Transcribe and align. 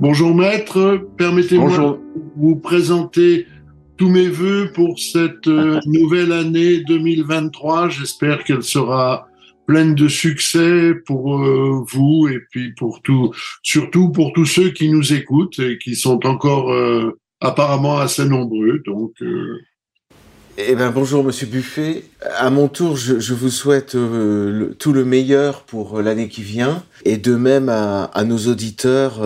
Bonjour 0.00 0.32
maître, 0.32 1.08
permettez-moi 1.16 1.76
de 1.76 1.98
vous 2.36 2.54
présenter 2.54 3.46
tous 3.98 4.08
mes 4.08 4.28
voeux 4.28 4.70
pour 4.72 4.98
cette 4.98 5.48
euh, 5.48 5.80
nouvelle 5.86 6.32
année 6.32 6.78
2023. 6.84 7.90
J'espère 7.90 8.44
qu'elle 8.44 8.62
sera 8.62 9.28
pleine 9.66 9.94
de 9.94 10.08
succès 10.08 10.94
pour 11.04 11.42
euh, 11.42 11.84
vous 11.86 12.28
et 12.28 12.38
puis 12.50 12.72
pour 12.74 13.02
tout, 13.02 13.34
surtout 13.62 14.10
pour 14.10 14.32
tous 14.32 14.46
ceux 14.46 14.70
qui 14.70 14.88
nous 14.88 15.12
écoutent 15.12 15.58
et 15.58 15.78
qui 15.78 15.96
sont 15.96 16.24
encore 16.26 16.72
euh, 16.72 17.18
apparemment 17.40 17.98
assez 17.98 18.24
nombreux. 18.24 18.80
Donc 18.86 19.12
eh 20.60 20.74
ben 20.74 20.90
bonjour 20.90 21.22
Monsieur 21.22 21.46
Buffet. 21.46 22.02
À 22.36 22.50
mon 22.50 22.66
tour, 22.66 22.96
je, 22.96 23.34
vous 23.34 23.50
souhaite 23.50 23.92
tout 23.92 24.92
le 24.92 25.04
meilleur 25.04 25.62
pour 25.62 26.02
l'année 26.02 26.28
qui 26.28 26.42
vient, 26.42 26.82
et 27.04 27.16
de 27.16 27.36
même 27.36 27.68
à, 27.68 28.10
nos 28.24 28.38
auditeurs, 28.48 29.20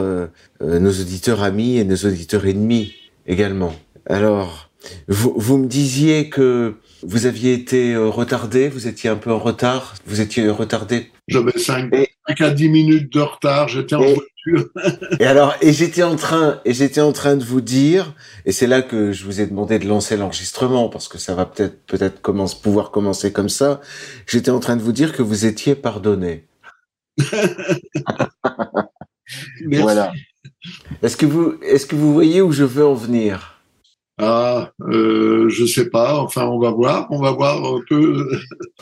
nos 0.60 0.90
auditeurs 0.90 1.42
amis 1.42 1.78
et 1.78 1.84
nos 1.84 1.96
auditeurs 1.96 2.44
ennemis 2.44 2.92
également. 3.26 3.74
Alors, 4.06 4.70
vous, 5.08 5.34
vous 5.36 5.58
me 5.58 5.66
disiez 5.66 6.28
que 6.28 6.76
vous 7.02 7.26
aviez 7.26 7.54
été 7.54 7.96
retardé, 7.96 8.68
vous 8.68 8.86
étiez 8.88 9.10
un 9.10 9.16
peu 9.16 9.32
en 9.32 9.38
retard, 9.38 9.94
vous 10.06 10.20
étiez 10.20 10.48
retardé. 10.48 11.10
J'avais 11.28 11.56
5 11.58 11.92
à 12.40 12.50
10 12.50 12.68
minutes 12.68 13.12
de 13.12 13.20
retard, 13.20 13.68
j'étais 13.68 13.94
en 13.94 14.04
et 15.20 15.24
alors, 15.24 15.54
et 15.60 15.72
j'étais 15.72 16.02
en 16.02 16.16
train, 16.16 16.60
et 16.64 16.74
j'étais 16.74 17.00
en 17.00 17.12
train 17.12 17.36
de 17.36 17.44
vous 17.44 17.60
dire, 17.60 18.12
et 18.44 18.50
c'est 18.50 18.66
là 18.66 18.82
que 18.82 19.12
je 19.12 19.24
vous 19.24 19.40
ai 19.40 19.46
demandé 19.46 19.78
de 19.78 19.86
lancer 19.86 20.16
l'enregistrement 20.16 20.88
parce 20.88 21.06
que 21.06 21.18
ça 21.18 21.34
va 21.34 21.46
peut-être, 21.46 21.84
peut-être 21.86 22.20
commence, 22.20 22.60
pouvoir 22.60 22.90
commencer 22.90 23.32
comme 23.32 23.48
ça. 23.48 23.80
J'étais 24.26 24.50
en 24.50 24.58
train 24.58 24.76
de 24.76 24.82
vous 24.82 24.92
dire 24.92 25.12
que 25.12 25.22
vous 25.22 25.46
étiez 25.46 25.76
pardonné. 25.76 26.48
voilà. 29.70 30.12
Est-ce 31.02 31.16
que 31.16 31.26
vous, 31.26 31.54
est-ce 31.62 31.86
que 31.86 31.94
vous 31.94 32.12
voyez 32.12 32.40
où 32.40 32.50
je 32.52 32.64
veux 32.64 32.86
en 32.86 32.94
venir? 32.94 33.51
Ah, 34.18 34.70
euh, 34.82 35.48
je 35.48 35.64
sais 35.66 35.88
pas. 35.90 36.18
Enfin, 36.18 36.44
on 36.46 36.58
va 36.58 36.70
voir. 36.70 37.06
On 37.10 37.20
va 37.20 37.30
voir 37.32 37.64
un 37.64 37.80
peu. 37.88 38.28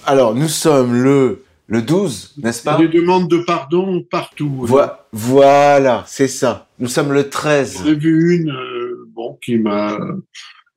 alors, 0.06 0.34
nous 0.34 0.48
sommes 0.48 0.95
le 1.03 1.42
le 1.70 1.83
12, 1.83 2.34
n'est-ce 2.42 2.64
pas 2.64 2.77
Il 2.81 2.83
y 2.83 2.89
a 2.89 2.91
des 2.91 3.00
demandes 3.00 3.31
de 3.31 3.39
pardon 3.39 4.03
partout. 4.11 4.67
voilà, 5.12 6.03
c'est 6.06 6.27
ça. 6.27 6.67
Nous 6.81 6.89
sommes 6.89 7.12
le 7.12 7.31
13. 7.31 7.83
J'ai 7.84 7.95
vu 7.95 8.39
une, 8.41 8.50
euh, 8.50 9.06
bon, 9.14 9.39
qui 9.41 9.56
m'a, 9.56 9.97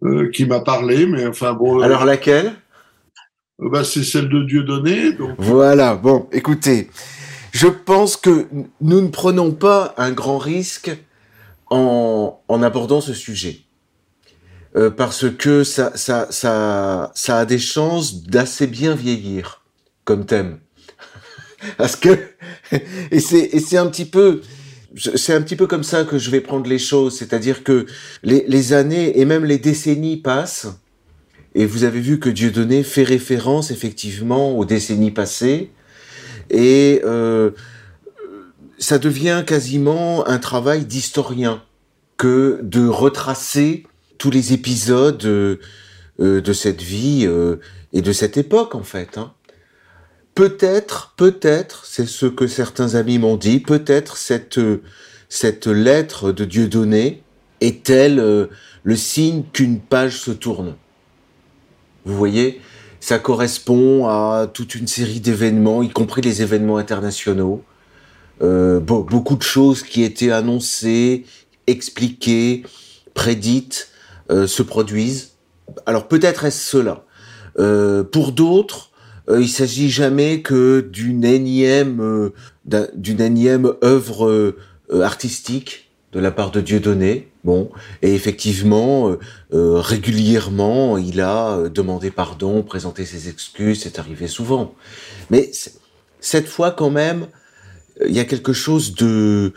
euh, 0.03 0.29
qui 0.29 0.45
m'a 0.45 0.59
parlé, 0.59 1.07
mais 1.07 1.25
enfin 1.25 1.53
bon. 1.53 1.79
Euh, 1.79 1.83
Alors 1.83 2.05
laquelle? 2.05 2.53
bah, 3.57 3.83
c'est 3.83 4.03
celle 4.03 4.29
de 4.29 4.43
Dieu 4.43 4.63
donné. 4.63 5.17
Voilà. 5.39 5.95
Bon, 5.95 6.27
écoutez, 6.31 6.91
je 7.51 7.67
pense 7.67 8.15
que 8.15 8.45
nous 8.79 9.01
ne 9.01 9.07
prenons 9.07 9.51
pas 9.51 9.95
un 9.97 10.11
grand 10.11 10.37
risque 10.37 10.95
en, 11.71 12.39
en 12.47 12.61
abordant 12.61 13.01
ce 13.01 13.15
sujet. 13.15 13.61
Parce 14.97 15.29
que 15.29 15.63
ça, 15.63 15.91
ça, 15.95 16.27
ça, 16.31 17.11
ça 17.13 17.39
a 17.39 17.45
des 17.45 17.59
chances 17.59 18.23
d'assez 18.23 18.67
bien 18.67 18.95
vieillir 18.95 19.63
comme 20.03 20.25
thème. 20.25 20.59
Parce 21.77 21.95
que 21.95 22.09
et 23.11 23.19
c'est 23.19 23.49
et 23.53 23.59
c'est 23.59 23.77
un 23.77 23.87
petit 23.87 24.05
peu 24.05 24.41
c'est 25.15 25.33
un 25.33 25.41
petit 25.41 25.55
peu 25.55 25.67
comme 25.67 25.83
ça 25.83 26.03
que 26.03 26.17
je 26.17 26.29
vais 26.29 26.41
prendre 26.41 26.67
les 26.67 26.79
choses, 26.79 27.17
c'est-à-dire 27.17 27.63
que 27.63 27.85
les, 28.21 28.45
les 28.47 28.73
années 28.73 29.19
et 29.19 29.25
même 29.25 29.45
les 29.45 29.57
décennies 29.57 30.17
passent, 30.17 30.67
et 31.55 31.65
vous 31.65 31.83
avez 31.83 31.99
vu 31.99 32.19
que 32.19 32.29
Dieudonné 32.29 32.83
fait 32.83 33.03
référence 33.03 33.71
effectivement 33.71 34.57
aux 34.57 34.65
décennies 34.65 35.11
passées, 35.11 35.71
et 36.49 37.01
euh, 37.05 37.51
ça 38.77 38.99
devient 38.99 39.43
quasiment 39.45 40.27
un 40.27 40.37
travail 40.37 40.85
d'historien 40.85 41.63
que 42.17 42.59
de 42.61 42.87
retracer 42.87 43.85
tous 44.23 44.31
les 44.31 44.53
épisodes 44.53 45.25
euh, 45.25 45.59
de 46.17 46.53
cette 46.53 46.81
vie 46.81 47.25
euh, 47.25 47.57
et 47.91 48.01
de 48.01 48.13
cette 48.13 48.37
époque 48.37 48.73
en 48.73 48.83
fait. 48.83 49.17
Hein. 49.17 49.33
Peut-être, 50.33 51.13
peut-être, 51.17 51.85
c'est 51.85 52.07
ce 52.07 52.27
que 52.27 52.47
certains 52.47 52.95
amis 52.95 53.19
m'ont 53.19 53.35
dit, 53.35 53.59
peut-être 53.59 54.15
cette, 54.15 54.61
cette 55.27 55.67
lettre 55.67 56.31
de 56.31 56.45
Dieu 56.45 56.69
donnée 56.69 57.21
est-elle 57.59 58.19
euh, 58.19 58.47
le 58.83 58.95
signe 58.95 59.43
qu'une 59.51 59.81
page 59.81 60.17
se 60.17 60.31
tourne. 60.31 60.75
Vous 62.05 62.15
voyez, 62.15 62.61
ça 63.01 63.19
correspond 63.19 64.07
à 64.07 64.47
toute 64.53 64.73
une 64.73 64.87
série 64.87 65.19
d'événements, 65.19 65.83
y 65.83 65.89
compris 65.89 66.21
les 66.21 66.41
événements 66.41 66.77
internationaux. 66.77 67.61
Euh, 68.41 68.79
beaucoup 68.79 69.35
de 69.35 69.43
choses 69.43 69.83
qui 69.83 70.01
étaient 70.01 70.31
annoncées, 70.31 71.25
expliquées, 71.67 72.63
prédites, 73.13 73.89
euh, 73.89 73.92
se 74.29 74.63
produisent. 74.63 75.33
Alors 75.85 76.07
peut-être 76.07 76.45
est-ce 76.45 76.69
cela. 76.69 77.05
pour 78.11 78.31
d'autres, 78.31 78.93
euh, 79.29 79.41
il 79.41 79.49
s'agit 79.49 79.89
jamais 79.89 80.41
que 80.41 80.81
d'une 80.81 81.23
énième, 81.23 82.01
euh, 82.01 82.87
d'une 82.93 83.21
énième 83.21 83.73
œuvre 83.83 84.29
euh, 84.29 84.57
artistique 85.01 85.91
de 86.11 86.19
la 86.19 86.31
part 86.31 86.51
de 86.51 86.61
Dieudonné. 86.61 87.29
Bon, 87.43 87.71
et 88.01 88.13
effectivement, 88.13 89.17
euh, 89.53 89.79
régulièrement, 89.79 90.97
il 90.97 91.19
a 91.19 91.67
demandé 91.67 92.09
pardon, 92.09 92.63
présenté 92.63 93.03
ses 93.03 93.27
excuses, 93.27 93.81
c'est 93.81 93.99
arrivé 93.99 94.27
souvent. 94.27 94.75
Mais 95.29 95.51
cette 96.21 96.47
fois, 96.47 96.71
quand 96.71 96.89
même, 96.89 97.27
il 98.07 98.15
y 98.15 98.21
a 98.21 98.25
quelque 98.25 98.53
chose 98.53 98.95
de 98.95 99.51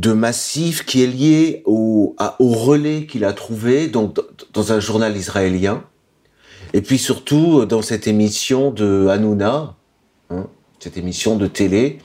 de 0.00 0.12
massif 0.12 0.84
qui 0.86 1.02
est 1.02 1.06
lié 1.06 1.62
au, 1.66 2.16
au 2.38 2.48
relais 2.48 3.06
qu'il 3.06 3.24
a 3.24 3.32
trouvé 3.32 3.88
dans 3.88 4.72
un 4.72 4.80
journal 4.80 5.16
israélien 5.16 5.84
et 6.72 6.82
puis 6.82 6.98
surtout 6.98 7.64
dans 7.66 7.82
cette 7.82 8.06
émission 8.06 8.70
de 8.70 9.08
Hanouna, 9.08 9.76
hein, 10.30 10.46
cette 10.78 10.96
émission 10.96 11.36
de 11.36 11.46
télé, 11.46 11.98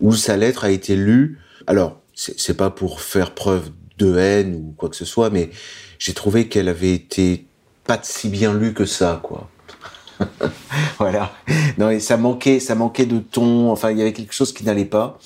où 0.00 0.12
sa 0.12 0.36
lettre 0.36 0.64
a 0.64 0.70
été 0.70 0.96
lue. 0.96 1.40
Alors, 1.66 2.00
c'est 2.14 2.56
pas 2.56 2.70
pour 2.70 3.00
faire 3.00 3.34
preuve 3.34 3.70
de 3.98 4.16
haine 4.16 4.54
ou 4.54 4.74
quoi 4.76 4.88
que 4.88 4.96
ce 4.96 5.04
soit, 5.04 5.30
mais 5.30 5.50
j'ai 5.98 6.14
trouvé 6.14 6.48
qu'elle 6.48 6.68
avait 6.68 6.92
été 6.92 7.46
pas 7.84 7.98
si 8.02 8.28
bien 8.28 8.54
lue 8.54 8.74
que 8.74 8.84
ça, 8.84 9.20
quoi. 9.22 9.50
voilà. 10.98 11.32
Non, 11.78 11.90
et 11.90 12.00
ça 12.00 12.16
manquait, 12.16 12.60
ça 12.60 12.74
manquait 12.74 13.06
de 13.06 13.18
ton. 13.18 13.70
Enfin, 13.70 13.90
il 13.90 13.98
y 13.98 14.02
avait 14.02 14.12
quelque 14.12 14.32
chose 14.32 14.52
qui 14.52 14.64
n'allait 14.64 14.84
pas. 14.84 15.18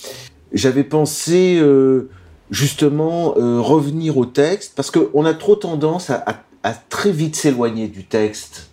J'avais 0.52 0.84
pensé 0.84 1.58
euh, 1.60 2.10
justement 2.50 3.34
euh, 3.36 3.60
revenir 3.60 4.18
au 4.18 4.26
texte 4.26 4.72
parce 4.74 4.90
qu'on 4.90 5.24
a 5.24 5.34
trop 5.34 5.56
tendance 5.56 6.10
à, 6.10 6.42
très 6.88 7.12
vite 7.12 7.36
s'éloigner 7.36 7.88
du 7.88 8.04
texte 8.04 8.70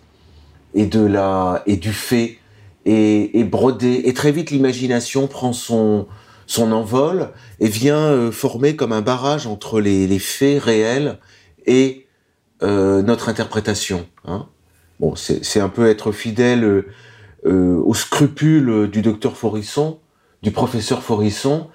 et 0.74 0.86
de 0.86 1.04
la 1.04 1.62
et 1.66 1.76
du 1.76 1.92
fait 1.92 2.38
et, 2.84 3.44
broder 3.44 4.02
et 4.04 4.12
très 4.12 4.32
vite 4.32 4.50
l'imagination 4.50 5.26
prend 5.26 5.52
son 5.52 6.06
son 6.46 6.72
envol 6.72 7.30
et 7.60 7.68
vient 7.68 7.96
euh, 7.96 8.30
former 8.30 8.76
comme 8.76 8.92
un 8.92 9.00
barrage 9.00 9.46
entre 9.46 9.80
les, 9.80 10.18
faits 10.18 10.62
réels 10.62 11.18
et 11.66 12.06
notre 12.60 13.28
interprétation. 13.28 14.06
Hein. 14.24 14.46
Bon, 14.98 15.14
c'est 15.14 15.60
un 15.60 15.68
peu 15.68 15.88
être 15.88 16.10
fidèle 16.10 16.86
aux 17.44 17.94
scrupules 17.94 18.90
du 18.90 19.00
docteur 19.00 19.36
Forisson, 19.36 20.00
du 20.42 20.50
professeur 20.50 21.02
Forisson, 21.02 21.68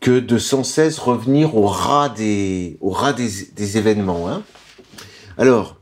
que 0.00 0.20
de 0.20 0.38
sans 0.38 0.64
cesse 0.64 0.98
revenir 0.98 1.56
au 1.56 1.66
ras 1.66 2.08
des, 2.08 2.76
au 2.80 2.94
événements. 3.76 4.28
Hein. 4.28 4.42
Alors, 5.38 5.76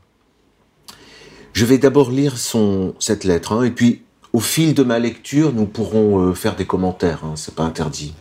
je 1.53 1.65
vais 1.65 1.77
d'abord 1.77 2.11
lire 2.11 2.37
son, 2.37 2.95
cette 2.99 3.23
lettre, 3.23 3.53
hein, 3.53 3.63
et 3.63 3.71
puis 3.71 4.03
au 4.33 4.39
fil 4.39 4.73
de 4.73 4.83
ma 4.83 4.99
lecture, 4.99 5.53
nous 5.53 5.65
pourrons 5.65 6.19
euh, 6.19 6.33
faire 6.33 6.57
des 6.57 6.65
commentaires, 6.65 7.23
hein, 7.23 7.33
c'est 7.35 7.55
pas 7.55 7.63
interdit. 7.63 8.13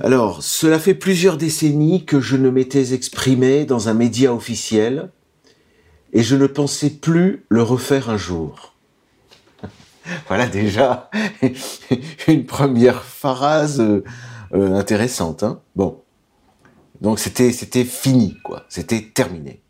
Alors, 0.00 0.42
cela 0.42 0.78
fait 0.78 0.94
plusieurs 0.94 1.38
décennies 1.38 2.04
que 2.04 2.20
je 2.20 2.36
ne 2.36 2.50
m'étais 2.50 2.92
exprimé 2.92 3.64
dans 3.64 3.88
un 3.88 3.94
média 3.94 4.34
officiel, 4.34 5.10
et 6.12 6.22
je 6.22 6.36
ne 6.36 6.46
pensais 6.46 6.90
plus 6.90 7.44
le 7.48 7.62
refaire 7.62 8.10
un 8.10 8.16
jour. 8.16 8.73
voilà 10.28 10.46
déjà 10.46 11.10
une 12.28 12.44
première 12.46 13.02
phrase 13.02 13.80
euh, 13.80 14.04
euh, 14.54 14.74
intéressante. 14.74 15.42
Hein 15.42 15.60
bon, 15.76 16.02
donc 17.00 17.18
c'était 17.18 17.84
fini 17.84 18.38
quoi, 18.42 18.64
c'était 18.68 19.02
terminé. 19.02 19.60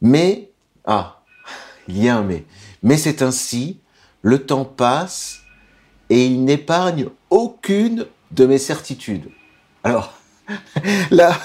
Mais 0.00 0.50
ah, 0.84 1.22
il 1.88 2.02
y 2.02 2.08
a 2.08 2.16
un 2.16 2.22
mais. 2.22 2.44
Mais 2.82 2.96
c'est 2.96 3.22
ainsi, 3.22 3.80
le 4.22 4.44
temps 4.44 4.64
passe 4.64 5.40
et 6.10 6.26
il 6.26 6.44
n'épargne 6.44 7.08
aucune 7.30 8.06
de 8.30 8.46
mes 8.46 8.58
certitudes. 8.58 9.28
Alors, 9.82 10.14
là, 11.10 11.38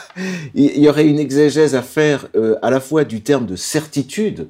il 0.54 0.80
y 0.80 0.88
aurait 0.88 1.07
une 1.07 1.19
exégèse 1.19 1.75
à 1.75 1.81
faire 1.81 2.27
euh, 2.36 2.56
à 2.62 2.69
la 2.69 2.80
fois 2.80 3.04
du 3.04 3.21
terme 3.21 3.45
de 3.45 3.56
certitude, 3.56 4.48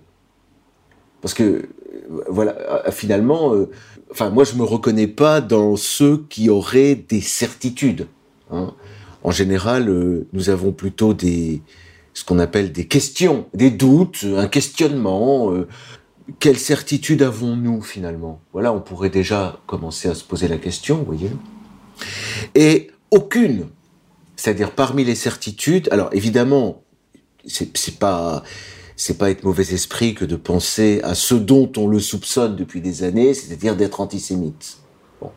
parce 1.21 1.33
que, 1.33 1.69
euh, 1.93 2.23
voilà, 2.29 2.55
euh, 2.87 2.91
finalement, 2.91 3.53
enfin, 4.11 4.29
moi, 4.29 4.43
je 4.43 4.55
me 4.55 4.63
reconnais 4.63 5.07
pas 5.07 5.41
dans 5.41 5.75
ceux 5.75 6.25
qui 6.29 6.49
auraient 6.49 6.95
des 6.95 7.21
certitudes. 7.21 8.07
Hein. 8.51 8.73
En 9.23 9.31
général, 9.31 9.89
nous 10.33 10.49
avons 10.49 10.73
plutôt 10.73 11.13
des, 11.13 11.61
ce 12.13 12.25
qu'on 12.25 12.39
appelle 12.39 12.71
des 12.71 12.87
questions, 12.87 13.45
des 13.53 13.71
doutes, 13.71 14.25
un 14.35 14.47
questionnement. 14.47 15.53
quelle 16.39 16.57
certitude 16.57 17.21
avons-nous 17.21 17.81
finalement? 17.81 18.41
Voilà, 18.51 18.73
on 18.73 18.81
pourrait 18.81 19.09
déjà 19.09 19.61
commencer 19.65 20.09
à 20.09 20.13
se 20.13 20.25
poser 20.25 20.49
la 20.49 20.57
question, 20.57 20.97
vous 20.97 21.05
voyez. 21.05 21.31
Et 22.53 22.91
aucune 23.11 23.67
c'est-à-dire 24.43 24.71
parmi 24.71 25.05
les 25.05 25.15
certitudes, 25.15 25.87
alors 25.91 26.09
évidemment, 26.11 26.83
c'est 27.45 27.97
pas 27.97 28.43
c'est 29.05 29.17
pas 29.17 29.29
être 29.29 29.43
mauvais 29.43 29.73
esprit 29.73 30.15
que 30.15 30.23
de 30.23 30.37
penser 30.37 31.01
à 31.03 31.13
ce 31.13 31.35
dont 31.35 31.69
on 31.75 31.87
le 31.87 31.99
soupçonne 31.99 32.55
depuis 32.55 32.79
des 32.79 33.03
années, 33.03 33.33
c'est-à-dire 33.33 33.75
d'être 33.75 33.99
antisémite. 33.99 34.77
Bon. 35.19 35.29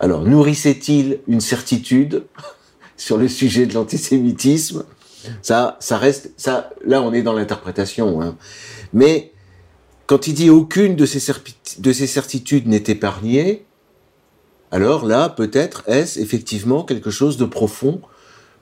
Alors, 0.00 0.22
nourrissait-il 0.24 1.20
une 1.28 1.40
certitude 1.40 2.24
sur 2.98 3.16
le 3.16 3.26
sujet 3.26 3.64
de 3.64 3.72
l'antisémitisme? 3.72 4.84
Ça, 5.40 5.78
ça 5.80 5.96
reste, 5.96 6.32
ça, 6.36 6.68
là, 6.84 7.00
on 7.00 7.14
est 7.14 7.22
dans 7.22 7.32
l'interprétation. 7.32 8.20
Hein. 8.20 8.36
Mais 8.92 9.32
quand 10.06 10.26
il 10.26 10.34
dit 10.34 10.50
aucune 10.50 10.94
de 10.94 11.06
ces, 11.06 11.32
de 11.78 11.92
ces 11.94 12.06
certitudes 12.06 12.66
n'est 12.66 12.84
épargnée, 12.88 13.64
alors 14.72 15.06
là, 15.06 15.30
peut-être 15.30 15.84
est-ce 15.86 16.20
effectivement 16.20 16.84
quelque 16.84 17.10
chose 17.10 17.38
de 17.38 17.46
profond 17.46 18.02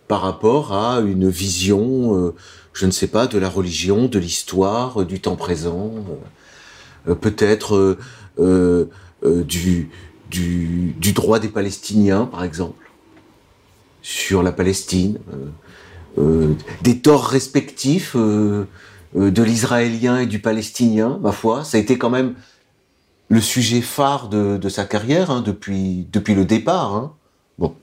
par 0.06 0.20
rapport 0.20 0.72
à 0.72 1.00
une 1.00 1.28
vision, 1.28 2.16
euh, 2.16 2.34
je 2.76 2.84
ne 2.84 2.90
sais 2.90 3.06
pas, 3.06 3.26
de 3.26 3.38
la 3.38 3.49
religion, 3.49 4.06
de 4.06 4.19
l'histoire, 4.19 5.00
euh, 5.00 5.05
du 5.06 5.20
temps 5.20 5.37
présent, 5.37 5.94
euh, 7.08 7.14
peut-être 7.14 7.96
du, 8.38 9.90
droit 11.14 11.38
des 11.38 11.49
Palestiniens, 11.49 12.26
par 12.26 12.44
exemple, 12.44 12.90
sur 14.02 14.43
la 14.43 14.52
Palestine, 14.52 15.19
des 16.82 16.99
torts 16.99 17.26
respectifs 17.26 18.14
de 18.14 18.67
l'Israélien 19.14 20.19
et 20.19 20.26
du 20.26 20.38
Palestinien, 20.40 21.19
ma 21.23 21.32
foi, 21.32 21.64
ça 21.64 21.78
a 21.78 21.81
été 21.81 21.96
quand 21.96 22.11
même 22.11 22.34
le 23.28 23.40
sujet 23.40 23.81
phare 23.81 24.28
de, 24.28 24.69
sa 24.69 24.84
carrière 24.84 25.31
hein, 25.31 25.40
depuis, 25.40 26.06
depuis 26.12 26.34
le 26.34 26.44
départ. 26.44 26.94
Hein. 26.94 27.12
Bon. 27.58 27.75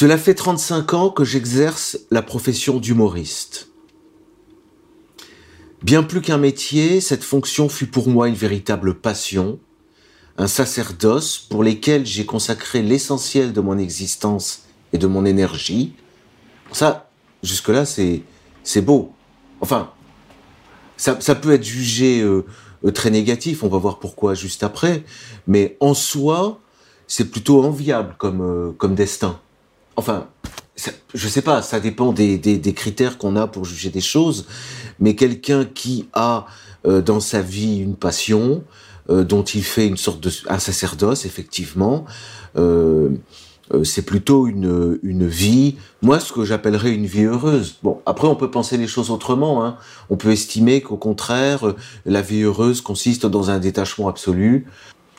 Cela 0.00 0.16
fait 0.16 0.34
35 0.34 0.94
ans 0.94 1.10
que 1.10 1.24
j'exerce 1.24 1.98
la 2.12 2.22
profession 2.22 2.78
d'humoriste. 2.78 3.70
Bien 5.82 6.04
plus 6.04 6.20
qu'un 6.20 6.38
métier, 6.38 7.00
cette 7.00 7.24
fonction 7.24 7.68
fut 7.68 7.88
pour 7.88 8.06
moi 8.06 8.28
une 8.28 8.36
véritable 8.36 8.94
passion, 8.94 9.58
un 10.36 10.46
sacerdoce 10.46 11.38
pour 11.38 11.64
lequel 11.64 12.06
j'ai 12.06 12.24
consacré 12.24 12.80
l'essentiel 12.80 13.52
de 13.52 13.60
mon 13.60 13.76
existence 13.76 14.66
et 14.92 14.98
de 14.98 15.08
mon 15.08 15.24
énergie. 15.24 15.94
Ça, 16.70 17.10
jusque-là, 17.42 17.84
c'est, 17.84 18.22
beau. 18.80 19.12
Enfin, 19.60 19.90
ça, 20.96 21.34
peut 21.34 21.50
être 21.50 21.64
jugé 21.64 22.20
euh, 22.20 22.46
euh, 22.84 22.92
très 22.92 23.10
négatif. 23.10 23.64
On 23.64 23.68
va 23.68 23.78
voir 23.78 23.98
pourquoi 23.98 24.34
juste 24.34 24.62
après. 24.62 25.02
Mais 25.48 25.76
en 25.80 25.92
soi, 25.92 26.60
c'est 27.08 27.32
plutôt 27.32 27.64
enviable 27.64 28.14
comme, 28.16 28.42
euh, 28.42 28.70
comme 28.78 28.94
destin. 28.94 29.40
Enfin, 29.98 30.28
je 31.12 31.28
sais 31.28 31.42
pas, 31.42 31.60
ça 31.60 31.80
dépend 31.80 32.12
des, 32.12 32.74
critères 32.74 33.18
qu'on 33.18 33.34
a 33.34 33.48
pour 33.48 33.64
juger 33.64 33.90
des 33.90 34.00
choses. 34.00 34.46
Mais 35.00 35.16
quelqu'un 35.16 35.64
qui 35.64 36.08
a 36.12 36.46
euh, 36.86 37.02
dans 37.02 37.18
sa 37.18 37.42
vie 37.42 37.78
une 37.78 37.96
passion, 37.96 38.62
dont 39.08 39.42
il 39.42 39.64
fait 39.64 39.86
une 39.86 39.96
sorte 39.96 40.20
de 40.20 40.30
un 40.50 40.58
sacerdoce, 40.58 41.24
effectivement, 41.24 42.04
euh, 43.74 43.84
c'est 43.84 44.02
plutôt 44.02 44.46
une, 44.46 44.98
une 45.02 45.26
vie, 45.26 45.76
moi 46.00 46.20
ce 46.20 46.32
que 46.32 46.44
j'appellerais 46.44 46.92
une 46.92 47.06
vie 47.06 47.24
heureuse. 47.24 47.76
Bon, 47.82 48.00
après 48.06 48.26
on 48.26 48.34
peut 48.34 48.50
penser 48.50 48.76
les 48.78 48.86
choses 48.86 49.10
autrement. 49.10 49.64
Hein. 49.64 49.76
On 50.08 50.16
peut 50.16 50.30
estimer 50.30 50.80
qu'au 50.80 50.96
contraire, 50.96 51.74
la 52.06 52.22
vie 52.22 52.42
heureuse 52.42 52.80
consiste 52.80 53.26
dans 53.26 53.50
un 53.50 53.58
détachement 53.58 54.08
absolu 54.08 54.66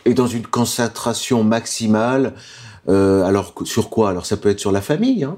et 0.05 0.13
dans 0.13 0.27
une 0.27 0.47
concentration 0.47 1.43
maximale. 1.43 2.33
Euh, 2.89 3.23
alors 3.23 3.53
sur 3.65 3.89
quoi? 3.89 4.09
Alors 4.09 4.25
ça 4.25 4.37
peut 4.37 4.49
être 4.49 4.59
sur 4.59 4.71
la 4.71 4.81
famille. 4.81 5.23
Hein. 5.23 5.37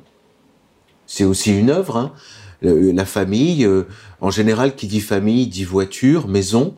C'est 1.05 1.25
aussi 1.25 1.57
une 1.57 1.69
œuvre. 1.69 1.97
Hein. 1.97 2.13
La 2.61 3.05
famille, 3.05 3.65
euh, 3.65 3.87
en 4.21 4.29
général, 4.29 4.75
qui 4.75 4.87
dit 4.87 5.01
famille 5.01 5.47
dit 5.47 5.63
voiture, 5.63 6.27
maison, 6.27 6.75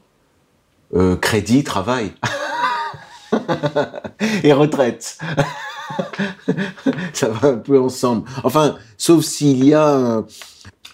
euh, 0.96 1.16
crédit, 1.16 1.64
travail 1.64 2.12
et 4.44 4.54
retraite. 4.54 5.20
ça 7.14 7.30
va 7.30 7.50
un 7.50 7.58
peu 7.58 7.80
ensemble. 7.80 8.28
Enfin, 8.44 8.78
sauf 8.98 9.24
s'il 9.24 9.64
y 9.66 9.74
a 9.74 10.24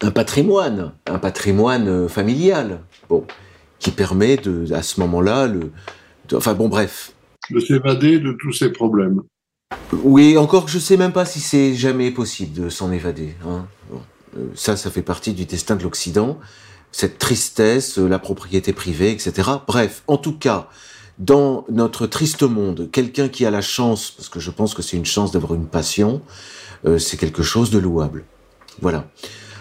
un, 0.01 0.11
patrimoine, 0.11 0.93
un 1.05 1.19
patrimoine 1.19 2.09
familial, 2.09 2.81
qui 3.77 3.91
permet 3.91 4.37
de, 4.37 4.73
à 4.73 4.81
ce 4.81 4.99
moment-là, 4.99 5.47
enfin 6.33 6.55
bon, 6.55 6.67
bref. 6.67 7.13
De 7.51 7.59
s'évader 7.59 8.19
de 8.19 8.35
tous 8.41 8.51
ces 8.51 8.71
problèmes. 8.71 9.21
Oui, 10.03 10.37
encore 10.37 10.65
que 10.65 10.71
je 10.71 10.79
sais 10.79 10.97
même 10.97 11.13
pas 11.13 11.25
si 11.25 11.39
c'est 11.39 11.75
jamais 11.75 12.11
possible 12.11 12.59
de 12.59 12.69
s'en 12.69 12.91
évader. 12.91 13.35
Hein. 13.45 13.67
Euh, 14.37 14.47
ça, 14.55 14.77
ça 14.77 14.89
fait 14.89 15.01
partie 15.01 15.33
du 15.33 15.45
destin 15.45 15.75
de 15.75 15.83
l'Occident. 15.83 16.39
Cette 16.91 17.17
tristesse, 17.17 17.99
euh, 17.99 18.07
la 18.07 18.19
propriété 18.19 18.73
privée, 18.73 19.11
etc. 19.11 19.49
Bref, 19.67 20.03
en 20.07 20.17
tout 20.17 20.37
cas, 20.37 20.69
dans 21.17 21.65
notre 21.69 22.07
triste 22.07 22.43
monde, 22.43 22.89
quelqu'un 22.91 23.29
qui 23.29 23.45
a 23.45 23.51
la 23.51 23.61
chance, 23.61 24.11
parce 24.11 24.29
que 24.29 24.39
je 24.39 24.51
pense 24.51 24.73
que 24.73 24.81
c'est 24.81 24.97
une 24.97 25.05
chance 25.05 25.31
d'avoir 25.31 25.53
une 25.53 25.67
passion, 25.67 26.21
euh, 26.85 26.97
c'est 26.97 27.17
quelque 27.17 27.43
chose 27.43 27.71
de 27.71 27.79
louable. 27.79 28.25
Voilà. 28.81 29.07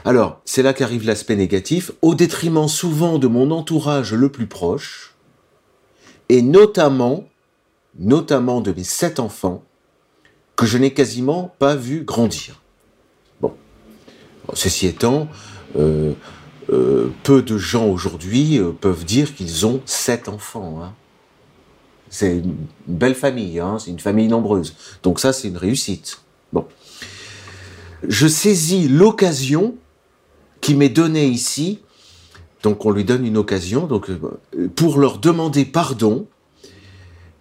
Alors, 0.05 0.41
c'est 0.45 0.63
là 0.63 0.73
qu'arrive 0.73 1.05
l'aspect 1.05 1.37
négatif, 1.37 1.91
au 2.01 2.15
détriment 2.15 2.69
souvent 2.69 3.19
de 3.19 3.27
mon 3.27 3.51
entourage 3.51 4.15
le 4.15 4.31
plus 4.31 4.47
proche, 4.47 5.15
et 6.29 6.43
notamment, 6.43 7.29
notamment 7.99 8.61
de 8.61 8.73
mes 8.73 8.85
sept 8.85 9.21
enfants, 9.21 9.65
que 10.59 10.67
je 10.67 10.77
n'ai 10.77 10.93
quasiment 10.93 11.55
pas 11.61 11.77
vu 11.77 12.03
grandir. 12.03 12.61
Bon. 13.41 13.55
Ceci 14.55 14.89
étant, 14.89 15.29
euh, 15.77 16.13
euh, 16.71 17.11
peu 17.23 17.43
de 17.43 17.57
gens 17.57 17.87
aujourd'hui 17.87 18.61
peuvent 18.81 19.05
dire 19.05 19.37
qu'ils 19.37 19.67
ont 19.67 19.81
sept 19.87 20.29
enfants. 20.29 20.81
Hein. 20.83 20.95
C'est 22.11 22.39
une 22.39 22.57
belle 22.89 23.15
famille, 23.15 23.61
hein, 23.61 23.79
c'est 23.79 23.93
une 23.93 24.01
famille 24.01 24.27
nombreuse. 24.27 24.75
Donc 25.05 25.21
ça, 25.21 25.33
c'est 25.33 25.47
une 25.47 25.57
réussite. 25.57 26.23
Bon. 26.53 26.67
Je 28.03 28.27
saisis 28.27 28.89
l'occasion 28.89 29.77
qui 30.61 30.75
m'est 30.75 30.89
donnée 30.89 31.29
ici, 31.29 31.83
donc 32.65 32.85
on 32.85 32.91
lui 32.91 33.05
donne 33.05 33.25
une 33.25 33.37
occasion, 33.37 33.87
donc 33.87 34.11
euh, 34.11 34.69
pour 34.75 34.99
leur 34.99 35.19
demander 35.19 35.65
pardon 35.65 36.27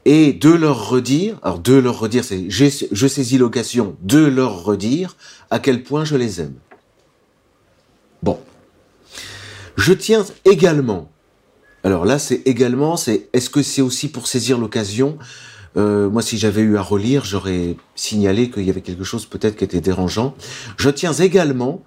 et 0.08 0.32
de 0.32 0.50
leur 0.50 0.90
redire, 0.90 1.38
alors 1.44 1.60
de 1.60 1.74
leur 1.74 2.00
redire, 2.00 2.24
c'est 2.24 2.46
je 2.50 3.08
saisis 3.08 3.38
l'occasion 3.38 3.98
de 4.02 4.24
leur 4.24 4.64
redire 4.64 5.18
à 5.52 5.60
quel 5.60 5.84
point 5.84 6.06
je 6.06 6.16
les 6.16 6.40
aime. 6.40 6.56
Bon. 8.24 8.40
Je 9.76 9.94
tiens 9.94 10.26
également 10.46 11.10
alors 11.84 12.04
là, 12.04 12.20
c'est 12.20 12.42
également, 12.46 12.98
c'est 12.98 13.30
est-ce 13.32 13.50
que 13.50 13.62
c'est 13.62 13.82
aussi 13.82 14.10
pour 14.10 14.28
saisir 14.28 14.58
l'occasion? 14.58 15.18
Euh, 15.78 16.10
Moi, 16.10 16.22
si 16.22 16.38
j'avais 16.38 16.62
eu 16.62 16.76
à 16.76 16.82
relire, 16.82 17.24
j'aurais 17.24 17.78
signalé 17.96 18.50
qu'il 18.50 18.64
y 18.64 18.70
avait 18.70 18.82
quelque 18.82 19.06
chose 19.06 19.26
peut-être 19.26 19.56
qui 19.56 19.64
était 19.64 19.80
dérangeant. 19.80 20.36
Je 20.76 20.90
tiens 20.90 21.14
également 21.14 21.86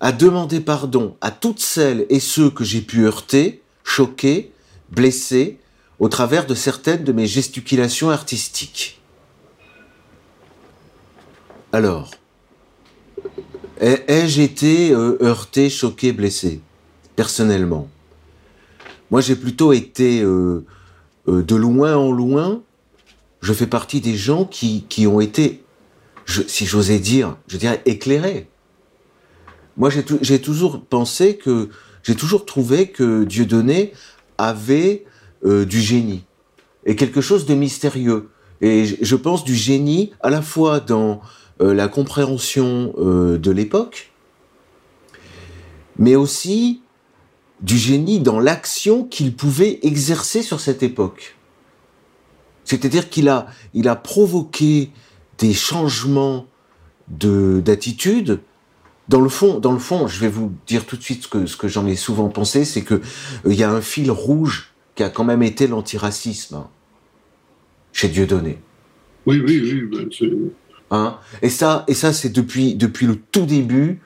à 0.00 0.12
demander 0.12 0.60
pardon 0.60 1.16
à 1.20 1.30
toutes 1.30 1.60
celles 1.60 2.06
et 2.08 2.18
ceux 2.18 2.48
que 2.48 2.64
j'ai 2.64 2.80
pu 2.80 3.04
heurter, 3.04 3.60
choquer, 3.84 4.52
blesser 4.90 5.58
au 6.02 6.08
travers 6.08 6.46
de 6.46 6.56
certaines 6.56 7.04
de 7.04 7.12
mes 7.12 7.28
gesticulations 7.28 8.10
artistiques. 8.10 9.00
Alors, 11.70 12.10
ai-je 13.78 14.40
été 14.40 14.90
euh, 14.90 15.16
heurté, 15.22 15.70
choqué, 15.70 16.10
blessé? 16.10 16.60
Personnellement. 17.14 17.88
Moi, 19.12 19.20
j'ai 19.20 19.36
plutôt 19.36 19.72
été 19.72 20.22
euh, 20.22 20.66
euh, 21.28 21.40
de 21.40 21.54
loin 21.54 21.96
en 21.96 22.10
loin. 22.10 22.62
Je 23.40 23.52
fais 23.52 23.68
partie 23.68 24.00
des 24.00 24.16
gens 24.16 24.44
qui, 24.44 24.84
qui 24.88 25.06
ont 25.06 25.20
été, 25.20 25.62
si 26.48 26.66
j'osais 26.66 26.98
dire, 26.98 27.36
je 27.46 27.58
dirais 27.58 27.80
éclairés. 27.86 28.48
Moi, 29.76 29.88
j'ai 29.88 30.40
toujours 30.40 30.84
pensé 30.84 31.36
que 31.36 31.68
j'ai 32.02 32.16
toujours 32.16 32.44
trouvé 32.44 32.88
que 32.88 33.22
Dieudonné 33.22 33.92
avait 34.36 35.04
euh, 35.44 35.64
du 35.64 35.80
génie 35.80 36.24
et 36.84 36.96
quelque 36.96 37.20
chose 37.20 37.46
de 37.46 37.54
mystérieux. 37.54 38.30
Et 38.60 38.84
je 38.84 39.16
pense 39.16 39.44
du 39.44 39.54
génie 39.54 40.12
à 40.20 40.30
la 40.30 40.42
fois 40.42 40.80
dans 40.80 41.20
euh, 41.60 41.74
la 41.74 41.88
compréhension 41.88 42.94
euh, 42.98 43.38
de 43.38 43.50
l'époque, 43.50 44.12
mais 45.98 46.16
aussi 46.16 46.82
du 47.60 47.76
génie 47.76 48.20
dans 48.20 48.40
l'action 48.40 49.04
qu'il 49.04 49.34
pouvait 49.34 49.80
exercer 49.82 50.42
sur 50.42 50.60
cette 50.60 50.82
époque. 50.82 51.36
C'est-à-dire 52.64 53.10
qu'il 53.10 53.28
a, 53.28 53.46
il 53.74 53.88
a 53.88 53.96
provoqué 53.96 54.90
des 55.38 55.52
changements 55.52 56.46
de 57.08 57.60
d'attitude. 57.64 58.40
Dans 59.08 59.20
le 59.20 59.28
fond, 59.28 59.58
dans 59.58 59.72
le 59.72 59.78
fond, 59.78 60.06
je 60.06 60.20
vais 60.20 60.28
vous 60.28 60.52
dire 60.66 60.86
tout 60.86 60.96
de 60.96 61.02
suite 61.02 61.24
ce 61.24 61.28
que, 61.28 61.46
ce 61.46 61.56
que 61.56 61.68
j'en 61.68 61.86
ai 61.86 61.96
souvent 61.96 62.28
pensé, 62.28 62.64
c'est 62.64 62.82
que 62.82 63.00
il 63.44 63.54
y 63.54 63.64
a 63.64 63.70
un 63.70 63.80
fil 63.80 64.10
rouge 64.10 64.71
qui 64.94 65.02
a 65.02 65.08
quand 65.08 65.24
même 65.24 65.42
été 65.42 65.66
l'antiracisme 65.66 66.56
hein, 66.56 66.68
chez 67.92 68.08
Dieudonné. 68.08 68.58
Oui, 69.26 69.42
oui, 69.46 69.60
oui. 69.62 70.08
Ben, 70.10 70.50
hein 70.90 71.18
et 71.40 71.48
ça, 71.48 71.84
et 71.88 71.94
ça, 71.94 72.12
c'est 72.12 72.30
depuis 72.30 72.74
depuis 72.74 73.06
le 73.06 73.16
tout 73.16 73.46
début, 73.46 74.00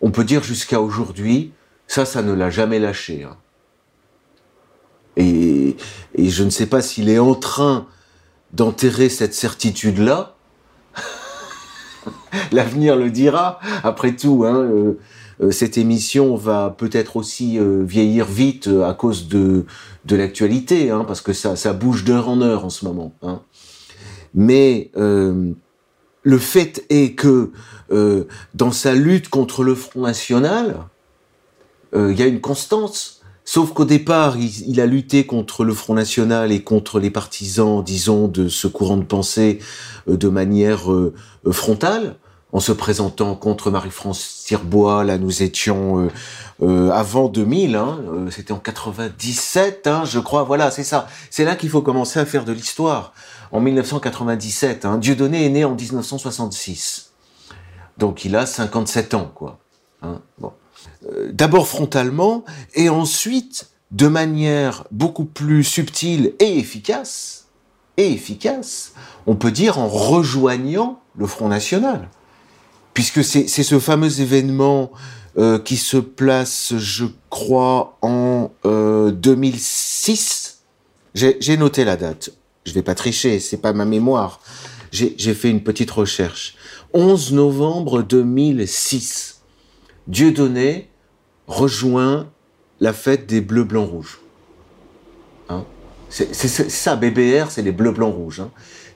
on 0.00 0.10
peut 0.10 0.24
dire 0.24 0.42
jusqu'à 0.42 0.80
aujourd'hui, 0.80 1.52
ça, 1.86 2.04
ça 2.04 2.22
ne 2.22 2.32
l'a 2.32 2.50
jamais 2.50 2.78
lâché. 2.78 3.24
Hein. 3.24 3.36
Et, 5.16 5.76
et 6.14 6.28
je 6.28 6.44
ne 6.44 6.50
sais 6.50 6.66
pas 6.66 6.82
s'il 6.82 7.08
est 7.08 7.18
en 7.18 7.34
train 7.34 7.86
d'enterrer 8.52 9.08
cette 9.08 9.34
certitude-là. 9.34 10.36
L'avenir 12.52 12.96
le 12.96 13.10
dira. 13.10 13.60
Après 13.82 14.14
tout, 14.14 14.44
hein, 14.46 14.56
euh, 14.56 14.68
euh, 14.72 14.98
cette 15.50 15.78
émission 15.78 16.36
va 16.36 16.74
peut-être 16.76 17.16
aussi 17.16 17.58
euh, 17.58 17.82
vieillir 17.84 18.26
vite 18.26 18.68
à 18.84 18.92
cause 18.92 19.28
de, 19.28 19.64
de 20.04 20.16
l'actualité, 20.16 20.90
hein, 20.90 21.04
parce 21.06 21.20
que 21.20 21.32
ça, 21.32 21.56
ça 21.56 21.72
bouge 21.72 22.04
d'heure 22.04 22.28
en 22.28 22.42
heure 22.42 22.64
en 22.64 22.70
ce 22.70 22.84
moment. 22.84 23.14
Hein. 23.22 23.40
Mais 24.34 24.90
le 24.94 26.38
fait 26.38 26.84
est 26.88 27.16
que 27.16 27.50
dans 28.54 28.70
sa 28.70 28.94
lutte 28.94 29.28
contre 29.28 29.64
le 29.64 29.74
Front 29.74 30.02
National, 30.02 30.76
il 31.92 32.12
y 32.12 32.22
a 32.22 32.26
une 32.26 32.40
constance 32.40 33.20
Sauf 33.52 33.72
qu'au 33.72 33.84
départ, 33.84 34.36
il, 34.38 34.80
a 34.80 34.86
lutté 34.86 35.26
contre 35.26 35.64
le 35.64 35.74
Front 35.74 35.94
National 35.94 36.52
et 36.52 36.62
contre 36.62 37.00
les 37.00 37.10
partisans, 37.10 37.82
disons, 37.82 38.28
de 38.28 38.48
ce 38.48 38.68
courant 38.68 38.96
de 38.96 39.02
pensée 39.02 39.58
euh, 40.08 40.16
de 40.16 40.28
manière 40.28 40.92
euh, 40.92 41.12
euh, 41.46 41.50
frontale, 41.50 42.14
en 42.52 42.60
se 42.60 42.72
présentant 42.72 43.34
contre 43.34 43.70
Marie-France 43.70 44.44
Tirbois. 44.46 45.04
Là, 45.04 45.18
nous 45.18 45.42
étions 45.42 46.08
avant 46.60 47.28
2000, 47.28 47.76
hein, 47.76 48.00
c'était 48.30 48.52
en 48.52 48.58
97, 48.58 49.86
hein, 49.86 50.02
je 50.04 50.18
crois. 50.18 50.42
Voilà, 50.42 50.70
c'est 50.70 50.84
ça. 50.84 51.06
C'est 51.30 51.44
là 51.44 51.56
qu'il 51.56 51.70
faut 51.70 51.82
commencer 51.82 52.18
à 52.18 52.26
faire 52.26 52.44
de 52.44 52.52
l'histoire. 52.52 53.12
En 53.52 53.60
1997, 53.60 54.84
hein, 54.84 54.98
Dieudonné 54.98 55.46
est 55.46 55.50
né 55.50 55.64
en 55.64 55.74
1966. 55.74 57.12
Donc 57.98 58.24
il 58.24 58.34
a 58.36 58.46
57 58.46 59.14
ans, 59.14 59.30
quoi. 59.34 59.58
Bon. 60.38 60.52
Euh, 61.06 61.30
d'abord 61.32 61.66
frontalement, 61.66 62.44
et 62.74 62.88
ensuite 62.88 63.70
de 63.90 64.06
manière 64.06 64.84
beaucoup 64.90 65.24
plus 65.24 65.64
subtile 65.64 66.34
et 66.38 66.58
efficace, 66.58 67.48
et 67.96 68.12
efficace, 68.12 68.92
on 69.26 69.34
peut 69.34 69.50
dire 69.50 69.78
en 69.78 69.88
rejoignant 69.88 71.00
le 71.16 71.26
Front 71.26 71.48
National. 71.48 72.08
Puisque 72.94 73.22
c'est 73.24 73.46
ce 73.46 73.78
fameux 73.78 74.20
événement 74.20 74.90
euh, 75.38 75.58
qui 75.58 75.76
se 75.76 75.96
place, 75.96 76.74
je 76.76 77.06
crois, 77.28 77.98
en 78.02 78.50
2006. 78.64 80.62
Euh, 81.22 81.32
j'ai 81.40 81.56
noté 81.56 81.84
la 81.84 81.96
date. 81.96 82.30
Je 82.64 82.72
vais 82.72 82.82
pas 82.82 82.94
tricher, 82.94 83.40
c'est 83.40 83.56
pas 83.56 83.72
ma 83.72 83.84
mémoire. 83.84 84.40
J'ai 84.92 85.34
fait 85.34 85.50
une 85.50 85.62
petite 85.62 85.90
recherche. 85.90 86.56
11 86.92 87.32
novembre 87.32 88.02
2006. 88.02 89.40
Dieudonné 90.08 90.88
rejoint 91.46 92.28
la 92.80 92.92
fête 92.92 93.26
des 93.26 93.40
bleus, 93.40 93.64
blancs, 93.64 93.88
rouges. 93.88 94.20
Hein? 95.48 95.64
C'est 96.08 96.34
ça, 96.34 96.96
BBR, 96.96 97.50
c'est 97.50 97.62
les 97.62 97.70
bleus, 97.70 97.92
blancs, 97.92 98.14
rouges. 98.14 98.40
Hein 98.40 98.50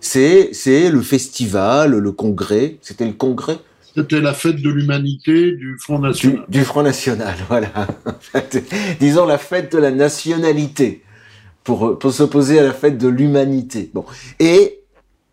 c'est 0.05 0.91
le 0.91 1.01
festival, 1.01 1.93
le 1.97 2.13
congrès. 2.13 2.79
C'était 2.83 3.07
le 3.07 3.13
congrès 3.13 3.59
C'était 3.95 4.21
la 4.21 4.35
fête 4.35 4.61
de 4.61 4.71
l'humanité 4.71 5.53
du 5.53 5.79
Front 5.79 6.01
National. 6.01 6.45
Du, 6.49 6.65
Front 6.65 6.83
National, 6.83 7.37
voilà. 7.49 7.87
Disons 9.01 9.27
la 9.27 9.39
fête 9.39 9.73
de 9.73 9.79
la 9.79 9.91
nationalité, 9.91 11.03
pour, 11.63 11.99
pour 11.99 12.13
s'opposer 12.13 12.59
à 12.59 12.63
la 12.65 12.73
fête 12.73 12.99
de 12.99 13.09
l'humanité. 13.09 13.91
Bon. 13.95 14.05
Et 14.41 14.81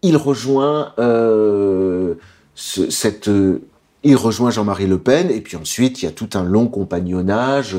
il 0.04 0.16
rejoint 0.16 0.94
euh, 1.00 2.16
ce, 2.56 2.90
cette 2.90 3.30
il 4.04 4.16
rejoint 4.16 4.50
Jean-Marie 4.50 4.88
Le 4.88 4.98
Pen, 4.98 5.30
et 5.30 5.42
puis 5.42 5.58
ensuite, 5.58 6.02
il 6.02 6.06
y 6.06 6.08
a 6.08 6.12
tout 6.12 6.30
un 6.34 6.44
long 6.44 6.68
compagnonnage. 6.68 7.78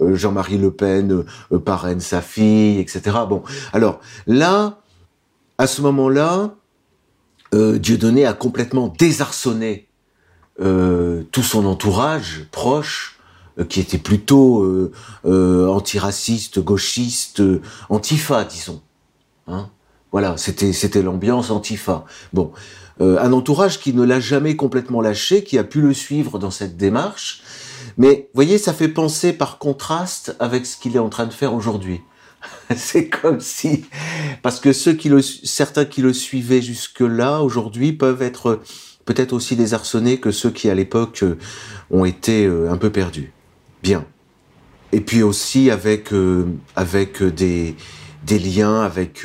Euh, 0.00 0.16
Jean-Marie 0.16 0.58
Le 0.58 0.70
Pen 0.70 1.24
euh, 1.52 1.58
parraine 1.58 2.00
sa 2.00 2.22
fille, 2.22 2.78
etc. 2.78 3.02
Bon, 3.28 3.42
alors 3.72 4.00
là, 4.26 4.80
à 5.58 5.66
ce 5.66 5.82
moment-là, 5.82 6.54
euh, 7.54 7.78
Dieudonné 7.78 8.26
a 8.26 8.32
complètement 8.32 8.92
désarçonné 8.98 9.86
euh, 10.60 11.22
tout 11.32 11.42
son 11.42 11.66
entourage 11.66 12.46
proche, 12.50 13.16
qui 13.68 13.80
était 13.80 13.98
plutôt 13.98 14.90
antiraciste, 15.24 16.60
gauchiste, 16.60 17.42
antifa, 17.90 18.44
disons. 18.44 18.80
Hein 19.48 19.68
voilà, 20.12 20.36
c'était 20.36 20.72
c'était 20.72 21.02
l'ambiance 21.02 21.50
antifa. 21.50 22.04
Bon, 22.32 22.52
euh, 23.00 23.18
un 23.20 23.32
entourage 23.32 23.78
qui 23.80 23.94
ne 23.94 24.02
l'a 24.02 24.20
jamais 24.20 24.56
complètement 24.56 25.00
lâché, 25.00 25.44
qui 25.44 25.58
a 25.58 25.64
pu 25.64 25.80
le 25.80 25.94
suivre 25.94 26.38
dans 26.38 26.50
cette 26.50 26.76
démarche. 26.76 27.42
Mais 27.96 28.28
voyez, 28.34 28.58
ça 28.58 28.74
fait 28.74 28.88
penser 28.88 29.32
par 29.32 29.58
contraste 29.58 30.36
avec 30.38 30.66
ce 30.66 30.76
qu'il 30.76 30.96
est 30.96 31.00
en 31.00 31.08
train 31.08 31.26
de 31.26 31.32
faire 31.32 31.54
aujourd'hui. 31.54 32.00
C'est 32.76 33.08
comme 33.08 33.40
si, 33.40 33.84
parce 34.42 34.60
que 34.60 34.72
ceux 34.72 34.94
qui 34.94 35.08
le, 35.08 35.22
certains 35.22 35.84
qui 35.84 36.02
le 36.02 36.12
suivaient 36.12 36.62
jusque-là, 36.62 37.40
aujourd'hui, 37.40 37.92
peuvent 37.92 38.22
être 38.22 38.60
peut-être 39.04 39.32
aussi 39.32 39.56
désarçonnés 39.56 40.18
que 40.18 40.30
ceux 40.30 40.50
qui 40.50 40.70
à 40.70 40.74
l'époque 40.74 41.22
euh, 41.22 41.38
ont 41.90 42.04
été 42.04 42.46
euh, 42.46 42.70
un 42.70 42.76
peu 42.76 42.90
perdus. 42.90 43.32
Bien. 43.82 44.04
Et 44.92 45.00
puis 45.00 45.22
aussi 45.22 45.70
avec 45.70 46.10
avec 46.74 47.22
des 47.22 47.76
liens 48.28 48.82
avec 48.82 49.24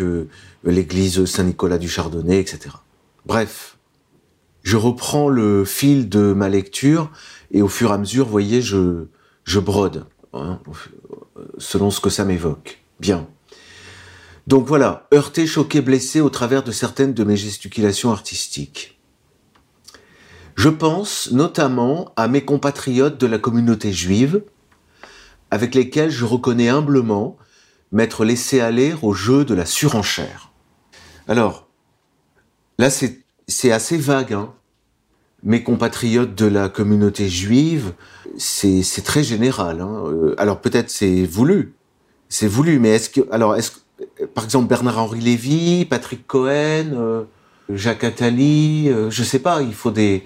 l'église 0.63 1.25
Saint-Nicolas 1.25 1.79
du 1.79 1.89
Chardonnay, 1.89 2.39
etc. 2.39 2.69
Bref, 3.25 3.75
je 4.65 4.77
reprends 4.77 5.29
le 5.29 5.63
fil 5.63 6.09
de 6.09 6.33
ma 6.33 6.49
lecture 6.49 7.11
et 7.51 7.61
au 7.61 7.67
fur 7.67 7.91
et 7.91 7.93
à 7.93 7.97
mesure, 7.97 8.25
vous 8.25 8.31
voyez, 8.31 8.61
je, 8.61 9.05
je 9.43 9.59
brode, 9.59 10.05
hein, 10.33 10.59
selon 11.57 11.91
ce 11.91 12.01
que 12.01 12.09
ça 12.09 12.25
m'évoque. 12.25 12.79
Bien. 12.99 13.27
Donc 14.47 14.67
voilà, 14.67 15.07
heurté, 15.13 15.47
choqué, 15.47 15.81
blessé 15.81 16.19
au 16.19 16.29
travers 16.29 16.63
de 16.63 16.71
certaines 16.71 17.13
de 17.13 17.23
mes 17.23 17.37
gesticulations 17.37 18.11
artistiques. 18.11 18.94
Je 20.55 20.69
pense 20.69 21.31
notamment 21.31 22.11
à 22.15 22.27
mes 22.27 22.43
compatriotes 22.43 23.19
de 23.19 23.27
la 23.27 23.37
communauté 23.37 23.91
juive, 23.93 24.43
avec 25.51 25.75
lesquels 25.75 26.09
je 26.09 26.25
reconnais 26.25 26.69
humblement 26.69 27.37
m'être 27.91 28.25
laissé 28.25 28.59
aller 28.61 28.95
au 29.01 29.13
jeu 29.13 29.45
de 29.45 29.53
la 29.53 29.65
surenchère. 29.65 30.51
Alors, 31.27 31.65
Là, 32.77 32.89
c'est 32.89 33.71
assez 33.71 33.97
vague. 33.97 34.33
Hein. 34.33 34.53
Mes 35.43 35.63
compatriotes 35.63 36.35
de 36.35 36.45
la 36.45 36.69
communauté 36.69 37.29
juive, 37.29 37.93
c'est 38.37 39.03
très 39.03 39.23
général. 39.23 39.81
Hein. 39.81 40.03
Euh, 40.07 40.35
alors 40.37 40.59
peut-être 40.59 40.89
c'est 40.89 41.23
voulu, 41.25 41.73
c'est 42.29 42.47
voulu, 42.47 42.79
mais 42.79 42.89
est-ce 42.89 43.09
que 43.11 43.21
alors 43.31 43.55
par 44.33 44.43
exemple 44.43 44.67
Bernard-Henri 44.67 45.21
Lévy, 45.21 45.85
Patrick 45.85 46.25
Cohen, 46.25 46.93
euh, 46.93 47.23
Jacques 47.69 48.03
Attali, 48.03 48.89
euh, 48.89 49.11
je 49.11 49.23
sais 49.23 49.39
pas, 49.39 49.61
il 49.61 49.75
faut 49.75 49.91
des, 49.91 50.23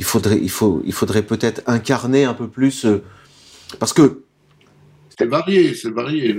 il 0.00 0.04
faudrait, 0.04 0.40
il 0.42 0.50
faut, 0.50 0.82
il 0.86 0.94
faudrait 0.94 1.22
peut-être 1.22 1.60
incarner 1.66 2.24
un 2.24 2.32
peu 2.32 2.48
plus, 2.48 2.86
parce 3.78 3.92
que 3.92 4.24
c'est 5.18 5.26
varié, 5.26 5.74
c'est 5.74 5.90
varié. 5.90 6.34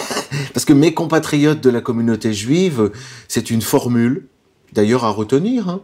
parce 0.52 0.64
que 0.64 0.72
mes 0.72 0.92
compatriotes 0.92 1.62
de 1.62 1.70
la 1.70 1.80
communauté 1.80 2.32
juive, 2.32 2.90
c'est 3.28 3.50
une 3.50 3.62
formule 3.62 4.26
d'ailleurs 4.72 5.04
à 5.04 5.10
retenir, 5.10 5.68
hein. 5.68 5.82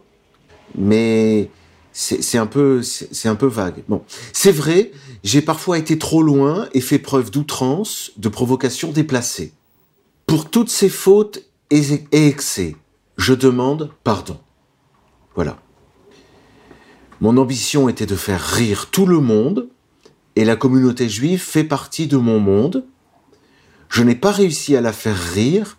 mais 0.77 1.49
c'est 1.93 2.37
un 2.37 2.45
peu 2.45 2.81
c'est 2.81 3.29
un 3.29 3.35
peu 3.35 3.45
vague. 3.45 3.83
Bon, 3.87 4.03
c'est 4.33 4.51
vrai, 4.51 4.91
j'ai 5.23 5.41
parfois 5.41 5.77
été 5.77 5.97
trop 5.97 6.21
loin 6.21 6.67
et 6.73 6.81
fait 6.81 6.99
preuve 6.99 7.31
d'outrance, 7.31 8.11
de 8.17 8.27
provocation 8.27 8.91
déplacée. 8.91 9.53
Pour 10.25 10.49
toutes 10.49 10.69
ces 10.69 10.89
fautes 10.89 11.39
et 11.69 11.81
excès, 12.11 12.75
je 13.15 13.33
demande 13.33 13.91
pardon. 14.03 14.37
Voilà. 15.35 15.62
Mon 17.23 17.37
ambition 17.37 17.87
était 17.87 18.05
de 18.05 18.17
faire 18.17 18.41
rire 18.41 18.89
tout 18.91 19.05
le 19.05 19.21
monde 19.21 19.69
et 20.35 20.43
la 20.43 20.57
communauté 20.57 21.07
juive 21.07 21.39
fait 21.39 21.63
partie 21.63 22.05
de 22.05 22.17
mon 22.17 22.41
monde. 22.41 22.83
Je 23.87 24.03
n'ai 24.03 24.15
pas 24.15 24.31
réussi 24.31 24.75
à 24.75 24.81
la 24.81 24.91
faire 24.91 25.17
rire 25.17 25.77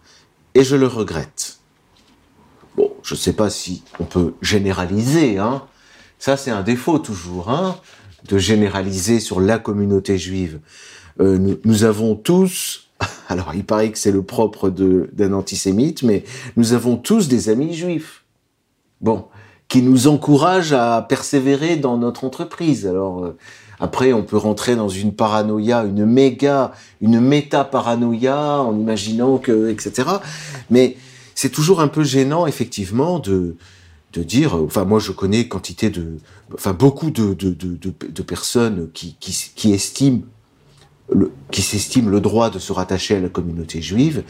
et 0.55 0.65
je 0.65 0.75
le 0.75 0.87
regrette. 0.87 1.59
Bon, 2.79 2.91
je 3.03 3.13
ne 3.13 3.19
sais 3.19 3.35
pas 3.35 3.51
si 3.51 3.83
on 4.01 4.05
peut 4.05 4.33
généraliser, 4.41 5.37
hein. 5.37 5.65
Ça, 6.19 6.39
c'est 6.39 6.51
un 6.51 6.63
défaut 6.63 6.99
toujours, 6.99 7.51
hein, 7.51 7.77
de 8.27 8.39
généraliser 8.39 9.21
sur 9.21 9.39
la 9.39 9.59
communauté 9.59 10.17
juive. 10.17 10.61
Euh, 11.21 11.37
nous, 11.37 11.59
nous, 11.67 11.85
avons 11.85 12.17
tous, 12.17 12.89
alors 13.29 13.53
il 13.55 13.67
paraît 13.67 13.93
que 13.93 13.99
c'est 13.99 14.13
le 14.13 14.23
propre 14.23 14.71
d'un 14.71 15.35
antisémite, 15.35 16.05
mais 16.05 16.25
nous 16.57 16.73
avons 16.73 16.97
tous 16.97 17.29
des 17.29 17.51
amis 17.51 17.75
juifs. 17.75 18.25
Bon, 19.03 19.27
qui 19.69 19.83
nous 19.83 20.09
encouragent 20.09 20.73
à 20.73 21.05
persévérer 21.09 21.77
dans 21.77 21.97
notre 21.97 22.25
entreprise. 22.25 22.87
Alors, 22.87 23.25
euh, 23.25 23.37
après, 23.81 24.13
on 24.13 24.23
peut 24.23 24.37
rentrer 24.37 24.77
dans 24.77 24.89
une 24.89 25.15
paranoïa, 25.15 25.85
une 25.85 26.07
méga, 26.07 26.73
une 27.01 27.21
méta-paranoïa, 27.21 28.61
en 28.61 28.79
imaginant 28.79 29.39
que, 29.39 29.71
etc. 29.71 30.09
Mais 30.71 30.97
c'est 31.35 31.51
toujours 31.51 31.81
un 31.81 31.89
peu 31.89 32.05
gênant, 32.05 32.47
effectivement, 32.47 33.19
de, 33.19 33.57
de 34.13 34.23
dire, 34.23 34.55
enfin, 34.55 34.85
moi, 34.85 35.01
je 35.01 35.11
connais 35.11 35.49
quantité 35.49 35.91
de, 35.91 36.19
enfin, 36.55 36.73
beaucoup 36.73 37.11
de, 37.11 37.35
de, 37.35 37.51
de, 37.51 37.77
de 37.77 38.23
personnes 38.23 38.91
qui, 38.95 39.17
qui, 39.19 39.51
qui 39.55 39.73
estiment 39.73 40.23
le, 41.13 41.33
qui 41.51 41.63
s'estiment 41.63 42.09
le 42.09 42.21
droit 42.21 42.51
de 42.51 42.59
se 42.59 42.73
rattacher 42.73 43.17
à 43.17 43.21
la 43.21 43.29
communauté 43.29 43.83
juive 43.83 44.23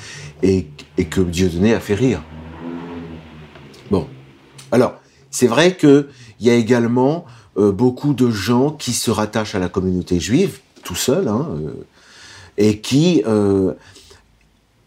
et, 0.42 0.66
et 0.96 1.04
que 1.04 1.20
Dieudonné 1.20 1.74
a 1.74 1.80
fait 1.80 1.94
rire. 1.94 2.22
Bon. 3.90 4.08
Alors, 4.72 4.94
c'est 5.34 5.48
vrai 5.48 5.76
qu'il 5.76 6.06
y 6.38 6.48
a 6.48 6.54
également 6.54 7.24
euh, 7.56 7.72
beaucoup 7.72 8.14
de 8.14 8.30
gens 8.30 8.70
qui 8.70 8.92
se 8.92 9.10
rattachent 9.10 9.56
à 9.56 9.58
la 9.58 9.68
communauté 9.68 10.20
juive, 10.20 10.60
tout 10.84 10.94
seuls, 10.94 11.26
hein, 11.26 11.48
euh, 11.56 11.72
et 12.56 12.78
qui 12.78 13.24
euh, 13.26 13.72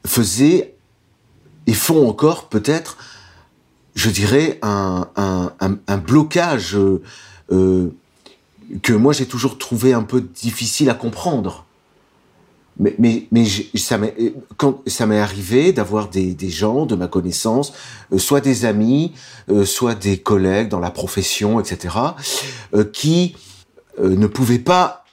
faisaient 0.06 0.74
et 1.68 1.74
font 1.74 2.08
encore 2.08 2.48
peut-être, 2.48 2.98
je 3.94 4.10
dirais, 4.10 4.58
un 4.62 5.98
blocage 5.98 6.78
euh, 7.52 7.90
que 8.82 8.94
moi 8.94 9.12
j'ai 9.12 9.26
toujours 9.26 9.58
trouvé 9.58 9.92
un 9.92 10.04
peu 10.04 10.22
difficile 10.22 10.90
à 10.90 10.94
comprendre. 10.94 11.66
Mais, 12.80 12.96
mais, 13.00 13.28
mais 13.32 13.46
ça 13.76 13.98
m'est, 13.98 14.16
quand 14.58 14.82
ça 14.88 15.06
m'est 15.08 15.20
arrivé 15.20 15.74
d'avoir 15.74 16.10
des, 16.10 16.34
des 16.34 16.50
gens 16.50 16.86
de 16.86 16.96
ma 16.96 17.08
connaissance, 17.08 17.74
euh, 18.14 18.18
soit 18.20 18.42
des 18.42 18.66
amis, 18.66 19.14
euh, 19.50 19.66
soit 19.66 19.96
des 19.96 20.20
collègues 20.20 20.70
dans 20.70 20.80
la 20.80 20.92
profession, 20.92 21.60
etc., 21.60 21.96
euh, 22.74 22.84
qui 22.84 23.36
ne 24.00 24.28
pouvaient 24.28 24.60
pas, 24.60 25.06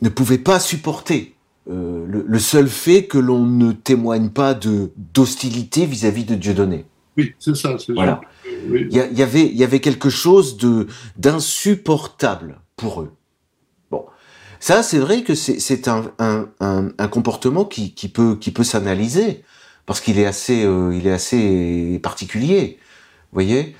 ne 0.00 0.08
pouvaient 0.08 0.38
pas 0.38 0.58
supporter 0.58 1.34
le, 1.68 2.24
le, 2.26 2.38
seul 2.38 2.68
fait 2.68 3.04
que 3.04 3.18
l'on 3.18 3.44
ne 3.44 3.72
témoigne 3.72 4.30
pas 4.30 4.54
de 4.54 4.92
d'hostilité 4.96 5.84
vis-à-vis 5.84 6.24
de 6.24 6.34
Dieudonné. 6.34 6.86
Oui, 7.18 7.34
c'est 7.38 7.56
ça. 7.56 7.76
C'est 7.78 7.92
voilà. 7.92 8.20
Il 8.72 8.88
y, 8.90 8.96
y, 8.96 9.22
avait, 9.22 9.44
il 9.44 9.56
y 9.56 9.64
avait 9.64 9.80
quelque 9.80 10.08
chose 10.08 10.56
de 10.56 10.86
d'insupportable 11.18 12.60
pour 12.76 13.02
eux. 13.02 13.12
Ça, 14.60 14.82
c'est 14.82 14.98
vrai 14.98 15.22
que 15.22 15.34
c'est 15.34 15.88
un, 15.88 16.12
un, 16.18 17.08
comportement 17.08 17.64
qui, 17.64 17.92
qui 17.94 18.08
peut, 18.08 18.36
qui 18.40 18.50
peut 18.50 18.64
s'analyser 18.64 19.42
parce 19.84 20.00
qu'il 20.00 20.18
est 20.18 20.26
assez, 20.26 20.64
euh, 20.64 20.96
il 20.96 21.06
est 21.06 21.12
assez 21.12 22.00
particulier, 22.02 22.78
voyez. 23.32 23.76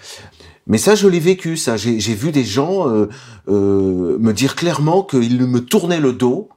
Mais 0.66 0.78
ça, 0.78 0.94
je 0.94 1.06
l'ai 1.08 1.20
vécu. 1.20 1.56
Ça, 1.56 1.76
j'ai 1.76 2.14
vu 2.14 2.32
des 2.32 2.44
gens 2.44 2.88
euh, 2.88 3.08
euh, 3.48 4.18
me 4.18 4.32
dire 4.32 4.56
clairement 4.56 5.02
qu'ils 5.02 5.46
me 5.46 5.60
tournaient 5.60 6.00
le 6.00 6.12
dos 6.12 6.48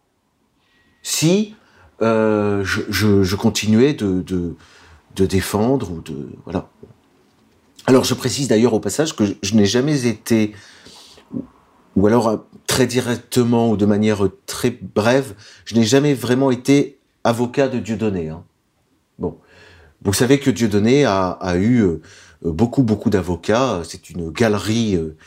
si 1.03 1.55
euh, 2.01 2.63
je, 2.63 3.35
continuais 3.35 3.93
de, 3.93 4.21
de, 4.21 5.25
défendre 5.25 5.91
ou 5.91 6.01
de 6.01 6.29
voilà. 6.45 6.69
Alors, 7.87 8.03
je 8.03 8.13
précise 8.13 8.47
d'ailleurs 8.47 8.73
au 8.73 8.79
passage 8.79 9.15
que 9.15 9.23
je 9.41 9.55
n'ai 9.55 9.65
jamais 9.65 10.07
été 10.07 10.53
ou 11.99 12.07
alors 12.07 12.27
euh, 12.27 12.37
très 12.67 12.87
directement 12.87 13.69
ou 13.69 13.77
de 13.77 13.85
manière 13.85 14.27
très 14.45 14.71
brève, 14.71 15.33
je 15.65 15.75
n'ai 15.75 15.83
jamais 15.83 16.13
vraiment 16.13 16.51
été 16.51 16.97
avocat 17.23 17.67
de 17.67 17.79
Dieudonné. 17.79 18.29
Hein. 18.29 18.43
Bon, 19.19 19.37
vous 20.01 20.13
savez 20.13 20.39
que 20.39 20.49
Dieudonné 20.49 21.05
a, 21.05 21.29
a 21.29 21.57
eu 21.57 21.81
euh, 21.81 22.01
beaucoup 22.43 22.83
beaucoup 22.83 23.09
d'avocats. 23.09 23.81
C'est 23.83 24.09
une 24.09 24.31
galerie, 24.31 24.95
euh, 24.95 25.17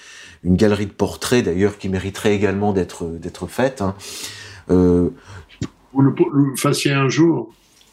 une 0.45 0.57
galerie 0.57 0.87
de 0.87 0.93
portraits 0.93 1.45
d'ailleurs 1.45 1.79
qui 1.79 1.89
mériterait 1.89 2.35
également 2.35 2.73
d'être 2.73 3.05
d'être 3.07 3.47
faite. 3.47 3.83
Hein. 3.83 3.95
Euh, 4.71 5.11
vous 5.93 6.01
le, 6.01 6.15
le 6.33 6.57
fassiez 6.57 6.93
un 6.93 7.09
jour. 7.09 7.53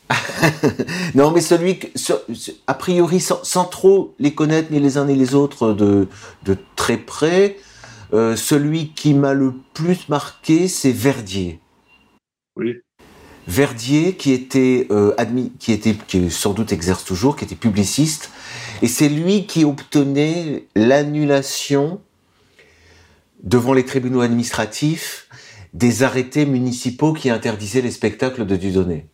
non, 1.16 1.32
mais 1.32 1.42
celui 1.42 1.78
que, 1.78 1.88
a 2.66 2.74
priori, 2.74 3.20
sans, 3.20 3.44
sans, 3.44 3.66
trop 3.66 4.16
les 4.18 4.34
connaître 4.34 4.72
ni 4.72 4.80
les 4.80 4.98
uns 4.98 5.06
ni 5.06 5.16
les 5.16 5.36
autres 5.36 5.74
de, 5.74 6.08
de 6.46 6.58
très 6.76 6.98
près, 6.98 7.58
euh, 8.14 8.36
celui 8.36 8.90
qui 8.90 9.14
m'a 9.14 9.34
le 9.34 9.54
plus 9.74 10.10
marqué, 10.10 10.68
c'est 10.68 10.92
Verdier. 10.92 11.60
Oui. 12.56 12.76
Verdier, 13.48 14.16
qui 14.16 14.32
était 14.32 14.88
euh, 14.92 15.14
admis, 15.18 15.52
qui 15.60 15.72
était, 15.72 15.96
qui 15.96 16.30
sans 16.30 16.54
doute 16.54 16.72
exerce 16.72 17.04
toujours, 17.04 17.36
qui 17.36 17.46
était 17.46 17.56
publiciste, 17.56 18.32
et 18.82 18.88
c'est 18.88 19.10
lui 19.10 19.48
qui 19.48 19.66
obtenait 19.66 20.68
l'annulation 20.76 22.00
devant 23.44 23.74
les 23.74 23.86
tribunaux 23.86 24.22
administratifs 24.22 25.28
des 25.74 26.04
arrêtés 26.04 26.46
municipaux 26.46 27.14
qui 27.14 27.30
interdisaient 27.30 27.82
les 27.82 27.92
spectacles 27.92 28.46
de 28.46 28.56
Dudonné. 28.56 29.08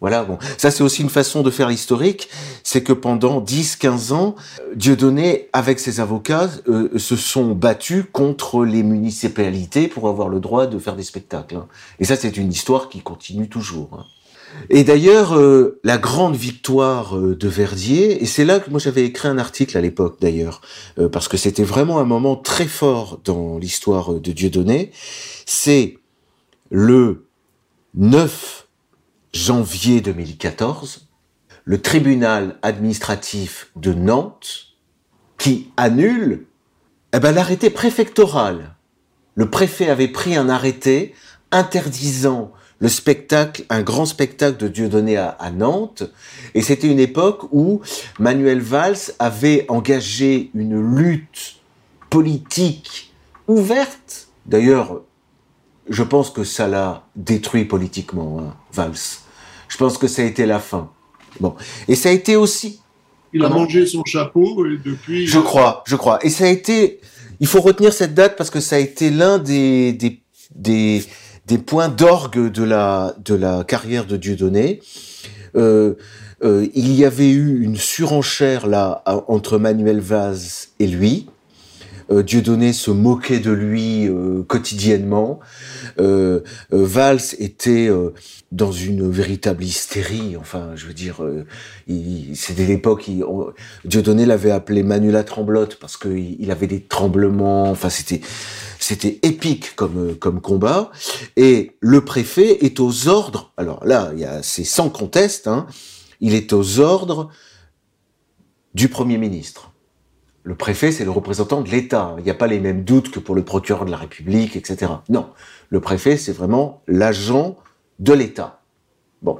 Voilà, 0.00 0.24
bon. 0.24 0.38
Ça, 0.56 0.70
c'est 0.70 0.82
aussi 0.82 1.02
une 1.02 1.10
façon 1.10 1.42
de 1.42 1.50
faire 1.50 1.68
l'historique. 1.68 2.28
C'est 2.62 2.82
que 2.82 2.92
pendant 2.92 3.40
10, 3.40 3.76
15 3.76 4.12
ans, 4.12 4.36
Dieudonné, 4.76 5.48
avec 5.52 5.80
ses 5.80 6.00
avocats, 6.00 6.50
euh, 6.68 6.96
se 6.98 7.16
sont 7.16 7.52
battus 7.52 8.04
contre 8.12 8.64
les 8.64 8.82
municipalités 8.82 9.88
pour 9.88 10.08
avoir 10.08 10.28
le 10.28 10.40
droit 10.40 10.66
de 10.66 10.78
faire 10.78 10.96
des 10.96 11.02
spectacles. 11.02 11.56
Hein. 11.56 11.66
Et 11.98 12.04
ça, 12.04 12.16
c'est 12.16 12.36
une 12.36 12.52
histoire 12.52 12.88
qui 12.88 13.00
continue 13.00 13.48
toujours. 13.48 13.90
Hein. 13.92 14.04
Et 14.70 14.84
d'ailleurs, 14.84 15.36
euh, 15.36 15.80
la 15.84 15.98
grande 15.98 16.36
victoire 16.36 17.16
euh, 17.16 17.36
de 17.36 17.48
Verdier, 17.48 18.22
et 18.22 18.26
c'est 18.26 18.44
là 18.44 18.60
que 18.60 18.70
moi 18.70 18.78
j'avais 18.78 19.04
écrit 19.04 19.28
un 19.28 19.38
article 19.38 19.76
à 19.76 19.80
l'époque 19.80 20.18
d'ailleurs, 20.20 20.60
euh, 20.98 21.08
parce 21.08 21.28
que 21.28 21.36
c'était 21.36 21.64
vraiment 21.64 21.98
un 21.98 22.04
moment 22.04 22.36
très 22.36 22.66
fort 22.66 23.20
dans 23.24 23.58
l'histoire 23.58 24.14
de 24.14 24.32
Dieudonné, 24.32 24.90
c'est 25.46 25.98
le 26.70 27.26
9 27.94 28.67
janvier 29.38 30.00
2014, 30.00 31.08
le 31.64 31.80
tribunal 31.80 32.58
administratif 32.62 33.70
de 33.76 33.92
Nantes 33.92 34.74
qui 35.38 35.70
annule 35.76 36.46
eh 37.12 37.20
ben, 37.20 37.32
l'arrêté 37.32 37.70
préfectoral. 37.70 38.74
Le 39.36 39.48
préfet 39.48 39.88
avait 39.88 40.08
pris 40.08 40.34
un 40.34 40.48
arrêté 40.48 41.14
interdisant 41.52 42.52
le 42.80 42.88
spectacle, 42.88 43.64
un 43.70 43.82
grand 43.82 44.06
spectacle 44.06 44.56
de 44.56 44.66
Dieudonné 44.66 45.16
à, 45.16 45.28
à 45.28 45.50
Nantes, 45.50 46.02
et 46.54 46.62
c'était 46.62 46.90
une 46.90 47.00
époque 47.00 47.44
où 47.52 47.80
Manuel 48.18 48.60
Valls 48.60 49.12
avait 49.20 49.66
engagé 49.68 50.50
une 50.54 50.96
lutte 50.96 51.60
politique 52.10 53.14
ouverte. 53.46 54.28
D'ailleurs, 54.46 55.02
je 55.88 56.02
pense 56.02 56.30
que 56.30 56.44
ça 56.44 56.66
l'a 56.66 57.06
détruit 57.14 57.64
politiquement, 57.64 58.40
hein, 58.40 58.56
Valls. 58.72 59.27
Je 59.68 59.76
pense 59.76 59.98
que 59.98 60.08
ça 60.08 60.22
a 60.22 60.24
été 60.24 60.46
la 60.46 60.58
fin. 60.58 60.90
Bon. 61.40 61.54
Et 61.86 61.94
ça 61.94 62.08
a 62.08 62.12
été 62.12 62.36
aussi. 62.36 62.80
Il 63.32 63.44
a 63.44 63.48
mangé 63.48 63.86
son 63.86 64.04
chapeau 64.04 64.66
et 64.66 64.78
depuis. 64.82 65.26
Je 65.26 65.38
crois, 65.38 65.84
je 65.86 65.96
crois. 65.96 66.18
Et 66.24 66.30
ça 66.30 66.44
a 66.44 66.48
été. 66.48 67.00
Il 67.40 67.46
faut 67.46 67.60
retenir 67.60 67.92
cette 67.92 68.14
date 68.14 68.36
parce 68.36 68.50
que 68.50 68.60
ça 68.60 68.76
a 68.76 68.78
été 68.78 69.10
l'un 69.10 69.38
des, 69.38 69.92
des, 69.92 70.22
des, 70.54 71.04
des 71.46 71.58
points 71.58 71.88
d'orgue 71.88 72.50
de 72.50 72.64
la, 72.64 73.14
de 73.24 73.34
la 73.34 73.64
carrière 73.64 74.06
de 74.06 74.16
Dieudonné. 74.16 74.80
Euh, 75.54 75.94
euh, 76.42 76.66
il 76.74 76.92
y 76.94 77.04
avait 77.04 77.30
eu 77.30 77.62
une 77.62 77.76
surenchère 77.76 78.66
là 78.66 79.02
entre 79.06 79.58
Manuel 79.58 80.00
Vaz 80.00 80.70
et 80.78 80.86
lui. 80.86 81.26
Euh, 82.10 82.22
Dieudonné 82.22 82.72
se 82.72 82.90
moquait 82.90 83.40
de 83.40 83.50
lui 83.50 84.08
euh, 84.08 84.42
quotidiennement. 84.42 85.40
Euh, 86.00 86.40
euh 86.72 86.84
Valls 86.84 87.34
était 87.38 87.88
euh, 87.88 88.14
dans 88.50 88.72
une 88.72 89.10
véritable 89.10 89.62
hystérie. 89.62 90.36
Enfin, 90.36 90.70
je 90.74 90.86
veux 90.86 90.94
dire, 90.94 91.20
c'était 92.34 92.66
l'époque. 92.66 93.10
Dieudonné 93.84 94.26
l'avait 94.26 94.50
appelé 94.50 94.82
Manula 94.82 95.24
Tremblote 95.24 95.76
parce 95.76 95.96
qu'il 95.96 96.40
il 96.40 96.50
avait 96.50 96.66
des 96.66 96.82
tremblements. 96.82 97.70
Enfin, 97.70 97.90
c'était 97.90 98.20
c'était 98.78 99.18
épique 99.22 99.76
comme 99.76 100.14
comme 100.16 100.40
combat. 100.40 100.90
Et 101.36 101.76
le 101.80 102.04
préfet 102.04 102.64
est 102.64 102.80
aux 102.80 103.08
ordres. 103.08 103.52
Alors 103.56 103.84
là, 103.84 104.10
il 104.14 104.20
y 104.20 104.24
a 104.24 104.42
c'est 104.42 104.64
sans 104.64 104.88
conteste. 104.88 105.46
Hein, 105.46 105.66
il 106.20 106.34
est 106.34 106.52
aux 106.52 106.80
ordres 106.80 107.30
du 108.74 108.88
premier 108.88 109.18
ministre 109.18 109.72
Le 110.42 110.54
préfet, 110.54 110.92
c'est 110.92 111.04
le 111.04 111.10
représentant 111.10 111.62
de 111.62 111.68
l'État. 111.68 112.14
Il 112.18 112.24
n'y 112.24 112.30
a 112.30 112.34
pas 112.34 112.46
les 112.46 112.60
mêmes 112.60 112.84
doutes 112.84 113.10
que 113.10 113.18
pour 113.18 113.34
le 113.34 113.44
procureur 113.44 113.84
de 113.84 113.90
la 113.90 113.96
République, 113.96 114.56
etc. 114.56 114.92
Non, 115.08 115.28
le 115.68 115.80
préfet, 115.80 116.16
c'est 116.16 116.32
vraiment 116.32 116.82
l'agent 116.86 117.56
de 117.98 118.12
l'État. 118.12 118.60
Bon, 119.22 119.38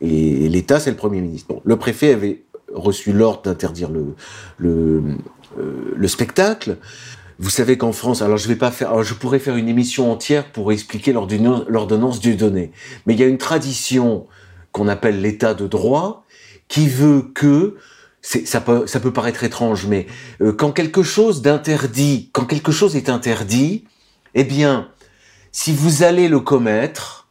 et 0.00 0.48
l'État, 0.48 0.80
c'est 0.80 0.90
le 0.90 0.96
Premier 0.96 1.20
ministre. 1.20 1.48
Bon, 1.48 1.62
le 1.64 1.76
préfet 1.76 2.12
avait 2.12 2.42
reçu 2.72 3.12
l'ordre 3.12 3.42
d'interdire 3.42 3.90
le, 3.90 4.14
le, 4.58 5.02
euh, 5.58 5.92
le 5.94 6.08
spectacle. 6.08 6.78
Vous 7.38 7.50
savez 7.50 7.76
qu'en 7.76 7.92
France, 7.92 8.22
alors 8.22 8.38
je 8.38 8.48
vais 8.48 8.56
pas 8.56 8.70
faire, 8.70 8.90
alors 8.90 9.02
je 9.02 9.14
pourrais 9.14 9.38
faire 9.38 9.56
une 9.56 9.68
émission 9.68 10.10
entière 10.10 10.50
pour 10.52 10.72
expliquer 10.72 11.12
l'ordonnance 11.12 12.20
Dieudonné, 12.20 12.72
mais 13.04 13.14
il 13.14 13.20
y 13.20 13.22
a 13.22 13.26
une 13.26 13.38
tradition 13.38 14.26
qu'on 14.72 14.88
appelle 14.88 15.20
l'état 15.20 15.52
de 15.52 15.66
droit 15.66 16.24
qui 16.68 16.88
veut 16.88 17.30
que 17.34 17.76
ça 18.22 18.60
peut, 18.60 18.86
ça 18.86 19.00
peut 19.00 19.12
paraître 19.12 19.44
étrange, 19.44 19.86
mais 19.86 20.06
euh, 20.40 20.52
quand 20.52 20.72
quelque 20.72 21.02
chose 21.02 21.42
d'interdit, 21.42 22.30
quand 22.32 22.44
quelque 22.44 22.72
chose 22.72 22.96
est 22.96 23.08
interdit, 23.08 23.84
eh 24.34 24.42
bien, 24.42 24.88
si 25.52 25.72
vous 25.72 26.02
allez 26.02 26.28
le 26.28 26.40
commettre, 26.40 27.25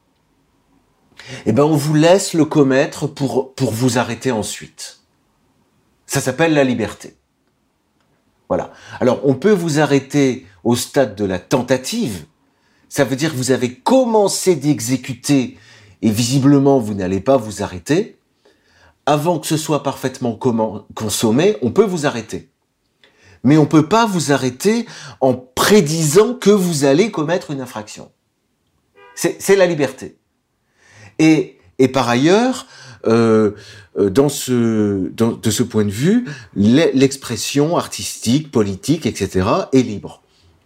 eh 1.45 1.51
ben, 1.51 1.63
on 1.63 1.75
vous 1.75 1.93
laisse 1.93 2.33
le 2.33 2.45
commettre 2.45 3.07
pour, 3.07 3.53
pour 3.53 3.71
vous 3.71 3.97
arrêter 3.97 4.31
ensuite. 4.31 4.99
Ça 6.05 6.21
s'appelle 6.21 6.53
la 6.53 6.63
liberté. 6.63 7.15
Voilà. 8.47 8.71
Alors, 8.99 9.21
on 9.23 9.33
peut 9.33 9.51
vous 9.51 9.79
arrêter 9.79 10.45
au 10.63 10.75
stade 10.75 11.15
de 11.15 11.25
la 11.25 11.39
tentative. 11.39 12.25
Ça 12.89 13.03
veut 13.03 13.15
dire 13.15 13.31
que 13.31 13.37
vous 13.37 13.51
avez 13.51 13.73
commencé 13.73 14.55
d'exécuter 14.55 15.57
et 16.01 16.09
visiblement 16.09 16.79
vous 16.79 16.93
n'allez 16.93 17.19
pas 17.19 17.37
vous 17.37 17.63
arrêter. 17.63 18.17
Avant 19.05 19.39
que 19.39 19.47
ce 19.47 19.57
soit 19.57 19.83
parfaitement 19.83 20.37
consommé, 20.93 21.57
on 21.61 21.71
peut 21.71 21.83
vous 21.83 22.05
arrêter. 22.05 22.49
Mais 23.43 23.57
on 23.57 23.65
peut 23.67 23.87
pas 23.87 24.05
vous 24.05 24.31
arrêter 24.31 24.87
en 25.21 25.35
prédisant 25.35 26.33
que 26.33 26.49
vous 26.49 26.85
allez 26.85 27.11
commettre 27.11 27.51
une 27.51 27.61
infraction. 27.61 28.11
C'est 29.15 29.55
la 29.55 29.65
liberté. 29.65 30.17
Et, 31.19 31.57
par 31.93 32.09
ailleurs, 32.09 32.67
euh, 33.07 33.51
euh, 33.97 34.09
de 34.09 34.29
ce 35.51 35.63
point 35.63 35.85
de 35.85 35.91
vue, 35.91 36.25
l'expression 36.55 37.77
artistique, 37.77 38.51
politique, 38.51 39.05
etc. 39.05 39.47
est 39.73 39.81
libre. 39.81 40.21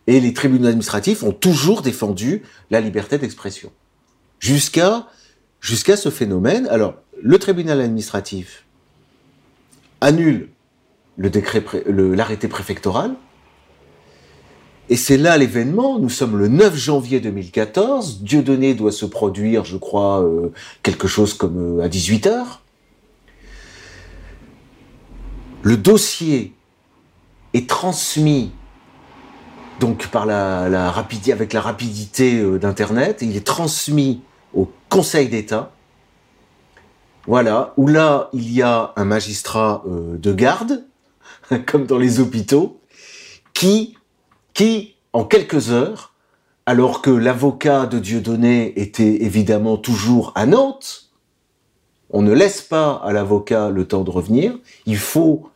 Et 0.08 0.20
les 0.20 0.34
tribunaux 0.34 0.68
administratifs 0.68 1.24
ont 1.24 1.32
toujours 1.32 1.82
défendu 1.82 2.42
la 2.72 2.82
liberté 2.82 3.18
d'expression. 3.18 3.72
Jusqu'à 4.40 5.06
ce 5.62 6.10
phénomène. 6.10 6.68
Alors, 6.68 6.96
le 7.22 7.38
tribunal 7.38 7.82
administratif 7.82 8.64
annule 10.02 10.50
le 11.18 12.16
l'arrêté 12.16 12.48
préfectoral. 12.48 13.16
Et 14.89 14.95
c'est 14.95 15.17
là 15.17 15.38
l'événement. 15.38 15.99
Nous 15.99 16.10
sommes 16.10 16.38
le 16.38 16.47
9 16.47 16.75
janvier 16.75 17.19
2014. 17.19 18.21
Dieudonné 18.21 18.73
doit 18.73 18.91
se 18.91 19.06
produire, 19.06 19.63
je 19.65 19.78
crois, 19.78 20.23
euh, 20.23 20.52
quelque 20.84 21.08
chose 21.08 21.34
comme 21.34 21.80
euh, 21.80 21.84
à 21.84 21.88
18 21.88 22.28
heures 22.28 22.62
le 25.62 25.78
dossier 25.78 26.54
est 27.54 27.69
transmis 27.69 28.52
donc 29.80 30.08
par 30.08 30.25
la, 30.25 30.91
rapidité, 30.91 31.32
avec 31.32 31.54
la 31.54 31.62
rapidité 31.62 32.41
euh, 32.41 32.60
d'Internet, 32.60 33.19
il 33.21 33.38
est 33.38 33.45
transmis 33.45 34.21
au 34.54 34.69
Conseil 34.89 35.30
d'État. 35.30 35.71
Voilà, 37.28 37.73
où 37.78 37.88
là, 37.88 38.30
il 38.34 38.52
y 38.52 38.62
a 38.62 38.91
un 38.97 39.06
magistrat 39.06 39.84
euh, 39.88 40.17
de 40.17 40.34
garde, 40.34 40.86
comme 41.65 41.86
dans 41.86 41.97
les 41.97 42.19
hôpitaux, 42.19 42.82
qui, 43.54 43.95
qui, 44.60 44.98
en 45.13 45.24
quelques 45.24 45.72
heures, 45.72 46.13
alors 46.65 47.02
que 47.02 47.10
l'avocat 47.10 47.86
de 47.86 47.98
Dieudonné 47.98 48.78
était 48.78 49.24
évidemment 49.24 49.78
toujours 49.78 50.34
à 50.36 50.45
Nantes, 50.45 51.12
on 52.10 52.22
ne 52.22 52.34
laisse 52.34 52.62
pas 52.62 52.95
à 52.95 53.13
l'avocat 53.13 53.69
le 53.69 53.88
temps 53.88 54.04
de 54.04 54.10
revenir. 54.10 54.60
Il 54.86 54.98
faut, 54.98 55.50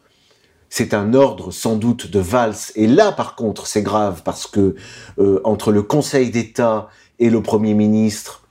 c'est 0.70 0.94
un 0.94 1.14
ordre 1.14 1.52
sans 1.52 1.76
doute 1.76 2.10
de 2.10 2.20
valse. 2.22 2.72
Et 2.78 2.88
là, 2.88 3.12
par 3.12 3.36
contre, 3.36 3.68
c'est 3.68 3.82
grave 3.82 4.22
parce 4.24 4.48
que 4.48 4.76
euh, 5.20 5.42
entre 5.44 5.74
le 5.74 5.82
Conseil 5.82 6.30
d'État 6.30 6.88
et 7.20 7.30
le 7.30 7.44
Premier 7.44 7.74
ministre, 7.74 8.48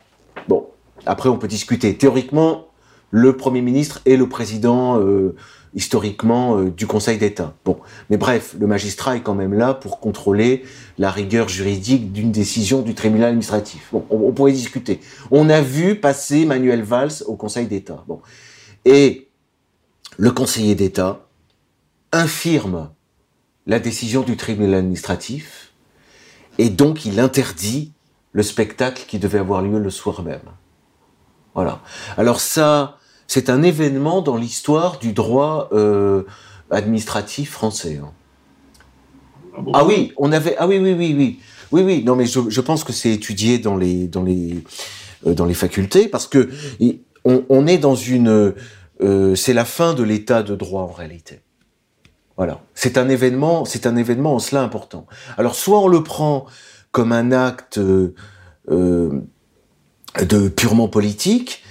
bon, 0.48 0.66
après 1.06 1.30
on 1.30 1.38
peut 1.38 1.48
discuter. 1.48 1.96
Théoriquement, 1.96 2.66
le 3.10 3.38
Premier 3.38 3.62
ministre 3.62 4.02
et 4.04 4.18
le 4.18 4.28
président 4.28 5.00
euh, 5.00 5.34
historiquement 5.74 6.58
euh, 6.58 6.70
du 6.70 6.86
Conseil 6.86 7.18
d'État. 7.18 7.54
Bon, 7.64 7.78
mais 8.10 8.16
bref, 8.16 8.54
le 8.58 8.66
magistrat 8.66 9.16
est 9.16 9.22
quand 9.22 9.34
même 9.34 9.54
là 9.54 9.74
pour 9.74 10.00
contrôler 10.00 10.64
la 10.98 11.10
rigueur 11.10 11.48
juridique 11.48 12.12
d'une 12.12 12.30
décision 12.30 12.82
du 12.82 12.94
tribunal 12.94 13.28
administratif. 13.28 13.88
Bon, 13.92 14.04
on, 14.10 14.32
pourrait 14.32 14.52
discuter. 14.52 15.00
On 15.30 15.48
a 15.48 15.60
vu 15.60 15.94
passer 15.94 16.44
Manuel 16.44 16.82
Valls 16.82 17.22
au 17.26 17.36
Conseil 17.36 17.66
d'État. 17.66 18.04
Bon, 18.06 18.20
et 18.84 19.28
le 20.18 20.30
conseiller 20.30 20.74
d'État 20.74 21.26
infirme 22.12 22.90
la 23.66 23.78
décision 23.78 24.22
du 24.22 24.36
tribunal 24.36 24.74
administratif 24.74 25.72
et 26.58 26.68
donc 26.68 27.06
il 27.06 27.20
interdit 27.20 27.92
le 28.32 28.42
spectacle 28.42 29.04
qui 29.06 29.18
devait 29.18 29.38
avoir 29.38 29.62
lieu 29.62 29.78
le 29.78 29.90
soir 29.90 30.22
même. 30.22 30.40
Voilà. 31.54 31.80
Alors 32.16 32.40
ça, 32.40 32.98
c'est 33.32 33.48
un 33.48 33.62
événement 33.62 34.20
dans 34.20 34.36
l'histoire 34.36 34.98
du 34.98 35.14
droit 35.14 35.70
euh, 35.72 36.24
administratif 36.70 37.52
français. 37.52 37.98
Hein. 38.04 38.12
Ah, 39.56 39.60
ah, 39.72 39.84
oui, 39.86 40.12
on 40.18 40.32
avait. 40.32 40.54
Ah 40.58 40.68
oui, 40.68 40.78
oui, 40.78 40.92
oui, 40.92 41.14
oui, 41.16 41.40
oui, 41.72 41.82
oui. 41.82 42.04
Non, 42.04 42.14
mais 42.14 42.26
je, 42.26 42.60
pense 42.60 42.84
que 42.84 42.92
c'est 42.92 43.10
étudié 43.10 43.58
dans 43.58 43.78
les 43.78 44.06
dans 44.06 44.22
les 44.22 44.62
euh, 45.26 45.32
dans 45.32 45.46
les 45.46 45.54
facultés 45.54 46.08
parce 46.08 46.26
que 46.26 46.50
on, 47.24 47.66
est 47.66 47.78
dans 47.78 47.94
une. 47.94 48.52
Euh, 49.00 49.34
c'est 49.34 49.54
la 49.54 49.64
fin 49.64 49.94
de 49.94 50.02
l'état 50.02 50.42
de 50.42 50.54
droit 50.54 50.82
en 50.82 50.92
réalité. 50.92 51.40
Voilà. 52.36 52.60
C'est 52.74 52.98
un 52.98 53.08
événement. 53.08 53.64
C'est 53.64 53.86
un 53.86 53.96
événement 53.96 54.34
en 54.34 54.40
cela 54.40 54.60
important. 54.60 55.06
Alors 55.38 55.54
soit 55.54 55.80
on 55.80 55.88
le 55.88 56.02
prend 56.02 56.44
comme 56.90 57.12
un 57.12 57.32
acte 57.32 57.78
de 57.78 59.14
purement 60.54 60.88
politique, 60.88 61.61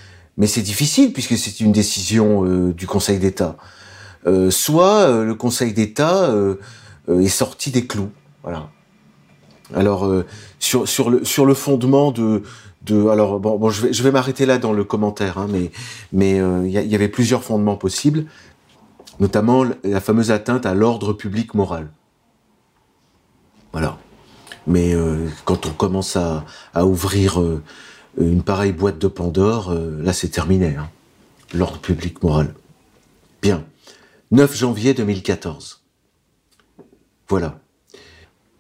mais 0.42 0.48
c'est 0.48 0.64
difficile 0.64 1.14
puisque 1.14 1.38
c'est 1.38 1.60
une 1.60 1.72
décision 1.72 2.44
euh, 2.44 2.74
du 2.74 2.88
Conseil 2.88 3.20
d'État. 3.20 3.58
Euh, 4.26 4.50
soit 4.50 5.02
euh, 5.02 5.24
le 5.24 5.36
Conseil 5.36 5.72
d'État 5.72 6.34
est 7.08 7.28
sorti 7.28 7.70
des 7.70 7.86
clous, 7.86 8.10
voilà. 8.42 8.70
Alors 9.76 10.12
sur 10.58 10.90
sur 10.90 11.12
le 11.12 11.24
sur 11.24 11.46
le 11.46 11.54
fondement 11.54 12.12
de 12.12 12.42
de 12.82 13.08
alors 13.08 13.40
bon, 13.40 13.58
bon 13.58 13.70
je 13.70 13.84
vais 13.84 13.94
je 13.94 14.02
vais 14.02 14.12
m'arrêter 14.12 14.48
là 14.48 14.58
dans 14.58 14.74
le 14.74 14.84
commentaire, 14.84 15.38
hein, 15.38 15.48
mais 15.48 15.72
mais 16.12 16.38
il 16.38 16.70
y, 16.70 16.88
y, 16.88 16.96
avait 16.96 17.08
plusieurs 17.08 17.44
fondements 17.44 17.78
possibles, 17.78 18.26
notamment 19.20 19.64
la 19.84 20.02
fameuse 20.02 20.32
atteinte 20.32 20.66
à 20.66 20.74
l'ordre 20.74 21.14
public 21.14 21.54
moral. 21.54 21.90
Voilà. 23.74 23.98
Mais 24.68 24.96
quand 25.46 25.68
on 25.68 25.72
commence 25.72 26.16
à, 26.16 26.46
à 26.74 26.86
ouvrir 26.86 27.42
une 28.18 28.44
pareille 28.44 28.74
boîte 28.74 29.00
de 29.00 29.08
Pandore, 29.08 29.72
euh, 29.72 30.02
là 30.02 30.14
c'est 30.14 30.30
terminé. 30.30 30.76
Hein. 30.76 30.90
L'ordre 31.54 31.80
public 31.80 32.22
moral. 32.24 32.54
Bien. 33.42 33.66
9 34.32 34.56
janvier 34.56 34.94
2014. 34.94 35.82
Voilà. 37.28 37.60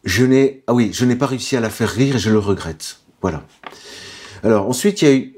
Je 0.03 0.25
n'ai, 0.25 0.63
ah 0.67 0.73
oui, 0.73 0.91
je 0.93 1.05
n'ai 1.05 1.15
pas 1.15 1.27
réussi 1.27 1.55
à 1.55 1.59
la 1.59 1.69
faire 1.69 1.89
rire 1.89 2.15
et 2.15 2.19
je 2.19 2.29
le 2.29 2.39
regrette. 2.39 2.99
Voilà. 3.21 3.43
Alors 4.43 4.67
ensuite, 4.67 5.01
il 5.01 5.07
y 5.07 5.11
a 5.11 5.15
eu, 5.15 5.35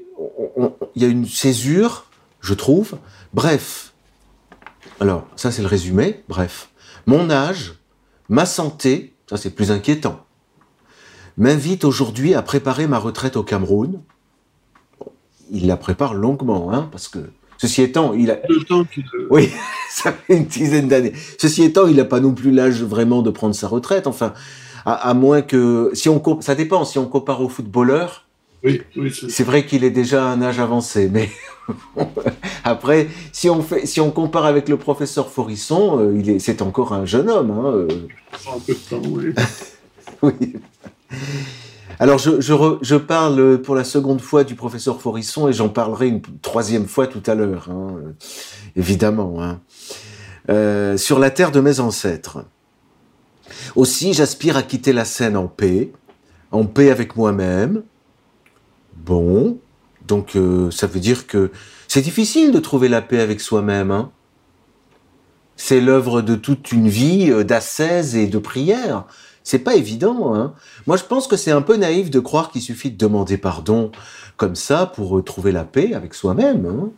il 0.94 1.02
y 1.02 1.04
a 1.04 1.08
une 1.08 1.26
césure, 1.26 2.06
je 2.40 2.54
trouve. 2.54 2.98
Bref. 3.32 3.92
Alors, 5.00 5.26
ça 5.36 5.50
c'est 5.50 5.62
le 5.62 5.68
résumé. 5.68 6.24
Bref. 6.28 6.70
Mon 7.06 7.30
âge, 7.30 7.74
ma 8.28 8.46
santé, 8.46 9.14
ça 9.28 9.36
c'est 9.36 9.50
plus 9.50 9.70
inquiétant 9.70 10.23
m'invite 11.36 11.84
aujourd'hui 11.84 12.34
à 12.34 12.42
préparer 12.42 12.86
ma 12.86 12.98
retraite 12.98 13.36
au 13.36 13.42
Cameroun. 13.42 14.00
Il 15.50 15.66
la 15.66 15.76
prépare 15.76 16.14
longuement, 16.14 16.72
hein, 16.72 16.88
parce 16.90 17.08
que 17.08 17.18
ceci 17.58 17.82
étant, 17.82 18.14
il 18.14 18.30
a. 18.30 18.38
Le 18.48 18.64
temps 18.64 18.84
Oui, 19.30 19.50
ça 19.90 20.12
fait 20.12 20.36
une 20.36 20.46
dizaine 20.46 20.88
d'années. 20.88 21.12
Ceci 21.38 21.62
étant, 21.62 21.86
il 21.86 21.96
n'a 21.96 22.04
pas 22.04 22.20
non 22.20 22.32
plus 22.32 22.50
l'âge 22.50 22.82
vraiment 22.82 23.22
de 23.22 23.30
prendre 23.30 23.54
sa 23.54 23.68
retraite. 23.68 24.06
Enfin, 24.06 24.32
à, 24.86 25.14
moins 25.14 25.42
que, 25.42 25.90
si 25.94 26.08
on 26.08 26.40
ça 26.40 26.54
dépend. 26.54 26.84
Si 26.84 26.98
on 26.98 27.06
compare 27.06 27.40
au 27.40 27.48
footballeur, 27.48 28.24
oui, 28.64 28.80
c'est 29.28 29.44
vrai 29.44 29.66
qu'il 29.66 29.84
est 29.84 29.90
déjà 29.90 30.26
à 30.26 30.32
un 30.32 30.40
âge 30.40 30.58
avancé, 30.58 31.10
mais 31.12 31.28
après, 32.64 33.08
si 33.30 33.50
on 33.50 33.62
fait, 33.62 33.84
si 33.84 34.00
on 34.00 34.10
compare 34.10 34.46
avec 34.46 34.70
le 34.70 34.78
professeur 34.78 35.30
Forisson, 35.30 36.00
euh, 36.00 36.18
il 36.18 36.30
est, 36.30 36.38
c'est 36.38 36.62
encore 36.62 36.94
un 36.94 37.04
jeune 37.04 37.28
homme. 37.28 37.50
Hein, 37.50 37.72
euh. 37.74 37.88
Un 38.50 38.58
peu 38.60 38.72
de 38.72 38.78
temps, 38.78 39.02
oui. 39.06 39.34
oui. 40.22 40.54
Alors, 42.00 42.18
je, 42.18 42.96
parle 42.96 43.62
pour 43.62 43.74
la 43.74 43.84
seconde 43.84 44.20
fois 44.20 44.44
du 44.44 44.54
professeur 44.54 45.00
Forisson 45.00 45.48
et 45.48 45.52
j'en 45.52 45.68
parlerai 45.68 46.08
une 46.08 46.20
troisième 46.42 46.86
fois 46.86 47.06
tout 47.06 47.22
à 47.26 47.34
l'heure, 47.34 47.68
hein, 47.70 47.96
évidemment. 48.74 49.42
Hein. 49.42 49.60
Euh, 50.50 50.96
sur 50.96 51.18
la 51.18 51.30
terre 51.30 51.52
de 51.52 51.60
mes 51.60 51.80
ancêtres. 51.80 52.44
Aussi, 53.76 54.12
j'aspire 54.12 54.56
à 54.56 54.62
quitter 54.62 54.92
la 54.92 55.04
scène 55.04 55.36
en 55.36 55.46
paix, 55.46 55.92
en 56.50 56.64
paix 56.64 56.90
avec 56.90 57.16
moi-même. 57.16 57.82
Bon, 58.96 59.58
donc 60.06 60.36
euh, 60.36 60.70
ça 60.70 60.86
veut 60.86 61.00
dire 61.00 61.26
que 61.26 61.50
c'est 61.88 62.02
difficile 62.02 62.52
de 62.52 62.58
trouver 62.58 62.88
la 62.88 63.02
paix 63.02 63.20
avec 63.20 63.40
soi-même. 63.40 63.90
Hein 63.90 64.10
c'est 65.56 65.80
l'œuvre 65.80 66.22
de 66.22 66.34
toute 66.34 66.72
une 66.72 66.88
vie 66.88 67.30
euh, 67.30 67.44
d'ascèse 67.44 68.16
et 68.16 68.26
de 68.26 68.38
prière. 68.38 69.04
C'est 69.44 69.60
pas 69.60 69.76
évident. 69.76 70.34
Hein 70.34 70.54
Moi, 70.86 70.96
je 70.96 71.04
pense 71.04 71.28
que 71.28 71.36
c'est 71.36 71.52
un 71.52 71.62
peu 71.62 71.76
naïf 71.76 72.10
de 72.10 72.18
croire 72.18 72.50
qu'il 72.50 72.62
suffit 72.62 72.90
de 72.90 72.96
demander 72.96 73.36
pardon 73.36 73.92
comme 74.36 74.56
ça 74.56 74.86
pour 74.86 75.22
trouver 75.22 75.52
la 75.52 75.64
paix 75.64 75.94
avec 75.94 76.14
soi-même. 76.14 76.66
Hein 76.66 76.90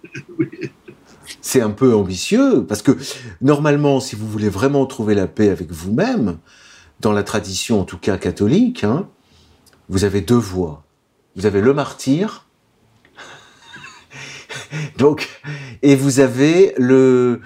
c'est 1.41 1.61
un 1.61 1.71
peu 1.71 1.95
ambitieux 1.95 2.65
parce 2.67 2.83
que 2.83 2.97
normalement, 3.41 4.01
si 4.01 4.17
vous 4.17 4.29
voulez 4.29 4.49
vraiment 4.49 4.87
trouver 4.87 5.15
la 5.15 5.27
paix 5.27 5.51
avec 5.51 5.71
vous-même, 5.71 6.39
dans 7.01 7.13
la 7.13 7.23
tradition 7.23 7.81
en 7.81 7.85
tout 7.85 7.99
cas 7.99 8.17
catholique, 8.17 8.85
hein, 8.85 9.09
vous 9.89 10.05
avez 10.05 10.21
deux 10.21 10.35
voies. 10.35 10.83
Vous 11.35 11.45
avez 11.45 11.61
le 11.61 11.75
martyr, 11.75 12.47
donc, 14.99 15.29
et 15.83 15.95
vous 15.95 16.21
avez 16.21 16.75
le 16.79 17.41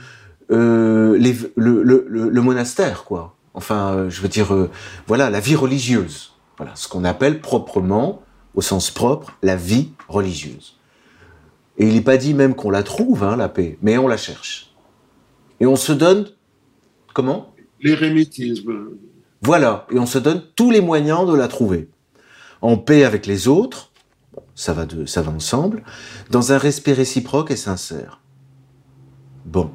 euh, 0.53 1.17
les, 1.19 1.37
le, 1.57 1.83
le, 1.83 2.07
le, 2.09 2.43
monastère, 2.43 3.05
quoi. 3.05 3.37
Enfin, 3.61 3.93
euh, 3.93 4.11
je 4.11 4.23
veux 4.23 4.29
dire, 4.29 4.55
euh, 4.55 4.71
voilà, 5.07 5.29
la 5.29 5.39
vie 5.39 5.55
religieuse. 5.55 6.33
Voilà, 6.57 6.75
ce 6.77 6.89
qu'on 6.89 7.05
appelle 7.05 7.43
proprement, 7.43 8.23
au 8.55 8.63
sens 8.63 8.91
propre, 8.91 9.37
la 9.43 9.55
vie 9.55 9.91
religieuse. 10.09 10.79
Et 11.77 11.87
il 11.87 11.93
n'est 11.93 12.01
pas 12.01 12.17
dit 12.17 12.33
même 12.33 12.55
qu'on 12.55 12.71
la 12.71 12.83
trouve, 12.83 13.23
hein, 13.23 13.37
la 13.37 13.51
paix, 13.51 13.77
mais 13.83 13.99
on 13.99 14.09
la 14.09 14.17
cherche. 14.17 14.75
Et 15.61 15.67
on 15.67 15.77
se 15.77 15.93
donne, 15.93 16.27
comment? 17.13 17.55
L'érémitisme. 17.83 18.93
Voilà, 19.43 19.87
et 19.91 19.99
on 19.99 20.07
se 20.07 20.19
donne 20.19 20.43
tous 20.57 20.71
les 20.71 20.81
moyens 20.81 21.29
de 21.29 21.35
la 21.35 21.47
trouver. 21.47 21.91
En 22.63 22.79
paix 22.79 23.05
avec 23.05 23.27
les 23.27 23.47
autres, 23.47 23.93
ça 24.55 24.73
va, 24.73 24.87
de, 24.87 25.05
ça 25.05 25.21
va 25.21 25.33
ensemble, 25.33 25.83
dans 26.31 26.53
un 26.53 26.57
respect 26.57 26.95
réciproque 26.95 27.51
et 27.51 27.57
sincère. 27.57 28.23
Bon. 29.45 29.71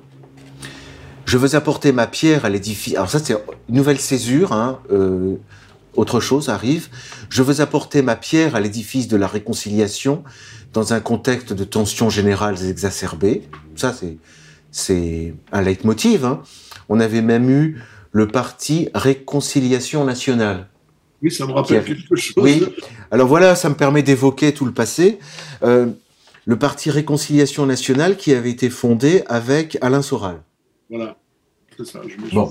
Je 1.25 1.37
veux 1.37 1.55
apporter 1.55 1.91
ma 1.91 2.07
pierre 2.07 2.45
à 2.45 2.49
l'édifice. 2.49 2.95
Alors 2.95 3.09
ça, 3.09 3.19
c'est 3.19 3.33
une 3.69 3.75
nouvelle 3.75 3.99
césure. 3.99 4.53
Hein, 4.53 4.79
euh, 4.91 5.35
autre 5.95 6.19
chose 6.19 6.49
arrive. 6.49 6.89
Je 7.29 7.41
veux 7.41 7.61
apporter 7.61 8.01
ma 8.01 8.15
pierre 8.15 8.55
à 8.55 8.59
l'édifice 8.59 9.07
de 9.07 9.17
la 9.17 9.27
réconciliation 9.27 10.23
dans 10.73 10.93
un 10.93 10.99
contexte 10.99 11.53
de 11.53 11.63
tensions 11.63 12.09
générales 12.09 12.63
exacerbées. 12.67 13.43
Ça, 13.75 13.93
c'est 13.93 14.17
c'est 14.71 15.33
un 15.53 15.61
leitmotiv. 15.61 16.25
Hein. 16.25 16.41
On 16.89 16.99
avait 16.99 17.21
même 17.21 17.49
eu 17.49 17.81
le 18.11 18.27
parti 18.27 18.89
Réconciliation 18.93 20.03
nationale. 20.03 20.67
Oui, 21.21 21.31
ça 21.31 21.45
me 21.45 21.53
rappelle 21.53 21.81
quelque 21.83 22.15
chose. 22.15 22.33
Oui. 22.35 22.61
Alors 23.09 23.27
voilà, 23.27 23.55
ça 23.55 23.69
me 23.69 23.75
permet 23.75 24.03
d'évoquer 24.03 24.53
tout 24.53 24.65
le 24.65 24.73
passé. 24.73 25.19
Euh, 25.63 25.87
le 26.45 26.59
parti 26.59 26.91
Réconciliation 26.91 27.65
nationale 27.65 28.17
qui 28.17 28.33
avait 28.33 28.51
été 28.51 28.69
fondé 28.69 29.23
avec 29.27 29.77
Alain 29.79 30.01
Soral. 30.01 30.41
Voilà. 30.89 31.17
Ça, 31.83 31.99
je 32.07 32.15
me 32.23 32.29
bon. 32.31 32.49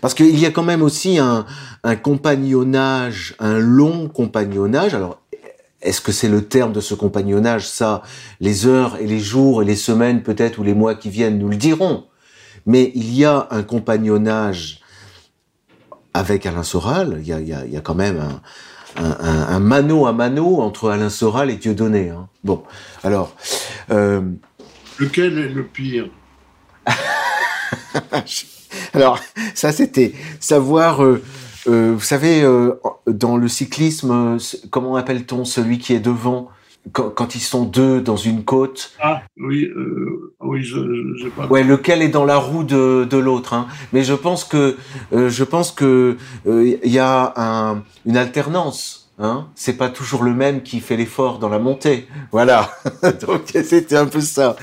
Parce 0.00 0.14
qu'il 0.14 0.38
y 0.38 0.46
a 0.46 0.50
quand 0.50 0.62
même 0.62 0.82
aussi 0.82 1.18
un, 1.18 1.44
un 1.84 1.96
compagnonnage, 1.96 3.34
un 3.38 3.58
long 3.58 4.08
compagnonnage. 4.08 4.94
Alors, 4.94 5.20
est-ce 5.82 6.00
que 6.00 6.12
c'est 6.12 6.28
le 6.28 6.46
terme 6.46 6.72
de 6.72 6.80
ce 6.80 6.94
compagnonnage 6.94 7.68
Ça, 7.68 8.02
les 8.40 8.66
heures 8.66 8.96
et 8.98 9.06
les 9.06 9.18
jours 9.18 9.62
et 9.62 9.64
les 9.66 9.76
semaines 9.76 10.22
peut-être 10.22 10.58
ou 10.58 10.62
les 10.62 10.74
mois 10.74 10.94
qui 10.94 11.10
viennent 11.10 11.38
nous 11.38 11.48
le 11.48 11.56
diront. 11.56 12.06
Mais 12.64 12.92
il 12.94 13.12
y 13.14 13.24
a 13.24 13.48
un 13.50 13.62
compagnonnage 13.62 14.80
avec 16.14 16.46
Alain 16.46 16.62
Soral. 16.62 17.18
Il 17.20 17.26
y 17.26 17.32
a, 17.32 17.40
il 17.40 17.48
y 17.48 17.52
a, 17.52 17.66
il 17.66 17.72
y 17.72 17.76
a 17.76 17.80
quand 17.80 17.94
même 17.94 18.20
un, 18.96 19.04
un, 19.04 19.54
un, 19.54 19.60
mano 19.60 20.06
à 20.06 20.12
mano 20.12 20.60
entre 20.60 20.90
Alain 20.90 21.10
Soral 21.10 21.50
et 21.50 21.56
Dieudonné. 21.56 22.10
Hein. 22.10 22.28
Bon, 22.44 22.62
alors... 23.02 23.34
Euh... 23.90 24.22
Lequel 24.98 25.38
est 25.38 25.48
le 25.48 25.64
pire? 25.64 26.08
Alors, 28.94 29.18
ça, 29.54 29.72
c'était 29.72 30.12
savoir, 30.40 31.02
euh, 31.02 31.22
euh, 31.68 31.92
vous 31.94 32.04
savez, 32.04 32.42
euh, 32.42 32.72
dans 33.06 33.36
le 33.36 33.48
cyclisme, 33.48 34.38
comment 34.70 34.96
appelle-t-on 34.96 35.44
celui 35.44 35.78
qui 35.78 35.94
est 35.94 36.00
devant 36.00 36.48
quand, 36.92 37.36
ils 37.36 37.40
sont 37.40 37.64
deux 37.64 38.00
dans 38.00 38.16
une 38.16 38.44
côte? 38.44 38.92
Ah, 39.00 39.22
oui, 39.36 39.70
oui, 40.40 40.64
je, 40.64 40.78
je, 41.16 41.28
pas. 41.28 41.46
Ouais, 41.46 41.62
lequel 41.62 42.02
est 42.02 42.08
dans 42.08 42.24
la 42.24 42.38
roue 42.38 42.64
de, 42.64 43.06
de 43.08 43.16
l'autre. 43.16 43.54
Hein. 43.54 43.68
Mais 43.92 44.02
je 44.02 44.14
pense 44.14 44.44
que, 44.44 44.76
je 45.12 45.44
pense 45.44 45.70
que 45.70 46.16
il 46.44 46.90
y 46.90 46.98
a 46.98 47.34
un, 47.36 47.84
une 48.04 48.16
alternance. 48.16 48.98
Hein 49.18 49.46
c'est 49.54 49.74
pas 49.74 49.90
toujours 49.90 50.24
le 50.24 50.34
même 50.34 50.62
qui 50.62 50.80
fait 50.80 50.96
l'effort 50.96 51.38
dans 51.38 51.50
la 51.50 51.60
montée. 51.60 52.08
Voilà. 52.32 52.68
Donc 53.20 53.42
c'était 53.52 53.96
un 53.96 54.06
peu 54.06 54.20
ça. 54.20 54.56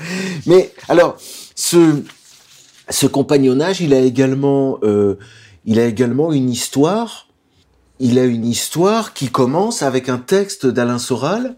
Mais 0.44 0.72
alors, 0.88 1.16
ce, 1.54 2.02
ce 2.90 3.06
compagnonnage, 3.06 3.80
il 3.80 3.94
a 3.94 4.00
également, 4.00 4.78
euh, 4.82 5.16
il 5.64 5.78
a 5.78 5.86
également 5.86 6.32
une 6.32 6.50
histoire. 6.50 7.28
Il 7.98 8.18
a 8.18 8.24
une 8.24 8.46
histoire 8.46 9.12
qui 9.12 9.28
commence 9.28 9.82
avec 9.82 10.08
un 10.08 10.18
texte 10.18 10.66
d'Alain 10.66 10.98
Soral, 10.98 11.56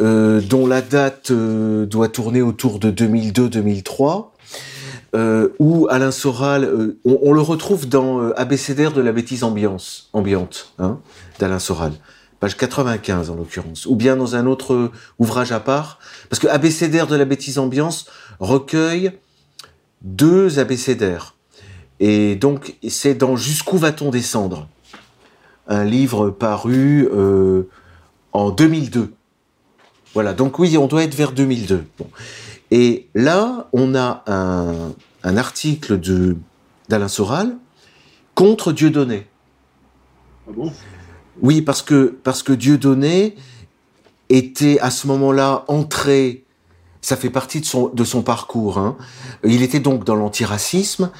euh, 0.00 0.40
dont 0.40 0.66
la 0.66 0.80
date 0.80 1.32
euh, 1.32 1.84
doit 1.84 2.08
tourner 2.08 2.40
autour 2.40 2.78
de 2.78 2.92
2002-2003, 2.92 4.30
euh, 5.16 5.48
où 5.58 5.88
Alain 5.90 6.12
Soral, 6.12 6.94
on, 7.04 7.32
le 7.32 7.40
retrouve 7.40 7.88
dans 7.88 8.30
Abécédaire 8.32 8.92
de 8.92 9.00
la 9.00 9.10
bêtise 9.10 9.42
ambiance, 9.42 10.10
ambiante, 10.12 10.72
hein, 10.78 11.00
d'Alain 11.40 11.58
Soral, 11.58 11.92
page 12.38 12.56
95 12.56 13.30
en 13.30 13.34
l'occurrence, 13.34 13.86
ou 13.86 13.96
bien 13.96 14.16
dans 14.16 14.36
un 14.36 14.46
autre 14.46 14.92
ouvrage 15.18 15.50
à 15.50 15.58
part, 15.58 15.98
parce 16.30 16.38
que 16.38 16.46
Abécédaire 16.46 17.08
de 17.08 17.16
la 17.16 17.24
bêtise 17.24 17.58
ambiance 17.58 18.06
recueille 18.38 19.10
deux 20.02 20.58
abécédaires. 20.58 21.34
Et 22.00 22.36
donc, 22.36 22.76
c'est 22.88 23.14
dans 23.14 23.36
Jusqu'où 23.36 23.78
va-t-on 23.78 24.10
descendre? 24.10 24.68
Un 25.66 25.84
livre 25.84 26.30
paru 26.30 27.08
euh, 27.12 27.64
en 28.32 28.50
2002. 28.50 29.12
Voilà, 30.14 30.32
donc 30.32 30.58
oui, 30.58 30.78
on 30.78 30.86
doit 30.86 31.02
être 31.02 31.14
vers 31.14 31.32
2002. 31.32 31.84
Bon. 31.98 32.06
Et 32.70 33.08
là, 33.14 33.68
on 33.72 33.94
a 33.94 34.22
un, 34.26 34.94
un 35.24 35.36
article 35.36 36.00
de 36.00 36.36
d'Alain 36.88 37.08
Soral 37.08 37.56
contre 38.34 38.72
Dieudonné. 38.72 39.26
Ah 40.48 40.52
bon? 40.54 40.72
Oui, 41.40 41.62
parce 41.62 41.82
que, 41.82 42.16
parce 42.24 42.42
que 42.42 42.52
Dieudonné 42.52 43.36
était 44.28 44.78
à 44.80 44.90
ce 44.90 45.06
moment-là 45.06 45.64
entré 45.68 46.44
ça 47.00 47.16
fait 47.16 47.30
partie 47.30 47.60
de 47.60 48.04
son, 48.04 48.22
parcours. 48.22 48.78
Hein. 48.78 48.96
Il 49.44 49.62
était 49.62 49.80
donc 49.80 50.04
dans 50.04 50.16
l'antiracisme 50.16 51.10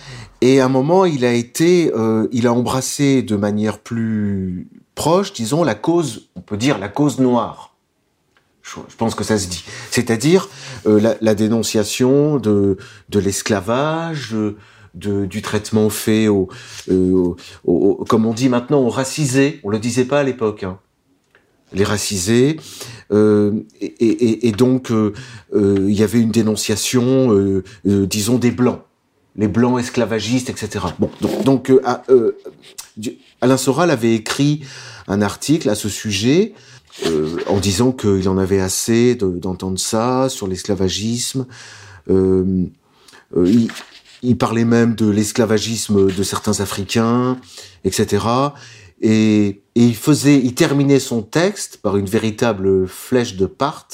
et 0.41 0.61
à 0.61 0.67
un 0.67 0.69
moment, 0.69 1.05
il 1.05 1.25
a 1.25 1.33
été, 1.33 1.93
euh, 1.95 2.29
il 2.33 2.47
a 2.47 2.53
embrassé 2.53 3.23
de 3.23 3.37
manière 3.37 3.79
plus 3.79 4.69
proche, 4.95 5.33
disons, 5.33 5.63
la 5.63 5.75
cause, 5.75 6.29
on 6.35 6.41
peut 6.41 6.57
dire 6.57 6.79
la 6.79 6.89
cause 6.89 7.19
noire. 7.19 7.75
Je, 8.63 8.97
pense 8.99 9.15
que 9.15 9.25
ça 9.25 9.39
se 9.39 9.49
dit. 9.49 9.65
C'est-à-dire 9.91 10.49
euh, 10.87 11.17
la, 11.21 11.35
dénonciation 11.35 12.39
de, 12.39 12.77
l'esclavage, 13.15 14.37
du 14.95 15.43
traitement 15.43 15.89
fait 15.89 16.29
au, 16.29 16.49
euh, 16.91 17.13
au, 17.13 17.37
au, 17.65 18.05
comme 18.05 18.27
on 18.27 18.35
dit 18.35 18.51
maintenant, 18.51 18.81
aux 18.81 18.91
racisés. 18.91 19.61
On 19.65 19.71
le 19.71 19.79
disait 19.79 20.05
pas 20.05 20.21
à 20.21 20.23
l'époque. 20.23 20.65
Hein 20.65 20.79
les 21.73 21.85
racisés, 21.85 22.59
euh, 23.11 23.53
et, 23.81 24.53
donc 24.53 24.91
euh, 24.91 25.15
euh, 25.55 25.87
il 25.89 25.95
y 25.95 26.03
avait 26.03 26.21
une 26.21 26.31
dénonciation, 26.31 27.33
euh, 27.33 27.65
disons 27.85 28.37
des 28.39 28.51
blancs, 28.51 28.83
les 29.37 29.49
blancs 29.49 29.81
esclavagistes, 29.81 30.51
etc. 30.51 30.85
Bon, 30.99 31.11
donc, 31.45 31.73
à, 31.85 32.03
Alain 33.41 33.57
Soral 33.57 33.91
avait 33.91 34.15
écrit 34.15 34.61
un 35.07 35.23
article 35.23 35.71
à 35.71 35.75
ce 35.75 35.89
sujet 35.89 36.53
en 37.47 37.61
disant 37.61 37.93
qu'il 37.93 38.29
en 38.29 38.37
avait 38.39 38.61
assez 38.61 39.15
d'entendre 39.15 39.79
ça 39.79 40.29
sur 40.29 40.49
l'esclavagisme. 40.49 41.47
Il, 42.11 42.73
parlait 44.37 44.65
même 44.65 44.97
de 44.97 45.09
l'esclavagisme 45.09 46.13
de 46.13 46.23
certains 46.25 46.61
Africains, 46.61 47.39
etc. 47.85 48.25
Et, 49.01 49.63
il 49.75 49.95
faisait, 49.95 50.43
terminait 50.53 50.99
son 50.99 51.23
texte 51.23 51.77
par 51.77 51.97
une 51.97 52.07
véritable 52.07 52.89
flèche 52.89 53.37
de 53.37 53.47
part 53.47 53.87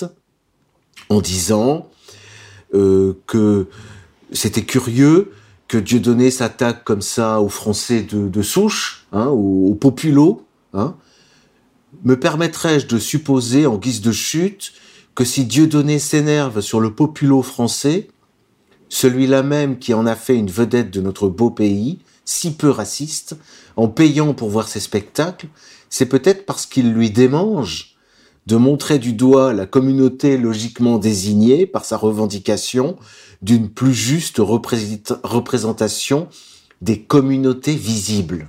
en 1.11 1.21
disant 1.21 1.91
euh, 2.73 3.13
que 3.27 3.67
c'était 4.33 4.65
curieux 4.65 5.33
que 5.69 5.77
Dieudonné 5.77 6.31
s'attaque 6.31 6.85
comme 6.85 7.03
ça 7.03 7.41
aux 7.43 7.51
Français 7.51 8.03
de, 8.03 8.43
souche, 8.43 9.07
hein, 9.13 9.27
aux, 9.27 9.69
aux 9.69 9.75
populos. 9.75 10.47
Hein. 10.73 10.97
Me 12.03 12.19
permettrais-je 12.19 12.87
de 12.87 12.99
supposer, 12.99 13.67
en 13.67 13.77
guise 13.77 14.01
de 14.01 14.13
chute, 14.13 14.73
que 15.15 15.25
si 15.25 15.45
Dieudonné 15.45 15.99
s'énerve 15.99 16.61
sur 16.61 16.81
le 16.81 16.95
populo 16.95 17.43
français, 17.43 18.09
celui-là 18.89 19.43
même 19.43 19.79
qui 19.79 19.95
en 19.95 20.07
a 20.07 20.17
fait 20.17 20.37
une 20.37 20.51
vedette 20.51 20.91
de 20.91 21.01
notre 21.01 21.29
beau 21.29 21.51
pays, 21.51 21.99
si 22.25 22.55
peu 22.55 22.71
raciste 22.71 23.37
en 23.77 23.89
payant 23.89 24.35
pour 24.35 24.51
voir 24.51 24.69
ses 24.69 24.81
spectacles, 24.81 25.49
c'est 25.91 26.07
peut-être 26.07 26.47
parce 26.47 26.67
qu'il 26.67 26.93
lui 26.93 27.11
démange 27.11 27.97
de 28.47 28.57
montrer 28.57 28.99
du 28.99 29.13
doigt 29.13 29.53
la 29.53 29.67
communauté 29.67 30.37
logiquement 30.37 30.99
désignée 30.99 31.67
par 31.67 31.85
sa 31.85 31.97
revendication 31.97 32.97
d'une 33.43 33.71
plus 33.71 33.95
juste 33.95 34.39
représentation 34.39 36.29
des 36.83 37.01
communautés 37.01 37.75
visibles, 37.75 38.49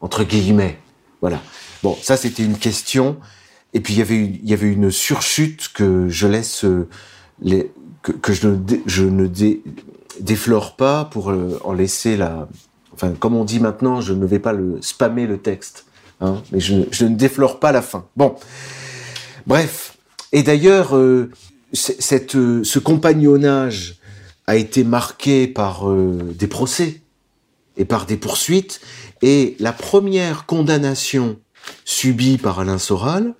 entre 0.00 0.24
guillemets. 0.24 0.78
Voilà. 1.20 1.40
Bon, 1.82 1.96
ça 2.02 2.16
c'était 2.16 2.44
une 2.44 2.58
question. 2.58 3.16
Et 3.74 3.80
puis 3.80 3.94
il 3.94 3.98
y 3.98 4.52
avait 4.52 4.66
une, 4.66 4.90
surchute 4.90 5.70
que 5.72 6.08
je 6.08 6.26
laisse 6.26 6.64
euh, 6.64 6.88
les, 7.40 7.70
que, 8.02 8.32
je 8.32 8.48
ne, 8.48 8.58
je 8.86 9.04
ne 9.04 9.28
déflore 10.20 10.76
pas 10.76 11.06
pour 11.06 11.30
euh, 11.30 11.58
en 11.64 11.72
laisser 11.72 12.16
la. 12.16 12.48
Enfin, 12.94 13.12
comme 13.18 13.34
on 13.34 13.44
dit 13.44 13.60
maintenant, 13.60 14.00
je 14.00 14.12
ne 14.12 14.26
vais 14.26 14.38
pas 14.38 14.52
le 14.52 14.78
spammer 14.82 15.26
le 15.26 15.38
texte, 15.38 15.86
hein, 16.20 16.42
mais 16.52 16.60
je, 16.60 17.04
ne 17.04 17.14
déflore 17.14 17.58
pas 17.58 17.72
la 17.72 17.82
fin. 17.82 18.06
Bon, 18.16 18.34
bref. 19.46 19.96
Et 20.32 20.42
d'ailleurs, 20.42 20.96
euh, 20.96 21.30
euh, 21.88 22.64
ce 22.64 22.78
compagnonnage 22.78 23.98
a 24.46 24.56
été 24.56 24.84
marqué 24.84 25.46
par 25.46 25.84
des 25.90 26.46
procès 26.46 27.00
et 27.76 27.84
par 27.84 28.06
des 28.06 28.16
poursuites. 28.16 28.80
Et 29.22 29.56
la 29.60 29.72
première 29.72 30.46
condamnation 30.46 31.38
subie 31.84 32.38
par 32.38 32.60
Alain 32.60 32.78
Soral 32.78 33.34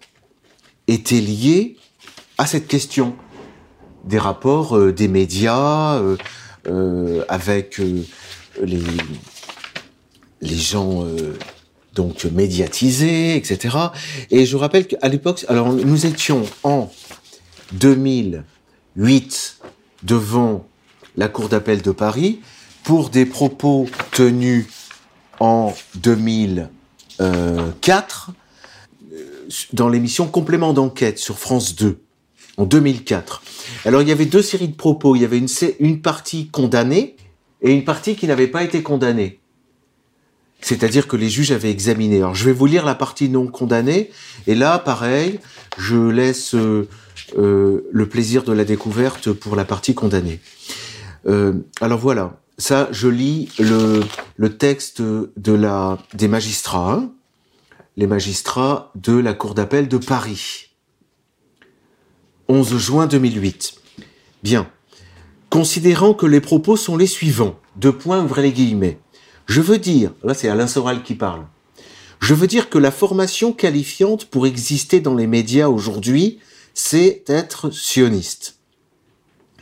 était 0.87 1.21
liée 1.21 1.77
à 2.39 2.47
cette 2.47 2.69
question 2.69 3.17
des 4.05 4.19
rapports 4.19 4.77
euh, 4.77 4.93
des 4.93 5.09
médias 5.09 5.97
euh, 5.97 6.17
euh, 6.67 7.25
avec 7.29 7.81
les, 8.61 8.83
les 10.43 10.57
gens 10.57 11.07
donc 11.95 12.25
médiatisés, 12.25 13.37
etc. 13.37 13.77
Et 14.31 14.45
je 14.45 14.57
rappelle 14.57 14.87
qu'à 14.87 15.09
l'époque, 15.09 15.45
alors 15.49 15.73
nous 15.73 16.07
étions 16.07 16.43
en 16.63 16.91
2008 17.73 19.59
devant 20.03 20.67
la 21.17 21.29
Cour 21.29 21.49
d'appel 21.49 21.81
de 21.83 21.91
Paris 21.91 22.41
pour 22.85 23.11
des 23.11 23.27
propos 23.27 23.87
tenus 24.11 24.67
en 25.41 25.75
2004 25.97 28.31
dans 29.73 29.89
l'émission 29.89 30.27
Complément 30.27 30.73
d'enquête 30.73 31.19
sur 31.19 31.39
France 31.39 31.77
2 31.77 32.01
en 32.57 32.65
2004. 32.65 33.43
Alors 33.85 34.03
il 34.03 34.09
y 34.09 34.13
avait 34.13 34.27
deux 34.27 34.43
séries 34.43 34.69
de 34.69 34.75
propos. 34.75 35.17
Il 35.17 35.23
y 35.23 35.25
avait 35.25 35.43
une 35.79 36.01
partie 36.01 36.49
condamnée 36.49 37.17
et 37.61 37.73
une 37.73 37.85
partie 37.85 38.17
qui 38.17 38.27
n'avait 38.27 38.49
pas 38.49 38.65
été 38.65 38.83
condamnée. 38.83 39.41
C'est-à-dire 40.63 41.09
que 41.09 41.17
les 41.17 41.29
juges 41.29 41.51
avaient 41.51 41.71
examiné. 41.71 42.19
Alors 42.19 42.35
je 42.35 42.45
vais 42.45 42.53
vous 42.53 42.67
lire 42.67 42.87
la 42.87 42.95
partie 42.95 43.29
non 43.29 43.49
condamnée. 43.49 44.11
Et 44.47 44.55
là, 44.55 44.79
pareil, 44.79 45.41
je 45.77 45.97
laisse 45.97 46.55
euh, 46.55 46.89
euh, 47.37 47.89
le 47.91 48.09
plaisir 48.09 48.45
de 48.45 48.53
la 48.53 48.65
découverte 48.65 49.33
pour 49.33 49.57
la 49.57 49.65
partie 49.65 49.95
condamnée. 49.95 50.41
Euh, 51.27 51.55
alors 51.81 51.99
voilà, 51.99 52.41
ça, 52.59 52.89
je 52.93 53.09
lis 53.09 53.49
le, 53.59 54.05
texte 54.57 55.03
des 55.37 56.29
magistrats, 56.29 56.93
hein. 56.93 57.11
les 57.97 58.07
magistrats 58.07 58.93
de 58.95 59.19
la 59.19 59.35
cour 59.35 59.55
d'appel 59.55 59.89
de 59.89 59.99
Paris. 59.99 60.71
11 62.49 62.79
juin 62.79 63.07
2008. 63.07 63.75
Bien. 64.45 64.69
Considérant 65.51 66.15
que 66.15 66.27
les 66.27 66.41
propos 66.41 66.77
sont 66.77 66.97
les 66.97 67.07
suivants, 67.07 67.59
deux 67.77 67.93
points, 67.93 68.23
ouvrez 68.23 68.43
les 68.43 68.53
guillemets. 68.53 68.99
Je 69.47 69.61
veux 69.61 69.79
dire, 69.79 70.13
là 70.23 70.35
c'est 70.35 70.49
Alain 70.49 70.67
Soral 70.67 71.03
qui 71.03 71.15
parle, 71.15 71.45
je 72.21 72.35
veux 72.35 72.47
dire 72.47 72.71
que 72.71 72.79
la 72.79 72.93
formation 72.93 73.53
qualifiante 73.53 74.27
pour 74.27 74.47
exister 74.47 75.01
dans 75.01 75.17
les 75.17 75.27
médias 75.27 75.67
aujourd'hui, 75.67 76.39
c'est 76.73 77.25
être 77.27 77.71
sioniste. 77.71 78.59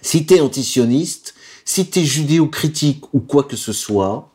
Si 0.02 0.26
t'es 0.26 0.40
antisioniste, 0.40 1.34
si 1.64 1.86
t'es 1.86 2.04
judéo-critique 2.04 3.04
ou 3.14 3.20
quoi 3.20 3.44
que 3.44 3.56
ce 3.56 3.72
soit, 3.72 4.30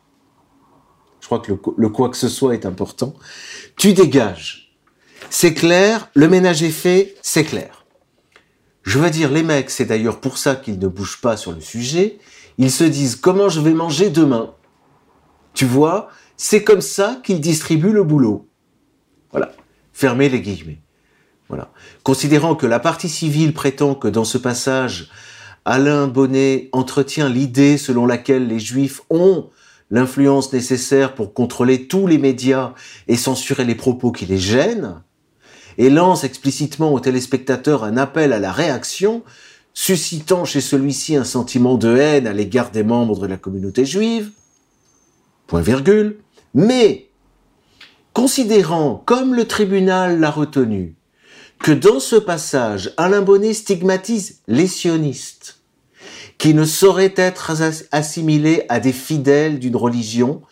je 1.20 1.26
crois 1.26 1.38
que 1.38 1.52
le, 1.52 1.58
le, 1.76 1.88
quoi 1.88 2.08
que 2.08 2.16
ce 2.16 2.28
soit 2.28 2.54
est 2.54 2.66
important, 2.66 3.14
tu 3.76 3.94
dégages. 3.94 4.72
C'est 5.30 5.54
clair, 5.54 6.08
le 6.14 6.28
ménage 6.28 6.62
est 6.62 6.70
fait, 6.70 7.14
c'est 7.22 7.44
clair. 7.44 7.84
Je 8.82 8.98
veux 8.98 9.10
dire, 9.10 9.30
les 9.30 9.42
mecs, 9.44 9.70
c'est 9.70 9.84
d'ailleurs 9.84 10.20
pour 10.20 10.38
ça 10.38 10.56
qu'ils 10.56 10.78
ne 10.78 10.88
bougent 10.88 11.20
pas 11.20 11.36
sur 11.36 11.52
le 11.52 11.60
sujet. 11.60 12.18
Ils 12.58 12.72
se 12.72 12.84
disent 12.84 13.14
comment 13.14 13.48
je 13.48 13.60
vais 13.60 13.74
manger 13.74 14.10
demain? 14.10 14.54
Tu 15.56 15.64
vois, 15.64 16.10
c'est 16.36 16.62
comme 16.62 16.82
ça 16.82 17.18
qu'ils 17.24 17.40
distribuent 17.40 17.90
le 17.90 18.04
boulot. 18.04 18.46
Voilà. 19.30 19.52
Fermez 19.94 20.28
les 20.28 20.42
guillemets. 20.42 20.82
Voilà. 21.48 21.70
Considérant 22.02 22.54
que 22.56 22.66
la 22.66 22.78
partie 22.78 23.08
civile 23.08 23.54
prétend 23.54 23.94
que 23.94 24.06
dans 24.06 24.24
ce 24.24 24.36
passage, 24.36 25.08
Alain 25.64 26.08
Bonnet 26.08 26.68
entretient 26.72 27.30
l'idée 27.30 27.78
selon 27.78 28.04
laquelle 28.04 28.46
les 28.48 28.58
juifs 28.58 29.00
ont 29.08 29.48
l'influence 29.90 30.52
nécessaire 30.52 31.14
pour 31.14 31.32
contrôler 31.32 31.88
tous 31.88 32.06
les 32.06 32.18
médias 32.18 32.74
et 33.08 33.16
censurer 33.16 33.64
les 33.64 33.74
propos 33.74 34.12
qui 34.12 34.26
les 34.26 34.38
gênent, 34.38 35.02
et 35.78 35.88
lance 35.88 36.22
explicitement 36.24 36.92
au 36.92 37.00
téléspectateur 37.00 37.82
un 37.82 37.96
appel 37.96 38.34
à 38.34 38.40
la 38.40 38.52
réaction, 38.52 39.22
suscitant 39.72 40.44
chez 40.44 40.60
celui-ci 40.60 41.16
un 41.16 41.24
sentiment 41.24 41.76
de 41.78 41.96
haine 41.96 42.26
à 42.26 42.34
l'égard 42.34 42.72
des 42.72 42.82
membres 42.82 43.18
de 43.18 43.26
la 43.26 43.38
communauté 43.38 43.86
juive, 43.86 44.32
point 45.46 45.60
virgule, 45.60 46.18
mais 46.54 47.08
considérant, 48.12 49.02
comme 49.06 49.34
le 49.34 49.46
tribunal 49.46 50.20
l'a 50.20 50.30
retenu, 50.30 50.96
que 51.58 51.72
dans 51.72 52.00
ce 52.00 52.16
passage, 52.16 52.92
Alain 52.96 53.22
Bonnet 53.22 53.54
stigmatise 53.54 54.40
les 54.46 54.66
sionistes, 54.66 55.60
qui 56.38 56.52
ne 56.52 56.64
sauraient 56.64 57.14
être 57.16 57.52
assimilés 57.92 58.64
à 58.68 58.78
des 58.80 58.92
fidèles 58.92 59.58
d'une 59.58 59.76
religion 59.76 60.42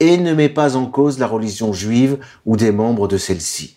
et 0.00 0.16
ne 0.16 0.32
met 0.32 0.48
pas 0.48 0.76
en 0.76 0.86
cause 0.86 1.18
la 1.18 1.26
religion 1.26 1.72
juive 1.72 2.18
ou 2.46 2.56
des 2.56 2.72
membres 2.72 3.08
de 3.08 3.18
celle-ci 3.18 3.74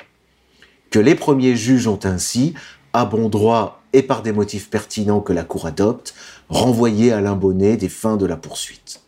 que 0.90 1.00
les 1.00 1.16
premiers 1.16 1.56
juges 1.56 1.88
ont 1.88 2.00
ainsi, 2.04 2.54
à 2.94 3.06
bon 3.06 3.30
droit 3.30 3.82
et 3.94 4.02
par 4.02 4.22
des 4.22 4.32
motifs 4.32 4.70
pertinents 4.70 5.22
que 5.22 5.34
la 5.34 5.44
Cour 5.44 5.66
adopte, 5.66 6.14
renvoyé 6.50 7.12
à 7.12 7.22
Bonnet 7.36 7.78
des 7.78 7.90
fins 7.90 8.18
de 8.18 8.26
la 8.26 8.38
poursuite. 8.38 9.02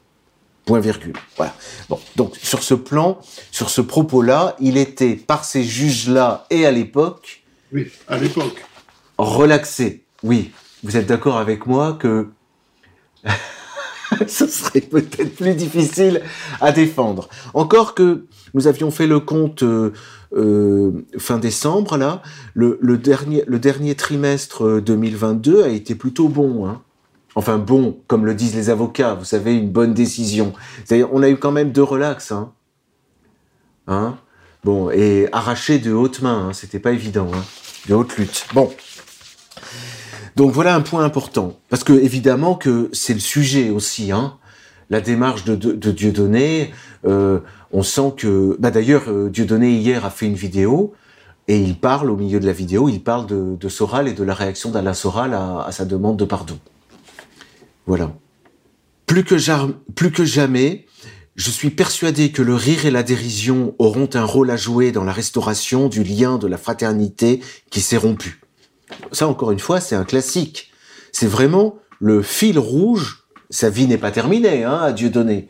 Point 0.69 0.81
virgule. 0.81 1.13
Voilà. 1.35 1.55
Bon, 1.89 1.99
donc 2.15 2.35
sur 2.35 2.61
ce 2.61 2.75
plan, 2.75 3.19
sur 3.49 3.71
ce 3.71 3.81
propos-là, 3.81 4.55
il 4.59 4.77
était 4.77 5.15
par 5.15 5.43
ces 5.43 5.63
juges-là 5.63 6.45
et 6.51 6.67
à 6.67 6.71
l'époque. 6.71 7.41
Oui, 7.73 7.87
à 8.07 8.19
l'époque. 8.19 8.63
Relaxé. 9.17 10.03
Oui, 10.21 10.51
vous 10.83 10.95
êtes 10.95 11.07
d'accord 11.07 11.37
avec 11.37 11.65
moi 11.65 11.97
que 11.99 12.27
ce 14.27 14.45
serait 14.45 14.81
peut-être 14.81 15.37
plus 15.37 15.55
difficile 15.55 16.21
à 16.61 16.71
défendre. 16.71 17.29
Encore 17.55 17.95
que 17.95 18.27
nous 18.53 18.67
avions 18.67 18.91
fait 18.91 19.07
le 19.07 19.19
compte 19.19 19.63
euh, 19.63 19.91
euh, 20.37 21.03
fin 21.17 21.39
décembre, 21.39 21.97
là, 21.97 22.21
le, 22.53 22.77
dernier, 22.97 23.43
le 23.47 23.57
dernier 23.57 23.95
trimestre 23.95 24.79
2022 24.81 25.55
euh, 25.55 25.65
a 25.65 25.69
été 25.69 25.95
plutôt 25.95 26.27
bon. 26.27 26.67
Hein. 26.67 26.83
Enfin 27.35 27.57
bon, 27.57 27.99
comme 28.07 28.25
le 28.25 28.33
disent 28.33 28.55
les 28.55 28.69
avocats, 28.69 29.13
vous 29.13 29.25
savez, 29.25 29.55
une 29.55 29.69
bonne 29.69 29.93
décision. 29.93 30.53
On 31.11 31.23
a 31.23 31.29
eu 31.29 31.37
quand 31.37 31.51
même 31.51 31.71
deux 31.71 31.83
relax. 31.83 32.31
Hein. 32.31 32.51
Hein? 33.87 34.17
Bon, 34.63 34.89
et 34.89 35.29
arraché 35.31 35.79
de 35.79 35.93
haute 35.93 36.21
main, 36.21 36.49
hein, 36.49 36.53
c'était 36.53 36.79
pas 36.79 36.91
évident, 36.91 37.27
hein, 37.33 37.43
de 37.87 37.93
haute 37.93 38.17
lutte. 38.17 38.45
Bon. 38.53 38.69
Donc 40.35 40.51
voilà 40.51 40.75
un 40.75 40.81
point 40.81 41.03
important, 41.03 41.57
parce 41.69 41.83
que 41.83 41.93
évidemment 41.93 42.55
que 42.55 42.89
c'est 42.93 43.13
le 43.13 43.19
sujet 43.19 43.69
aussi, 43.69 44.11
hein, 44.11 44.37
la 44.89 45.01
démarche 45.01 45.43
de 45.45 45.55
Dieudonné. 45.91 46.71
Euh, 47.05 47.39
on 47.71 47.83
sent 47.83 48.13
que, 48.17 48.57
bah 48.59 48.71
d'ailleurs, 48.71 49.03
euh, 49.07 49.29
Dieudonné 49.29 49.71
hier 49.71 50.05
a 50.05 50.09
fait 50.09 50.25
une 50.25 50.35
vidéo 50.35 50.93
et 51.47 51.59
il 51.59 51.79
parle 51.79 52.11
au 52.11 52.15
milieu 52.15 52.39
de 52.39 52.45
la 52.45 52.51
vidéo, 52.51 52.89
il 52.89 53.01
parle 53.01 53.25
de, 53.27 53.69
Soral 53.69 54.07
et 54.07 54.13
de 54.13 54.23
la 54.23 54.33
réaction 54.33 54.69
d'Alain 54.69 54.93
Soral 54.93 55.33
à, 55.33 55.67
sa 55.71 55.85
demande 55.85 56.17
de 56.17 56.25
pardon. 56.25 56.57
Voilà. 57.89 58.13
Plus 59.07 59.23
que, 59.23 60.23
jamais, 60.23 60.85
je 61.35 61.49
suis 61.49 61.71
persuadé 61.71 62.31
que 62.31 62.43
le 62.43 62.53
rire 62.53 62.85
et 62.85 62.91
la 62.91 63.01
dérision 63.01 63.73
auront 63.79 64.07
un 64.13 64.25
rôle 64.25 64.51
à 64.51 64.57
jouer 64.57 64.91
dans 64.91 65.03
la 65.03 65.11
restauration 65.11 65.87
du 65.87 66.03
lien 66.03 66.37
de 66.37 66.45
la 66.45 66.59
fraternité 66.59 67.41
qui 67.71 67.81
s'est 67.81 67.97
rompu. 67.97 68.41
Ça, 69.11 69.27
encore 69.27 69.49
une 69.49 69.59
fois, 69.59 69.81
c'est 69.81 69.95
un 69.95 70.03
classique. 70.03 70.69
C'est 71.11 71.25
vraiment 71.25 71.79
le 71.99 72.21
fil 72.21 72.59
rouge. 72.59 73.23
Sa 73.49 73.71
vie 73.71 73.87
n'est 73.87 73.97
pas 73.97 74.11
terminée, 74.11 74.63
hein, 74.63 74.77
à 74.77 74.91
Dieu 74.91 75.09
donné. 75.09 75.47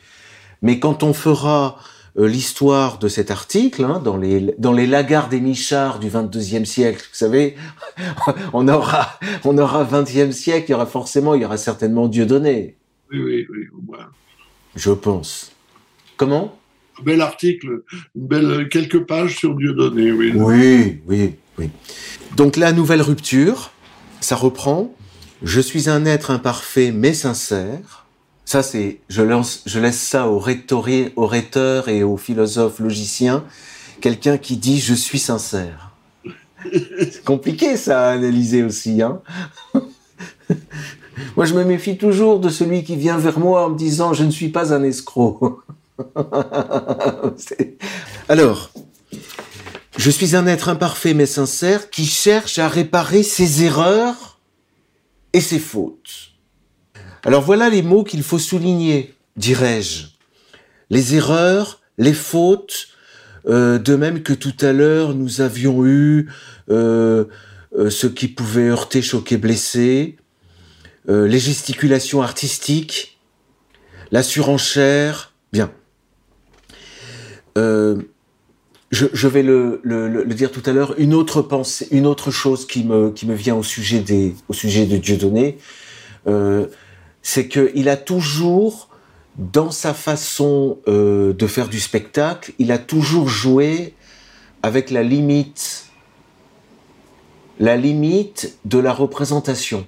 Mais 0.62 0.80
quand 0.80 1.04
on 1.04 1.12
fera 1.12 1.76
l'histoire 2.16 3.00
de 3.00 3.08
cet 3.08 3.32
article 3.32 3.84
hein, 3.84 4.02
dans 4.04 4.18
les 4.18 4.54
dans 4.58 4.74
les 4.74 4.88
lagards 4.88 5.30
des 5.30 5.40
michards 5.40 6.00
du 6.00 6.10
22e 6.10 6.66
siècle. 6.66 7.02
Vous 7.12 7.18
savez, 7.18 7.56
on 8.54 8.68
aura 8.68 9.20
on 9.44 9.58
aura 9.58 9.84
20e 9.84 10.32
siècle, 10.32 10.66
il 10.70 10.72
y 10.72 10.76
aura 10.76 10.86
forcément, 10.86 11.36
il 11.36 11.42
y 11.42 11.46
aura 11.46 11.58
certainement 11.58 12.08
Dieu 12.08 12.26
donné. 12.26 12.78
Oui, 13.12 13.20
oui, 13.20 13.48
oui, 13.50 13.60
au 13.78 13.82
moins. 13.82 14.08
Je 14.76 14.92
pense. 14.92 15.52
Comment? 16.18 16.60
Un 17.00 17.04
bel 17.04 17.22
article, 17.22 17.84
une 18.16 18.28
belle, 18.28 18.68
quelques 18.70 19.06
pages 19.06 19.38
sur 19.38 19.56
Dieudonné, 19.56 20.12
oui. 20.12 20.34
Oui, 20.36 21.02
oui, 21.08 21.36
oui. 21.58 21.70
Donc 22.36 22.58
la 22.58 22.72
nouvelle 22.72 23.02
rupture, 23.02 23.72
ça 24.20 24.36
reprend. 24.36 24.94
Je 25.42 25.62
suis 25.62 25.90
un 25.90 26.06
être 26.06 26.32
imparfait 26.32 26.92
mais 26.92 27.14
sincère. 27.14 28.06
Ça, 28.50 28.64
c'est, 28.64 29.00
je, 29.10 29.22
laisse 29.22 30.00
ça 30.00 30.28
aux, 30.28 30.40
rhétori, 30.40 31.14
aux 31.16 31.28
rhéteurs 31.28 31.88
et 31.88 32.02
aux 32.02 32.18
philosophes 32.18 32.80
logiciens. 32.80 33.44
Quelqu'un 34.02 34.40
qui 34.40 34.58
dit 34.58 34.80
je 34.80 34.96
suis 34.96 35.20
sincère. 35.20 35.92
c'est 36.74 37.24
compliqué 37.24 37.78
ça 37.78 38.08
à 38.08 38.12
analyser 38.14 38.64
aussi, 38.64 39.04
hein. 39.04 39.22
Moi, 41.36 41.46
je 41.46 41.54
me 41.54 41.64
méfie 41.64 42.00
toujours 42.00 42.40
de 42.40 42.50
celui 42.50 42.84
qui 42.84 42.96
vient 42.96 43.20
vers 43.20 43.38
moi 43.38 43.68
en 43.68 43.70
me 43.70 43.78
disant 43.78 44.14
je 44.14 44.24
ne 44.24 44.32
suis 44.32 44.50
pas 44.50 44.74
un 44.74 44.82
escroc. 44.82 45.62
Alors, 48.30 48.72
je 49.96 50.10
suis 50.10 50.36
un 50.36 50.48
être 50.48 50.70
imparfait 50.70 51.14
mais 51.14 51.28
sincère 51.28 51.92
qui 51.92 52.08
cherche 52.08 52.58
à 52.58 52.68
réparer 52.68 53.22
ses 53.22 53.64
erreurs 53.64 54.40
et 55.34 55.40
ses 55.40 55.60
fautes. 55.60 56.29
Alors 57.26 57.42
voilà 57.42 57.70
les 57.70 57.82
mots 57.82 58.04
qu'il 58.04 58.24
faut 58.24 58.40
souligner, 58.40 59.14
dirais-je. 59.36 60.08
Les 60.90 61.16
erreurs, 61.16 61.82
les 61.98 62.14
fautes, 62.14 62.88
euh, 63.48 63.78
de 63.78 63.96
même 63.96 64.24
que 64.24 64.34
tout 64.34 64.56
à 64.62 64.74
l'heure 64.74 65.14
nous 65.16 65.42
avions 65.42 65.86
eu 65.86 66.30
euh, 66.70 67.26
euh, 67.78 67.90
ce 67.90 68.08
qui 68.08 68.28
pouvait 68.28 68.70
heurter, 68.70 69.02
choquer, 69.02 69.38
blesser, 69.38 70.18
les 71.08 71.40
gesticulations 71.40 72.22
artistiques, 72.22 73.18
la 74.12 74.22
surenchère, 74.22 75.34
bien. 75.52 75.72
Je, 78.92 79.28
vais 79.28 79.44
le, 79.44 80.24
dire 80.34 80.52
tout 80.52 80.62
à 80.66 80.72
l'heure, 80.72 80.96
une 81.00 81.14
autre 81.14 81.42
pensée, 81.42 81.88
une 81.92 82.08
autre 82.08 82.32
chose 82.32 82.66
qui 82.68 82.84
me, 82.84 83.12
vient 83.34 83.56
au 83.56 83.64
sujet, 83.64 84.00
des, 84.00 84.36
au 84.48 84.54
sujet 84.54 84.86
de 84.86 84.98
Dieudonné, 84.98 85.58
euh, 86.28 86.68
c'est 87.22 87.48
qu'il 87.48 87.90
a 87.90 87.98
toujours, 87.98 88.90
dans 89.38 89.72
sa 89.72 89.94
façon 89.94 90.80
euh, 90.88 91.34
de 91.34 91.48
faire 91.48 91.70
du 91.70 91.80
spectacle, 91.80 92.54
il 92.60 92.72
a 92.72 92.78
toujours 92.78 93.28
joué 93.28 93.94
avec 94.64 94.90
la 94.90 95.04
limite, 95.04 95.86
la 97.60 97.78
limite 97.78 98.58
de 98.66 98.80
la 98.80 98.94
représentation. 98.94 99.88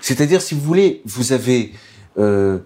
C'est-à-dire, 0.00 0.42
si 0.42 0.54
vous 0.54 0.60
voulez, 0.60 1.02
vous 1.06 1.32
avez, 1.32 1.72
euh, 2.18 2.58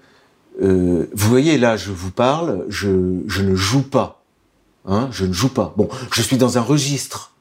euh, 0.60 1.08
vous 1.14 1.28
voyez 1.28 1.56
là, 1.56 1.76
je 1.76 1.92
vous 1.92 2.10
parle, 2.10 2.66
je, 2.68 3.20
je 3.26 3.42
ne 3.42 3.54
joue 3.54 3.88
pas, 3.88 4.24
hein, 4.86 5.08
je 5.12 5.24
ne 5.24 5.32
joue 5.32 5.48
pas. 5.48 5.72
Bon, 5.76 5.88
je 6.12 6.20
suis 6.20 6.36
dans 6.36 6.58
un 6.58 6.62
registre. 6.62 7.32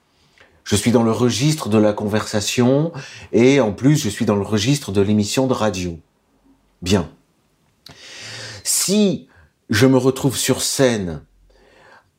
Je 0.63 0.75
suis 0.75 0.91
dans 0.91 1.03
le 1.03 1.11
registre 1.11 1.69
de 1.69 1.77
la 1.77 1.93
conversation 1.93 2.91
et 3.31 3.61
en 3.61 3.71
plus 3.71 3.95
je 3.95 4.09
suis 4.09 4.25
dans 4.25 4.35
le 4.35 4.41
registre 4.41 4.91
de 4.91 4.99
l'émission 4.99 5.47
de 5.47 5.53
radio. 5.53 5.97
Bien. 6.81 7.09
Si 8.63 9.27
je 9.69 9.85
me 9.85 9.97
retrouve 9.97 10.37
sur 10.37 10.61
scène 10.61 11.21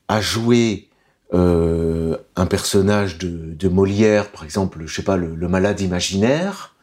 à 0.09 0.21
jouer 0.21 0.89
euh, 1.35 2.17
un 2.37 2.47
personnage 2.47 3.19
de, 3.19 3.69
Molière, 3.69 4.31
par 4.31 4.45
exemple, 4.45 4.83
je 4.87 4.95
sais 4.95 5.03
pas, 5.03 5.17
le, 5.17 5.37
malade 5.49 5.81
imaginaire, 5.81 6.75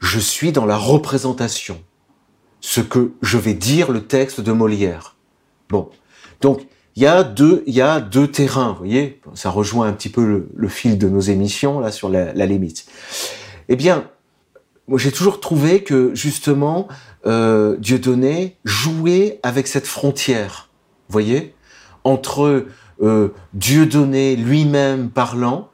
je 0.00 0.18
suis 0.18 0.52
dans 0.52 0.66
la 0.66 0.76
représentation, 0.76 1.80
ce 2.60 2.80
que 2.80 3.12
je 3.22 3.38
vais 3.38 3.54
dire 3.54 3.92
le 3.92 4.06
texte 4.06 4.40
de 4.40 4.52
Molière. 4.52 5.16
Bon, 5.68 5.90
donc 6.40 6.66
il 6.96 7.02
y 7.02 7.06
a 7.06 7.22
deux, 7.22 7.62
il 7.66 7.74
y 7.74 7.82
a 7.82 8.00
deux 8.00 8.28
terrains, 8.28 8.72
vous 8.72 8.78
voyez, 8.78 9.20
ça 9.34 9.50
rejoint 9.50 9.88
un 9.88 9.92
petit 9.92 10.08
peu 10.08 10.46
le, 10.54 10.68
fil 10.68 10.98
de 10.98 11.08
nos 11.08 11.20
émissions 11.20 11.80
là 11.80 11.90
sur 11.90 12.08
la, 12.08 12.32
la 12.32 12.46
limite. 12.46 12.86
Eh 13.68 13.76
bien, 13.76 14.08
moi 14.88 14.98
j'ai 14.98 15.12
toujours 15.12 15.40
trouvé 15.40 15.82
que 15.82 16.14
justement 16.14 16.88
euh, 17.26 17.76
Dieudonné 17.78 18.56
jouait 18.64 19.40
avec 19.42 19.66
cette 19.66 19.86
frontière, 19.86 20.68
vous 21.08 21.12
voyez, 21.12 21.54
entre 22.04 22.66
euh, 23.02 23.28
Dieudonné 23.54 24.36
lui-même 24.36 25.10
parlant 25.10 25.70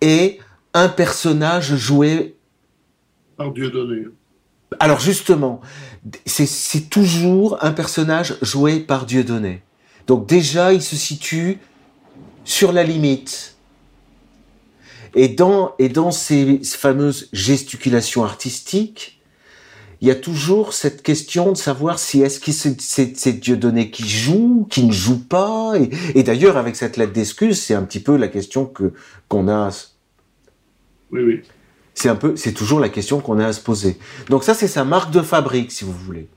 et 0.00 0.38
un 0.74 0.88
personnage 0.88 1.74
joué 1.76 2.36
par 3.36 3.52
Dieudonné. 3.52 4.06
Alors 4.80 5.00
justement, 5.00 5.60
c'est 6.26 6.90
toujours 6.90 7.58
un 7.64 7.72
personnage 7.72 8.36
joué 8.42 8.80
par 8.80 9.06
Dieudonné. 9.06 9.62
Donc 10.06 10.26
déjà, 10.26 10.72
il 10.72 10.82
se 10.82 10.96
situe 10.96 11.58
sur 12.44 12.72
la 12.72 12.82
limite. 12.82 13.56
Et 15.14 15.28
dans, 15.28 15.74
et 15.78 15.88
dans 15.88 16.10
ces 16.10 16.60
fameuses 16.64 17.28
gesticulations 17.32 18.24
artistiques, 18.24 19.18
il 20.00 20.06
y 20.06 20.10
a 20.12 20.14
toujours 20.14 20.74
cette 20.74 21.02
question 21.02 21.50
de 21.52 21.56
savoir 21.56 21.98
si 21.98 22.22
est-ce 22.22 22.38
que 22.38 22.52
c'est 22.52 23.32
Dieudonné 23.40 23.90
qui 23.90 24.08
joue, 24.08 24.66
qui 24.70 24.84
ne 24.84 24.92
joue 24.92 25.18
pas. 25.18 25.72
Et, 26.14 26.22
d'ailleurs, 26.22 26.56
avec 26.56 26.76
cette 26.76 26.96
lettre 26.96 27.12
d'excuse, 27.12 27.60
c'est 27.60 27.74
un 27.74 27.82
petit 27.82 28.00
peu 28.00 28.16
la 28.16 28.28
question 28.28 28.64
que 28.64 28.92
qu'on 29.28 29.48
a. 29.48 29.70
Oui, 31.10 31.22
oui. 31.22 31.42
C'est 31.94 32.08
un 32.08 32.14
peu, 32.14 32.36
c'est 32.36 32.52
toujours 32.52 32.78
la 32.78 32.90
question 32.90 33.20
qu'on 33.20 33.40
a 33.40 33.46
à 33.46 33.52
se 33.52 33.60
poser. 33.60 33.98
Donc 34.28 34.44
ça, 34.44 34.54
c'est 34.54 34.68
sa 34.68 34.84
marque 34.84 35.10
de 35.10 35.20
fabrique, 35.20 35.72
si 35.72 35.84
vous 35.84 35.92
voulez. 35.92 36.28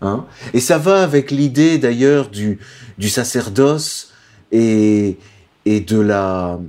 Hein? 0.00 0.24
Et 0.54 0.60
ça 0.60 0.78
va 0.78 1.02
avec 1.02 1.32
l'idée 1.32 1.78
d'ailleurs 1.78 2.28
du, 2.28 2.60
du 2.96 3.08
sacerdoce 3.08 4.12
et, 4.52 5.16
et 5.64 5.80
de 5.80 5.98
la, 5.98 6.60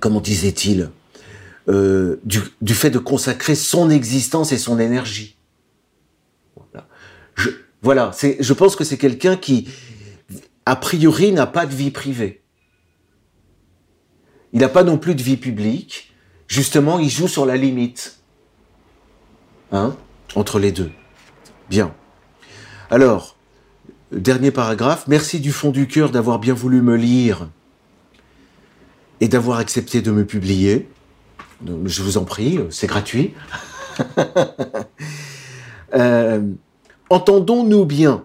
comment 0.00 0.20
disait-il, 0.20 0.90
euh, 1.68 2.20
du, 2.24 2.74
fait 2.74 2.90
de 2.90 2.98
consacrer 2.98 3.54
son 3.54 3.90
existence 3.90 4.52
et 4.52 4.58
son 4.58 4.78
énergie. 4.78 5.36
Voilà, 6.56 6.88
je, 7.34 7.50
voilà 7.80 8.10
je 8.20 8.52
pense 8.52 8.76
que 8.76 8.84
c'est 8.84 8.98
quelqu'un 8.98 9.36
qui, 9.36 9.68
a 10.66 10.76
priori, 10.76 11.32
n'a 11.32 11.46
pas 11.46 11.66
de 11.66 11.74
vie 11.74 11.90
privée. 11.90 12.42
Il 14.52 14.60
n'a 14.60 14.68
pas 14.68 14.84
non 14.84 14.98
plus 14.98 15.14
de 15.14 15.22
vie 15.22 15.36
publique. 15.36 16.12
Justement, 16.48 16.98
il 16.98 17.08
joue 17.08 17.28
sur 17.28 17.46
la 17.46 17.56
limite. 17.56 18.18
Hein, 19.72 19.96
entre 20.34 20.58
les 20.58 20.70
deux. 20.70 20.92
Bien. 21.70 21.94
Alors, 22.90 23.36
dernier 24.12 24.50
paragraphe. 24.50 25.08
Merci 25.08 25.40
du 25.40 25.50
fond 25.50 25.70
du 25.70 25.88
cœur 25.88 26.10
d'avoir 26.10 26.38
bien 26.38 26.54
voulu 26.54 26.82
me 26.82 26.96
lire 26.96 27.48
et 29.24 29.28
d'avoir 29.28 29.58
accepté 29.58 30.02
de 30.02 30.10
me 30.10 30.26
publier. 30.26 30.86
Je 31.86 32.02
vous 32.02 32.18
en 32.18 32.24
prie, 32.24 32.60
c'est 32.70 32.86
gratuit. 32.86 33.32
Euh, 35.94 36.42
entendons-nous 37.08 37.84
bien 37.84 38.24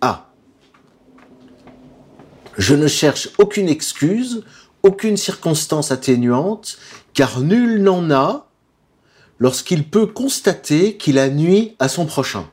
Ah. 0.00 0.30
Je 2.56 2.74
ne 2.74 2.88
cherche 2.88 3.28
aucune 3.38 3.68
excuse, 3.68 4.42
aucune 4.82 5.16
circonstance 5.16 5.92
atténuante, 5.92 6.76
car 7.14 7.38
nul 7.38 7.80
n'en 7.80 8.10
a 8.10 8.48
lorsqu'il 9.38 9.88
peut 9.88 10.06
constater 10.06 10.96
qu'il 10.96 11.20
a 11.20 11.28
nuit 11.28 11.76
à 11.78 11.88
son 11.88 12.04
prochain. 12.04 12.50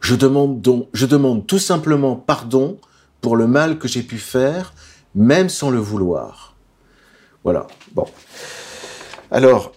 Je 0.00 0.14
demande 0.14 0.60
donc, 0.60 0.86
je 0.92 1.06
demande 1.06 1.48
tout 1.48 1.58
simplement 1.58 2.14
pardon 2.14 2.78
pour 3.20 3.34
le 3.34 3.48
mal 3.48 3.80
que 3.80 3.88
j'ai 3.88 4.04
pu 4.04 4.18
faire 4.18 4.72
même 5.16 5.48
sans 5.48 5.70
le 5.70 5.78
vouloir. 5.78 6.54
Voilà. 7.42 7.66
Bon. 7.94 8.06
Alors, 9.30 9.72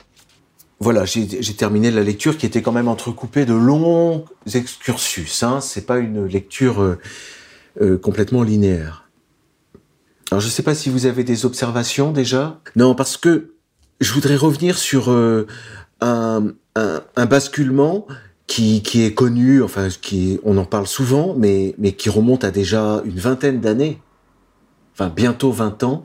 voilà, 0.80 1.06
j'ai 1.06 1.28
terminé 1.56 1.92
la 1.92 2.04
lecture 2.04 2.38
qui 2.38 2.46
était 2.46 2.62
quand 2.62 2.72
même 2.72 2.88
entrecoupée 2.88 3.46
de 3.46 3.54
longs 3.54 4.26
excursus. 4.54 5.44
Hein. 5.44 5.60
C'est 5.62 5.86
pas 5.86 5.98
une 5.98 6.26
lecture 6.26 6.82
euh, 6.82 6.98
euh, 7.82 7.98
complètement 7.98 8.44
linéaire. 8.44 9.10
Alors, 10.32 10.42
je 10.42 10.48
ne 10.48 10.52
sais 10.52 10.64
pas 10.64 10.76
si 10.76 10.90
vous 10.90 11.06
avez 11.06 11.24
des 11.24 11.46
observations 11.46 12.12
déjà. 12.12 12.60
Non, 12.76 12.96
parce 12.96 13.18
que 13.18 13.56
je 14.00 14.14
voudrais 14.14 14.36
revenir 14.36 14.78
sur 14.78 15.10
euh, 15.10 15.48
un, 16.02 16.54
basculement 17.16 18.08
qui, 18.48 18.82
est 18.96 19.14
connu, 19.14 19.62
enfin, 19.62 19.90
qui, 20.02 20.40
on 20.44 20.58
en 20.58 20.66
parle 20.66 20.88
souvent, 20.88 21.36
mais 21.38 21.74
qui 21.98 22.10
remonte 22.10 22.44
à 22.44 22.52
déjà 22.52 23.02
une 23.06 23.20
vingtaine 23.20 23.60
d'années 23.60 24.00
enfin 25.00 25.10
bientôt 25.10 25.52
20 25.52 25.84
ans, 25.84 26.04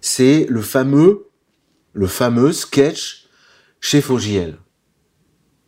c'est 0.00 0.46
le 0.48 0.62
fameux, 0.62 1.26
le 1.92 2.06
fameux 2.06 2.52
sketch 2.52 3.26
chez 3.80 4.00
Fogiel. 4.00 4.58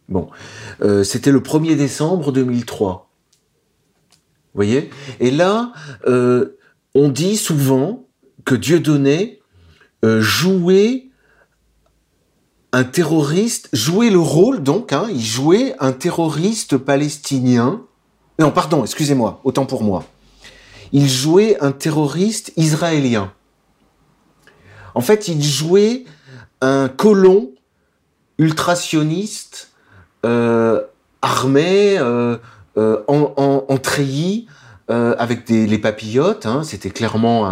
Bon, 0.09 0.29
euh, 0.81 1.03
c'était 1.03 1.33
le 1.33 1.41
1er 1.41 1.75
décembre 1.75 2.31
2003. 2.31 3.11
Vous 4.11 4.59
voyez? 4.59 4.91
Et 5.19 5.33
là, 5.33 5.73
euh, 6.07 6.57
on 6.95 7.09
dit 7.09 7.37
souvent 7.37 8.07
que 8.45 8.55
Dieudonné 8.55 9.41
euh, 10.05 10.21
jouait 10.21 11.09
un 12.71 12.85
terroriste, 12.85 13.71
jouait 13.73 14.11
le 14.11 14.21
rôle 14.21 14.63
donc, 14.63 14.93
hein, 14.93 15.09
il 15.11 15.21
jouait 15.25 15.75
un 15.81 15.93
terroriste 15.93 16.77
palestinien 16.77 17.83
Non, 18.39 18.53
pardon, 18.53 18.85
excusez-moi, 18.85 19.41
autant 19.43 19.67
pour 19.67 19.83
moi. 19.83 20.05
Il 20.93 21.09
jouait 21.09 21.57
un 21.61 21.73
terroriste 21.73 22.53
israélien. 22.57 23.33
En 24.95 25.01
fait, 25.01 25.29
il 25.29 25.43
jouait 25.43 26.05
un 26.61 26.89
colon 26.89 27.51
ultrasioniste 28.39 29.73
euh, 30.25 30.83
armé, 31.21 31.99
euh, 31.99 32.37
euh, 32.77 33.03
en, 33.09 33.79
treillis, 33.79 34.47
avec 34.89 35.47
des, 35.47 35.67
les 35.67 35.79
papillotes. 35.79 36.45
Hein. 36.45 36.63
C'était 36.65 36.91
clairement 36.91 37.47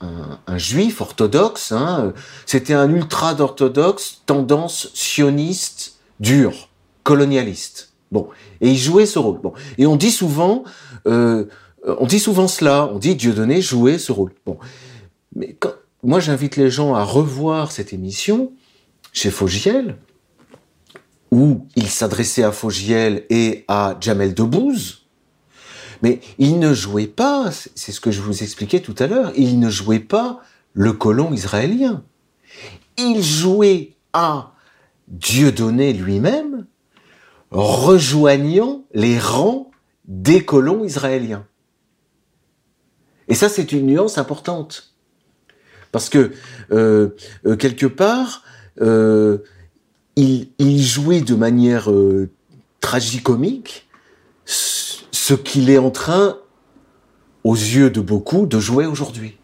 un, 0.00 0.58
juif 0.58 1.02
orthodoxe. 1.02 1.72
Hein. 1.72 2.14
C'était 2.46 2.72
un 2.72 2.88
ultra-orthodoxe, 2.90 4.22
tendance 4.24 4.90
sioniste 4.94 5.98
dure, 6.18 6.70
colonialiste. 7.02 7.92
Bon, 8.10 8.28
et 8.62 8.70
il 8.70 8.78
jouait 8.78 9.04
ce 9.04 9.18
rôle. 9.18 9.38
Bon, 9.40 9.52
et 9.76 9.86
on 9.86 9.96
dit 9.96 10.10
souvent, 10.10 10.64
on 11.86 12.06
dit 12.06 12.20
souvent 12.20 12.48
cela. 12.48 12.90
On 12.92 12.98
dit 12.98 13.14
Dieudonné 13.16 13.60
jouait 13.60 13.98
ce 13.98 14.12
rôle. 14.12 14.32
Bon, 14.46 14.58
mais 15.34 15.56
moi 16.02 16.20
j'invite 16.20 16.56
les 16.56 16.70
gens 16.70 16.94
à 16.94 17.04
revoir 17.04 17.72
cette 17.72 17.92
émission 17.92 18.52
chez 19.12 19.30
Fogiel, 19.30 19.96
où 21.30 21.66
il 21.76 21.88
s'adressait 21.88 22.42
à 22.42 22.52
Fogiel 22.52 23.24
et 23.30 23.64
à 23.68 23.96
Jamel 24.00 24.34
Debbouze, 24.34 25.06
mais 26.02 26.20
il 26.38 26.58
ne 26.58 26.72
jouait 26.74 27.06
pas, 27.06 27.50
c'est 27.74 27.92
ce 27.92 28.00
que 28.00 28.10
je 28.10 28.20
vous 28.20 28.42
expliquais 28.42 28.80
tout 28.80 28.94
à 28.98 29.06
l'heure, 29.06 29.32
il 29.36 29.58
ne 29.58 29.70
jouait 29.70 29.98
pas 29.98 30.40
le 30.72 30.92
colon 30.92 31.32
israélien. 31.32 32.04
Il 32.96 33.22
jouait 33.22 33.96
à 34.12 34.52
Dieudonné 35.08 35.92
lui-même, 35.92 36.66
rejoignant 37.50 38.84
les 38.92 39.18
rangs 39.18 39.70
des 40.04 40.44
colons 40.44 40.84
israéliens. 40.84 41.46
Et 43.28 43.34
ça, 43.34 43.48
c'est 43.48 43.72
une 43.72 43.86
nuance 43.86 44.18
importante. 44.18 44.94
Parce 45.92 46.08
que, 46.08 46.32
euh, 46.72 47.10
euh, 47.46 47.56
quelque 47.56 47.86
part, 47.86 48.42
euh, 48.80 49.38
il, 50.16 50.82
jouait 50.82 51.20
de 51.20 51.34
manière 51.34 51.88
tragicomique 52.80 53.88
ce 54.44 55.34
qu'il 55.34 55.70
est 55.70 55.78
en 55.78 55.90
train, 55.90 56.38
aux 57.44 57.54
yeux 57.54 57.90
de 57.90 58.00
beaucoup, 58.00 58.46
de 58.46 58.58
jouer 58.58 58.86
aujourd'hui. 58.86 59.38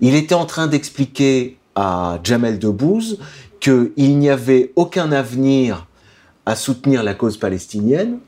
Il 0.00 0.14
était 0.14 0.34
en 0.34 0.44
train 0.44 0.66
d'expliquer 0.66 1.58
à 1.74 2.20
Jamel 2.22 2.58
Debbouze 2.58 3.18
qu'il 3.60 4.18
n'y 4.18 4.28
avait 4.28 4.72
aucun 4.76 5.12
avenir 5.12 5.86
à 6.44 6.56
soutenir 6.56 7.02
la 7.02 7.14
cause 7.14 7.38
palestinienne, 7.38 8.18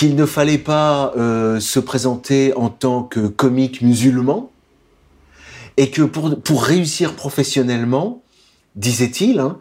qu'il 0.00 0.16
ne 0.16 0.24
fallait 0.24 0.56
pas 0.56 1.12
euh, 1.18 1.60
se 1.60 1.78
présenter 1.78 2.54
en 2.56 2.70
tant 2.70 3.02
que 3.02 3.26
comique 3.26 3.82
musulman, 3.82 4.50
et 5.76 5.90
que 5.90 6.00
pour, 6.00 6.40
pour 6.40 6.64
réussir 6.64 7.14
professionnellement, 7.14 8.22
disait-il, 8.76 9.40
hein, 9.40 9.58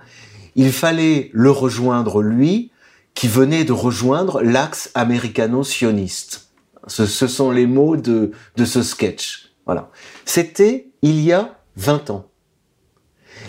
il 0.55 0.71
fallait 0.71 1.29
le 1.33 1.51
rejoindre 1.51 2.21
lui, 2.21 2.71
qui 3.15 3.27
venait 3.27 3.65
de 3.65 3.73
rejoindre 3.73 4.41
l'axe 4.41 4.91
américano-sioniste. 4.93 6.51
Ce, 6.87 7.05
sont 7.05 7.51
les 7.51 7.67
mots 7.67 7.97
de, 7.97 8.31
de 8.55 8.63
ce 8.63 8.81
sketch. 8.81 9.51
Voilà. 9.65 9.91
C'était 10.23 10.87
il 11.01 11.19
y 11.19 11.33
a 11.33 11.59
20 11.75 12.11
ans. 12.11 12.27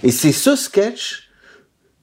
Et 0.03 0.11
c'est 0.11 0.33
ce 0.33 0.57
sketch 0.57 1.30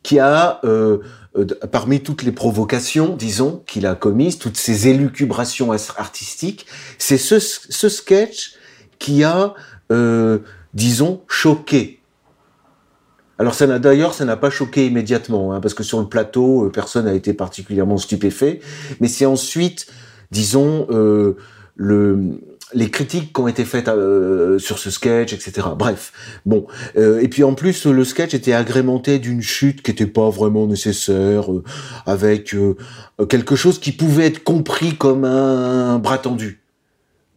qui 0.07 0.19
a, 0.19 0.61
euh, 0.63 0.99
euh, 1.37 1.45
parmi 1.69 1.99
toutes 1.99 2.23
les 2.23 2.31
provocations, 2.31 3.17
disons, 3.17 3.61
qu'il 3.67 3.85
a 3.85 3.93
commises, 3.93 4.37
toutes 4.37 4.55
ces 4.55 4.87
élucubrations 4.87 5.73
artistiques, 5.97 6.65
c'est 6.97 7.17
ce, 7.17 7.39
ce, 7.39 7.89
sketch 7.89 8.53
qui 8.99 9.25
a, 9.25 9.53
euh, 9.91 10.39
disons, 10.73 11.23
choqué 11.27 11.99
alors 13.39 13.53
ça 13.53 13.67
n'a 13.67 13.77
d'ailleurs 13.77 14.15
ça 14.15 14.25
n'a 14.25 14.35
pas 14.35 14.49
choqué 14.49 14.87
immédiatement, 14.87 15.53
hein, 15.53 15.59
parce 15.59 15.75
que 15.75 15.83
sur 15.83 15.99
le 15.99 16.07
plateau 16.07 16.65
euh, 16.65 16.71
personne 16.71 17.05
n'a 17.05 17.13
été 17.13 17.33
particulièrement 17.33 17.99
stupéfait. 17.99 18.61
Mais 18.99 19.07
c'est 19.07 19.27
ensuite, 19.27 19.85
disons, 20.31 20.87
euh, 20.89 21.35
le 21.75 22.39
les 22.73 22.89
critiques 22.89 23.33
qui 23.33 23.41
ont 23.41 23.47
été 23.47 23.63
faites 23.63 23.87
euh, 23.87 24.59
sur 24.59 24.77
ce 24.79 24.91
sketch, 24.91 25.33
etc. 25.33 25.67
Bref, 25.77 26.11
bon. 26.45 26.67
et 26.95 27.27
puis 27.27 27.43
en 27.43 27.53
plus, 27.53 27.85
le 27.85 28.03
sketch 28.03 28.33
était 28.33 28.53
agrémenté 28.53 29.19
d'une 29.19 29.41
chute 29.41 29.81
qui 29.81 29.91
n'était 29.91 30.05
pas 30.05 30.29
vraiment 30.29 30.67
nécessaire, 30.67 31.45
avec 32.05 32.55
quelque 33.29 33.55
chose 33.55 33.79
qui 33.79 33.91
pouvait 33.91 34.27
être 34.27 34.43
compris 34.43 34.95
comme 34.95 35.23
un 35.23 35.97
bras 35.99 36.17
tendu, 36.17 36.61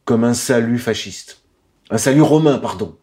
comme 0.05 0.25
un 0.25 0.35
salut 0.35 0.79
fasciste, 0.79 1.43
un 1.91 1.99
salut 1.99 2.23
romain, 2.23 2.59
pardon. 2.59 2.97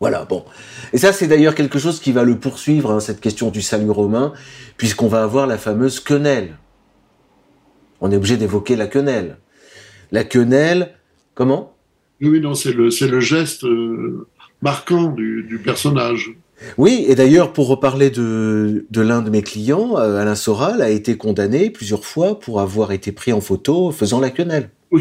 Voilà, 0.00 0.26
bon. 0.26 0.44
Et 0.92 0.98
ça, 0.98 1.12
c'est 1.12 1.26
d'ailleurs 1.26 1.54
quelque 1.54 1.78
chose 1.78 2.00
qui 2.00 2.12
va 2.12 2.22
le 2.22 2.38
poursuivre, 2.38 2.90
hein, 2.92 3.00
cette 3.00 3.20
question 3.20 3.50
du 3.50 3.62
salut 3.62 3.90
romain, 3.90 4.32
puisqu'on 4.76 5.08
va 5.08 5.22
avoir 5.22 5.46
la 5.46 5.56
fameuse 5.56 6.00
quenelle. 6.00 6.56
On 8.00 8.10
est 8.12 8.16
obligé 8.16 8.36
d'évoquer 8.36 8.76
la 8.76 8.86
quenelle. 8.86 9.38
La 10.12 10.22
quenelle, 10.24 10.94
comment? 11.36 11.76
Oui, 12.20 12.40
non, 12.40 12.54
c'est 12.54 12.72
le, 12.72 12.88
le 12.88 13.20
geste 13.20 13.62
euh, 13.64 14.26
marquant 14.62 15.12
du, 15.12 15.60
personnage. 15.62 16.34
Oui, 16.78 17.04
et 17.06 17.14
d'ailleurs, 17.14 17.52
pour 17.52 17.68
reparler 17.68 18.10
de, 18.10 18.86
de 18.90 19.00
l'un 19.02 19.22
de 19.22 19.30
mes 19.30 19.42
clients, 19.42 19.98
euh, 19.98 20.16
Alain 20.16 20.34
Soral 20.34 20.82
a 20.82 20.90
été 20.90 21.16
condamné 21.16 21.70
plusieurs 21.70 22.04
fois 22.04 22.40
pour 22.40 22.60
avoir 22.60 22.90
été 22.90 23.12
pris 23.12 23.32
en 23.32 23.40
photo 23.40 23.92
faisant 23.92 24.18
la 24.18 24.30
quenelle. 24.30 24.70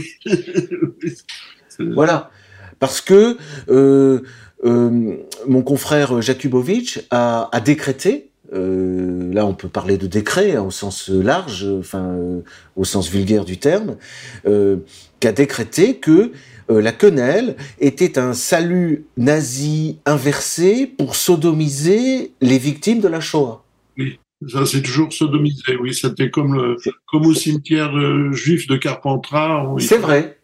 Oui. 1.78 1.92
voilà. 1.94 2.32
Parce 2.80 3.02
que 3.02 3.38
euh, 3.70 4.22
euh, 4.64 5.18
mon 5.48 5.62
confrère 5.62 6.22
Jakubowicz 6.22 7.04
a, 7.12 7.50
a 7.52 7.60
décrété, 7.60 8.30
euh, 8.54 9.34
là 9.34 9.46
on 9.46 9.54
peut 9.54 9.68
parler 9.68 9.98
de 9.98 10.08
décret 10.08 10.56
hein, 10.56 10.64
au 10.64 10.72
sens 10.72 11.10
large, 11.10 11.68
enfin 11.80 12.16
euh, 12.18 12.42
au 12.76 12.84
sens 12.84 13.10
vulgaire 13.10 13.44
du 13.44 13.58
terme, 13.58 13.98
euh, 15.16 15.20
qu'a 15.20 15.32
décrété 15.32 15.98
que 15.98 16.32
euh, 16.70 16.82
la 16.82 16.92
quenelle 16.92 17.56
était 17.80 18.18
un 18.18 18.34
salut 18.34 19.06
nazi 19.18 19.98
inversé 20.06 20.88
pour 20.88 21.16
sodomiser 21.16 22.34
les 22.42 22.58
victimes 22.58 23.02
de 23.02 23.08
la 23.08 23.20
Shoah. 23.20 23.64
Oui. 23.98 24.20
Ça, 24.48 24.66
c'est 24.66 24.82
toujours 24.82 25.12
sodomisé, 25.14 25.78
oui. 25.82 25.94
C'était 25.94 26.30
comme, 26.30 26.56
le, 26.56 26.78
comme 27.08 27.26
au 27.26 27.34
cimetière 27.34 27.92
juif 28.34 28.68
de 28.68 28.76
Carpentras. 28.76 29.76
C'est 29.80 29.98
vrai. 29.98 30.38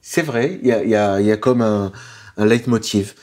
C'est 0.00 0.22
vrai. 0.22 0.58
Il 0.62 0.68
y 0.68 0.72
a, 0.72 0.84
y, 0.84 0.94
a, 0.94 1.20
y 1.20 1.30
a 1.30 1.36
comme 1.36 1.60
un, 1.60 1.92
un 2.36 2.46
leitmotiv. 2.46 3.14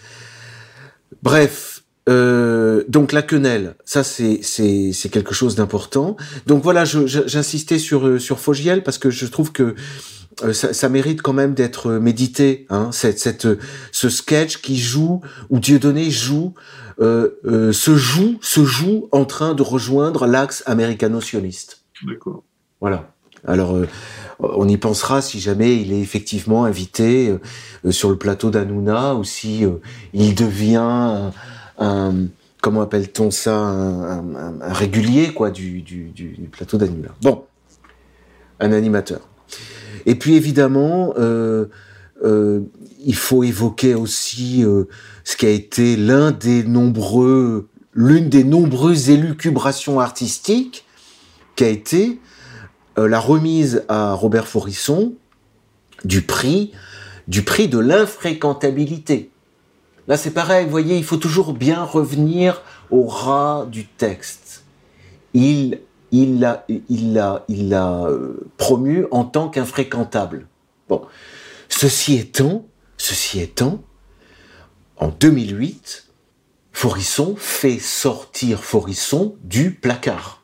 Bref, 1.23 1.83
euh, 2.09 2.83
donc 2.87 3.11
la 3.11 3.21
quenelle, 3.21 3.75
ça 3.85 4.03
c'est 4.03 4.41
c'est 4.41 5.09
quelque 5.09 5.33
chose 5.33 5.55
d'important. 5.55 6.15
Donc 6.47 6.63
voilà, 6.63 6.85
j'insistais 6.85 7.77
sur 7.77 8.07
euh, 8.07 8.19
sur 8.19 8.39
Fogiel 8.39 8.83
parce 8.83 8.97
que 8.97 9.09
je 9.09 9.25
trouve 9.25 9.51
que 9.51 9.63
euh, 9.63 9.75
ça, 10.53 10.73
ça, 10.73 10.89
mérite 10.89 11.21
quand 11.21 11.33
même 11.33 11.53
d'être 11.53 11.91
médité. 11.93 12.65
Hein, 12.69 12.89
cette, 12.91 13.19
cette 13.19 13.47
ce 13.91 14.09
sketch 14.09 14.57
qui 14.57 14.77
joue 14.77 15.21
où 15.49 15.59
Dieudonné 15.59 16.09
joue 16.11 16.53
euh, 16.99 17.39
euh, 17.45 17.71
se 17.71 17.95
joue 17.95 18.37
se 18.41 18.63
joue 18.65 19.07
en 19.11 19.25
train 19.25 19.53
de 19.53 19.61
rejoindre 19.61 20.27
l'axe 20.27 20.63
américano-sioniste. 20.65 21.83
D'accord. 22.05 22.43
Voilà. 22.81 23.11
Alors, 23.45 23.75
euh, 23.75 23.87
on 24.39 24.67
y 24.67 24.77
pensera 24.77 25.21
si 25.21 25.39
jamais 25.39 25.77
il 25.77 25.93
est 25.93 25.99
effectivement 25.99 26.65
invité 26.65 27.29
euh, 27.85 27.91
sur 27.91 28.09
le 28.09 28.17
plateau 28.17 28.49
d'Anouna 28.49 29.15
ou 29.15 29.23
si 29.23 29.65
euh, 29.65 29.77
il 30.13 30.35
devient 30.35 31.31
un, 31.77 32.13
comment 32.61 32.81
appelle-t-on 32.81 33.31
ça, 33.31 33.55
un, 33.55 34.53
régulier 34.61 35.33
quoi 35.33 35.51
du, 35.51 36.49
plateau 36.51 36.77
d'Anouna. 36.77 37.09
Bon, 37.21 37.45
un 38.59 38.71
animateur. 38.71 39.21
Et 40.09 40.15
puis 40.15 40.35
évidemment, 40.35 41.13
il 42.21 43.15
faut 43.15 43.43
évoquer 43.43 43.95
aussi 43.95 44.65
ce 45.23 45.37
qui 45.37 45.45
a 45.45 45.51
été 45.51 45.95
des 45.95 46.63
nombreux, 46.63 47.69
l'une 47.93 48.27
des 48.27 48.43
nombreuses 48.43 49.09
élucubrations 49.09 49.99
artistiques 49.99 50.85
qui 51.55 51.63
a 51.63 51.67
été 51.67 52.19
euh, 52.97 53.07
la 53.07 53.19
remise 53.19 53.83
à 53.87 54.13
Robert 54.13 54.47
Forisson 54.47 55.13
du 56.03 56.21
prix, 56.21 56.71
du 57.27 57.43
prix 57.43 57.67
de 57.67 57.77
l'infréquentabilité. 57.77 59.29
Là, 60.07 60.17
c'est 60.17 60.31
pareil, 60.31 60.65
vous 60.65 60.71
voyez, 60.71 60.97
il 60.97 61.03
faut 61.03 61.17
toujours 61.17 61.53
bien 61.53 61.83
revenir 61.83 62.63
au 62.89 63.05
ras 63.05 63.65
du 63.67 63.85
texte. 63.85 64.63
Il 65.33 65.79
il 66.11 66.39
l'a 66.39 66.65
il 66.89 67.13
l'a 67.13 67.45
il 67.47 67.69
l'a 67.69 68.05
euh, 68.05 68.49
promu 68.57 69.05
en 69.11 69.23
tant 69.25 69.49
qu'infréquentable. 69.49 70.47
Bon, 70.87 71.01
ceci 71.67 72.15
étant, 72.15 72.65
ceci 72.97 73.39
étant, 73.39 73.81
en 74.97 75.09
2008, 75.09 76.09
Forisson 76.71 77.35
fait 77.37 77.79
sortir 77.79 78.63
Forisson 78.63 79.35
du 79.43 79.71
placard. 79.71 80.43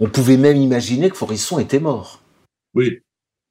On 0.00 0.08
pouvait 0.08 0.36
même 0.36 0.56
imaginer 0.56 1.10
que 1.10 1.16
Forisson 1.16 1.58
était 1.58 1.80
mort. 1.80 2.20
Oui. 2.74 3.00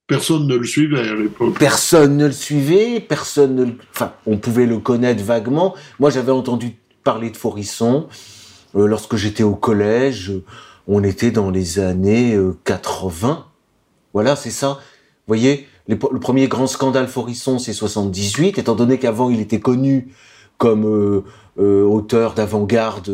personne 0.07 0.47
ne 0.47 0.55
le 0.55 0.65
suivait 0.65 1.09
à 1.09 1.15
l'époque. 1.15 1.59
Personne 1.59 2.15
ne 2.15 2.27
le 2.27 2.31
suivait, 2.31 3.01
personne 3.01 3.55
ne 3.55 3.65
le... 3.65 3.73
Enfin, 3.93 4.13
on 4.25 4.37
pouvait 4.37 4.65
le 4.65 4.79
connaître 4.79 5.23
vaguement. 5.23 5.75
Moi, 5.99 6.09
j'avais 6.09 6.31
entendu 6.31 6.77
parler 7.03 7.29
de 7.29 7.37
Forisson 7.37 8.07
euh, 8.75 8.87
lorsque 8.87 9.17
j'étais 9.17 9.43
au 9.43 9.55
collège. 9.55 10.31
On 10.87 11.03
était 11.03 11.31
dans 11.31 11.49
les 11.49 11.79
années 11.79 12.37
80. 12.63 13.29
Euh, 13.29 13.33
voilà, 14.13 14.35
c'est 14.35 14.51
ça. 14.51 14.79
Vous 14.79 15.33
voyez, 15.33 15.67
le 15.87 15.97
premier 15.97 16.47
grand 16.47 16.67
scandale 16.67 17.07
Forisson, 17.07 17.59
c'est 17.59 17.73
78, 17.73 18.57
étant 18.57 18.75
donné 18.75 18.97
qu'avant, 18.97 19.29
il 19.29 19.39
était 19.39 19.59
connu 19.59 20.13
comme 20.57 21.23
euh, 21.59 21.83
auteur 21.83 22.33
d'avant-garde 22.33 23.11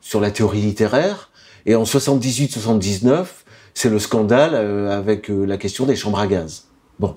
sur 0.00 0.20
la 0.20 0.30
théorie 0.30 0.60
littéraire. 0.60 1.30
Et 1.64 1.74
en 1.74 1.84
78-79, 1.84 3.26
c'est 3.74 3.90
le 3.90 3.98
scandale 3.98 4.52
euh, 4.54 4.96
avec 4.96 5.30
euh, 5.30 5.44
la 5.44 5.56
question 5.56 5.84
des 5.86 5.96
chambres 5.96 6.18
à 6.18 6.26
gaz. 6.26 6.68
Bon. 6.98 7.14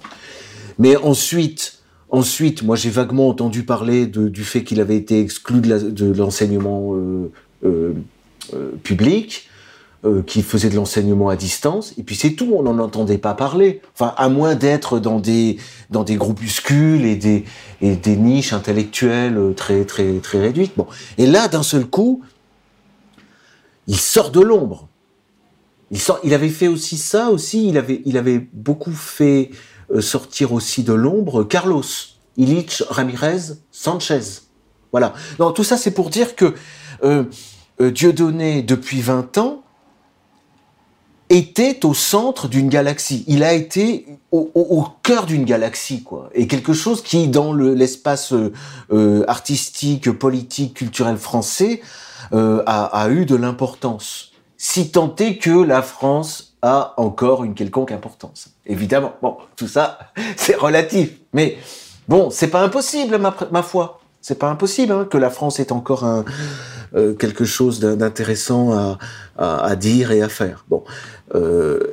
Mais 0.77 0.95
ensuite, 0.97 1.79
ensuite, 2.09 2.63
moi 2.63 2.75
j'ai 2.75 2.89
vaguement 2.89 3.29
entendu 3.29 3.63
parler 3.63 4.07
du 4.07 4.43
fait 4.43 4.63
qu'il 4.63 4.81
avait 4.81 4.97
été 4.97 5.19
exclu 5.19 5.61
de 5.61 6.13
l'enseignement 6.13 6.93
euh, 10.05 10.21
qu'il 10.21 10.43
faisait 10.43 10.69
de 10.69 10.75
l'enseignement 10.75 11.29
à 11.29 11.35
distance, 11.35 11.93
et 11.97 12.03
puis 12.03 12.15
c'est 12.15 12.31
tout, 12.31 12.53
on 12.55 12.63
n'en 12.63 12.79
entendait 12.79 13.17
pas 13.17 13.33
parler. 13.33 13.81
Enfin, 13.93 14.13
à 14.17 14.29
moins 14.29 14.55
d'être 14.55 14.99
dans 14.99 15.19
des 15.19 15.57
dans 15.89 16.03
des 16.03 16.15
groupuscules 16.15 17.05
et 17.05 17.15
des 17.15 17.45
et 17.81 17.95
des 17.95 18.15
niches 18.15 18.53
intellectuelles 18.53 19.37
très 19.55 19.85
très 19.85 20.19
très 20.19 20.39
réduites. 20.39 20.73
Bon, 20.77 20.87
et 21.17 21.25
là, 21.25 21.47
d'un 21.47 21.63
seul 21.63 21.85
coup, 21.85 22.21
il 23.87 23.99
sort 23.99 24.31
de 24.31 24.39
l'ombre. 24.39 24.87
Il, 26.23 26.33
avait 26.33 26.49
fait 26.49 26.67
aussi 26.67 26.97
ça 26.97 27.31
aussi. 27.31 27.67
Il 27.67 27.77
avait, 27.77 28.01
il 28.05 28.17
avait 28.17 28.47
beaucoup 28.53 28.91
fait 28.91 29.49
euh, 29.91 30.01
sortir 30.01 30.53
aussi 30.53 30.83
de 30.83 30.93
l'ombre 30.93 31.43
Carlos, 31.43 31.83
Illich 32.37 32.83
Ramirez 32.89 33.55
Sanchez. 33.71 34.43
Voilà. 34.91 35.13
Non, 35.39 35.51
tout 35.51 35.63
ça 35.63 35.77
c'est 35.77 35.91
pour 35.91 36.11
dire 36.11 36.35
que 36.35 36.53
euh, 37.03 37.23
euh, 37.81 37.89
Dieudonné 37.89 38.61
depuis 38.61 39.01
20 39.01 39.39
ans 39.39 39.63
était 41.29 41.85
au 41.85 41.93
centre 41.93 42.47
d'une 42.47 42.69
galaxie. 42.69 43.23
Il 43.27 43.43
a 43.43 43.53
été 43.53 44.05
au, 44.31 44.85
cœur 45.03 45.25
d'une 45.25 45.45
galaxie, 45.45 46.03
quoi. 46.03 46.29
Et 46.33 46.47
quelque 46.47 46.73
chose 46.73 47.01
qui, 47.03 47.27
dans 47.27 47.53
l'espace 47.53 48.33
artistique, 49.27 50.11
politique, 50.11 50.73
culturel 50.75 51.17
français, 51.17 51.81
a, 52.31 52.85
a 52.85 53.09
eu 53.09 53.25
de 53.25 53.35
l'importance 53.35 54.29
si 54.59 54.91
tant 54.91 55.15
est 55.15 55.37
que 55.37 55.63
la 55.63 55.81
France 55.81 56.49
a 56.61 56.93
encore 56.97 57.45
une 57.45 57.55
quelconque 57.55 57.93
importance. 57.93 58.49
Évidemment, 58.65 59.13
bon, 59.21 59.37
tout 59.55 59.69
ça, 59.69 59.97
c'est 60.35 60.55
relatif. 60.55 61.11
Mais 61.33 61.57
bon, 62.07 62.29
c'est 62.29 62.49
pas 62.49 62.61
impossible, 62.61 63.17
ma, 63.17 63.35
ma 63.51 63.63
foi. 63.63 64.01
C'est 64.21 64.37
pas 64.37 64.49
impossible 64.49 64.91
hein, 64.91 65.07
que 65.09 65.17
la 65.17 65.29
France 65.29 65.61
ait 65.61 65.71
encore 65.71 66.03
un, 66.03 66.25
euh, 66.93 67.13
quelque 67.13 67.45
chose 67.45 67.79
d'intéressant 67.79 68.73
à, 68.73 68.97
à, 69.37 69.63
à, 69.63 69.75
dire 69.77 70.11
et 70.11 70.21
à 70.21 70.27
faire. 70.27 70.65
Bon, 70.67 70.83
euh, 70.83 71.18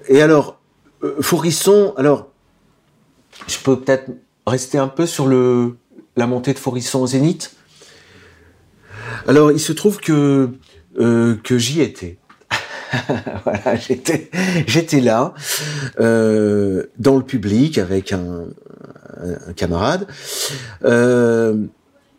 et 0.08 0.22
alors, 0.22 0.58
euh, 1.02 1.16
Fourisson, 1.20 1.94
alors, 1.96 2.28
je 3.46 3.58
peux 3.58 3.78
peut-être 3.78 4.10
rester 4.46 4.78
un 4.78 4.88
peu 4.88 5.06
sur 5.06 5.26
le 5.26 5.76
la 6.16 6.26
montée 6.26 6.54
de 6.54 6.58
Fourisson 6.58 7.00
au 7.00 7.06
Zénith? 7.06 7.54
Alors, 9.28 9.52
il 9.52 9.60
se 9.60 9.72
trouve 9.72 9.98
que 9.98 10.50
euh, 10.98 11.36
que 11.42 11.58
j'y 11.58 11.82
étais. 11.82 12.16
voilà, 13.44 13.76
j'étais, 13.76 15.00
là, 15.00 15.34
euh, 16.00 16.84
dans 16.98 17.16
le 17.16 17.22
public 17.22 17.78
avec 17.78 18.12
un, 18.12 18.46
camarade. 19.56 20.06
Euh, 20.84 21.56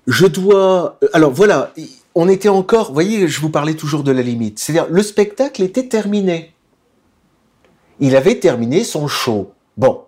je 0.07 0.25
dois, 0.25 0.99
alors 1.13 1.31
voilà, 1.31 1.73
on 2.15 2.27
était 2.27 2.49
encore, 2.49 2.87
vous 2.87 2.93
voyez, 2.93 3.27
je 3.27 3.39
vous 3.39 3.49
parlais 3.49 3.75
toujours 3.75 4.03
de 4.03 4.11
la 4.11 4.21
limite. 4.21 4.59
C'est-à-dire, 4.59 4.87
le 4.91 5.01
spectacle 5.01 5.61
était 5.63 5.87
terminé. 5.87 6.53
Il 7.99 8.15
avait 8.15 8.35
terminé 8.35 8.83
son 8.83 9.07
show. 9.07 9.51
Bon, 9.77 10.01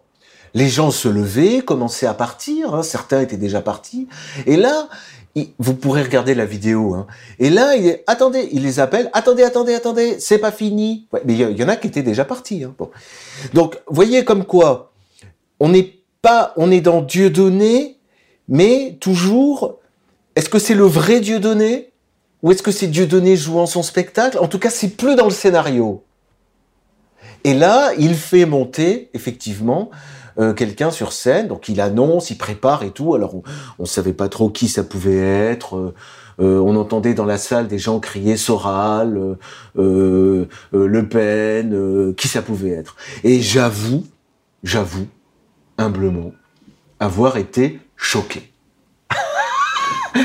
les 0.54 0.68
gens 0.68 0.92
se 0.92 1.08
levaient, 1.08 1.62
commençaient 1.62 2.08
à 2.08 2.14
partir, 2.14 2.74
hein, 2.74 2.84
certains 2.84 3.22
étaient 3.22 3.38
déjà 3.38 3.62
partis, 3.62 4.08
et 4.46 4.58
là, 4.58 4.90
vous 5.58 5.74
pourrez 5.76 6.02
regarder 6.02 6.36
la 6.36 6.46
vidéo. 6.46 6.94
Hein. 6.96 7.08
Et 7.38 7.50
là, 7.50 7.76
il 7.76 8.00
attendez, 8.08 8.50
il 8.52 8.64
les 8.64 8.80
appelle. 8.80 9.10
Attendez, 9.14 9.44
attendez, 9.44 9.74
attendez, 9.74 10.20
c'est 10.20 10.38
pas 10.38 10.52
fini. 10.52 11.08
mais 11.26 11.34
il 11.34 11.58
y, 11.60 11.64
en 11.64 11.70
a 11.70 11.76
qui 11.76 11.88
étaient 11.88 12.02
déjà 12.02 12.26
partis. 12.26 12.64
Hein. 12.64 12.74
Bon. 12.78 12.90
Donc, 13.54 13.80
voyez 13.88 14.26
comme 14.26 14.46
quoi, 14.46 14.92
on 15.60 15.70
n'est 15.70 16.00
pas, 16.22 16.54
on 16.58 16.72
est 16.72 16.82
dans 16.82 17.02
Dieu 17.02 17.30
donné, 17.30 17.98
mais 18.48 18.98
toujours. 19.00 19.78
Est-ce 20.36 20.50
que 20.50 20.60
c'est 20.60 20.76
le 20.76 20.86
vrai 20.86 21.20
Dieu 21.20 21.40
donné? 21.40 21.92
Ou 22.42 22.52
est-ce 22.52 22.64
que 22.64 22.72
c'est 22.72 22.88
Dieu 22.88 23.06
donné 23.06 23.36
jouant 23.36 23.66
son 23.66 23.84
spectacle? 23.84 24.40
En 24.40 24.48
tout 24.48 24.60
cas, 24.60 24.70
c'est 24.70 24.90
plus 24.90 25.16
dans 25.16 25.26
le 25.26 25.32
scénario. 25.32 26.04
Et 27.44 27.54
là, 27.54 27.92
il 27.98 28.16
fait 28.16 28.46
monter 28.46 29.10
effectivement 29.14 29.92
euh, 30.40 30.54
quelqu'un 30.54 30.90
sur 30.90 31.12
scène, 31.12 31.50
donc 31.50 31.68
il 31.68 31.82
annonce, 31.82 32.30
il 32.30 32.38
prépare 32.38 32.84
et 32.84 32.92
tout. 32.92 33.14
Alors 33.14 33.36
on, 33.36 33.44
ne 33.80 33.86
savait 33.86 34.14
pas 34.14 34.30
trop 34.30 34.50
qui 34.50 34.70
ça 34.70 34.84
pouvait 34.84 35.18
être. 35.18 35.76
Euh, 35.76 35.94
euh, 36.40 36.60
on 36.60 36.78
entendait 36.78 37.14
dans 37.14 37.26
la 37.26 37.38
salle 37.38 37.68
des 37.68 37.78
gens 37.78 38.00
crier 38.00 38.38
Soral, 38.38 39.38
Le 39.76 40.48
Pen, 41.10 42.14
qui 42.16 42.30
ça 42.30 42.42
pouvait 42.42 42.70
être. 42.70 42.96
Et 43.26 43.42
j'avoue, 43.42 44.06
j'avoue, 44.64 45.08
humblement, 45.78 46.32
avoir 47.02 47.36
été 47.36 47.82
choqué. 47.98 48.54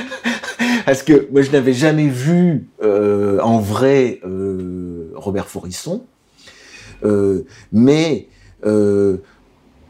Parce 0.86 1.02
que 1.02 1.26
moi 1.32 1.42
je 1.42 1.50
n'avais 1.50 1.72
jamais 1.72 2.06
vu 2.06 2.68
en 2.80 3.58
vrai 3.58 4.20
Robert 5.16 5.48
Forisson, 5.48 6.04
mais 7.72 8.28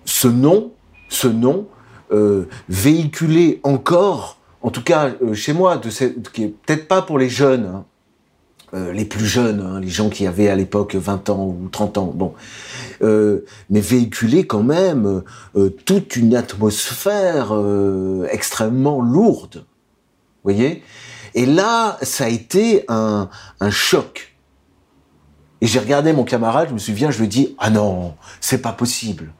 ce 0.04 0.28
nom, 0.28 0.72
ce 1.08 1.28
nom 1.28 1.66
euh, 2.12 2.44
véhiculé 2.68 3.60
encore, 3.62 4.38
en 4.62 4.70
tout 4.70 4.82
cas 4.82 5.12
euh, 5.22 5.34
chez 5.34 5.52
moi, 5.52 5.80
qui 6.32 6.44
est 6.44 6.48
peut-être 6.48 6.86
pas 6.86 7.02
pour 7.02 7.18
les 7.18 7.30
jeunes, 7.30 7.64
hein, 7.64 7.84
euh, 8.74 8.92
les 8.92 9.04
plus 9.06 9.24
jeunes, 9.24 9.60
hein, 9.60 9.80
les 9.80 9.88
gens 9.88 10.10
qui 10.10 10.26
avaient 10.26 10.48
à 10.48 10.54
l'époque 10.54 10.94
20 10.94 11.30
ans 11.30 11.46
ou 11.46 11.68
30 11.70 11.98
ans, 11.98 12.12
bon, 12.14 12.34
mais 13.00 13.80
véhiculé 13.80 14.46
quand 14.46 14.62
même 14.62 15.22
toute 15.84 16.16
une 16.16 16.34
atmosphère 16.34 17.52
extrêmement 18.30 19.02
lourde, 19.02 19.64
voyez? 20.42 20.82
Et 21.34 21.46
là, 21.46 21.98
ça 22.02 22.24
a 22.24 22.28
été 22.28 22.84
un 22.88 23.28
choc. 23.70 24.33
Et 25.64 25.66
j'ai 25.66 25.78
regardé 25.78 26.12
mon 26.12 26.24
camarade, 26.24 26.68
je 26.68 26.74
me 26.74 26.78
souviens, 26.78 27.10
je 27.10 27.16
lui 27.16 27.24
ai 27.24 27.28
dit, 27.28 27.56
ah 27.56 27.70
non, 27.70 28.12
c'est 28.38 28.60
pas 28.60 28.72
possible. 28.72 29.32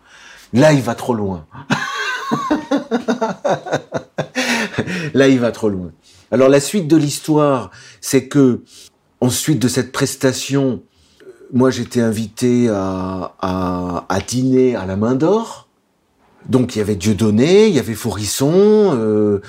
Là, 0.55 0.73
il 0.73 0.81
va 0.81 0.95
trop 0.95 1.13
loin. 1.13 1.45
Là, 5.13 5.29
il 5.29 5.39
va 5.39 5.53
trop 5.53 5.69
loin. 5.69 5.93
Alors, 6.31 6.49
la 6.49 6.61
suite 6.61 6.89
de 6.89 6.97
l'histoire, 6.97 7.71
c'est 8.01 8.27
que, 8.27 8.63
ensuite 9.21 9.59
de 9.59 9.69
cette 9.69 9.93
prestation, 9.93 10.83
moi, 11.53 11.71
j'étais 11.71 12.01
invité 12.01 12.71
à, 12.71 14.07
dîner 14.27 14.77
à 14.77 14.87
la 14.87 14.97
main 14.97 15.17
d'or. 15.17 15.69
Donc, 16.49 16.75
il 16.75 16.79
y 16.79 16.81
avait 16.81 16.97
Dieudonné, 16.97 17.69
il 17.69 17.75
y 17.75 17.79
avait 17.79 17.93
Fourisson, 17.93 18.97
euh, 18.97 19.43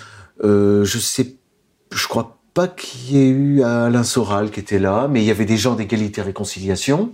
euh, 0.43 0.83
je 0.83 0.99
sais, 0.99 1.37
je 1.93 2.05
crois 2.09 2.34
pas 2.55 2.69
qu'il 2.69 3.11
y 3.11 3.19
ait 3.19 3.27
eu 3.27 3.63
Alain 3.63 4.05
Soral 4.05 4.49
qui 4.49 4.61
était 4.61 4.79
là, 4.79 5.09
mais 5.09 5.21
il 5.21 5.25
y 5.25 5.31
avait 5.31 5.45
des 5.45 5.57
gens 5.57 5.75
d'égalité 5.75 6.21
et 6.21 6.23
réconciliation. 6.23 7.11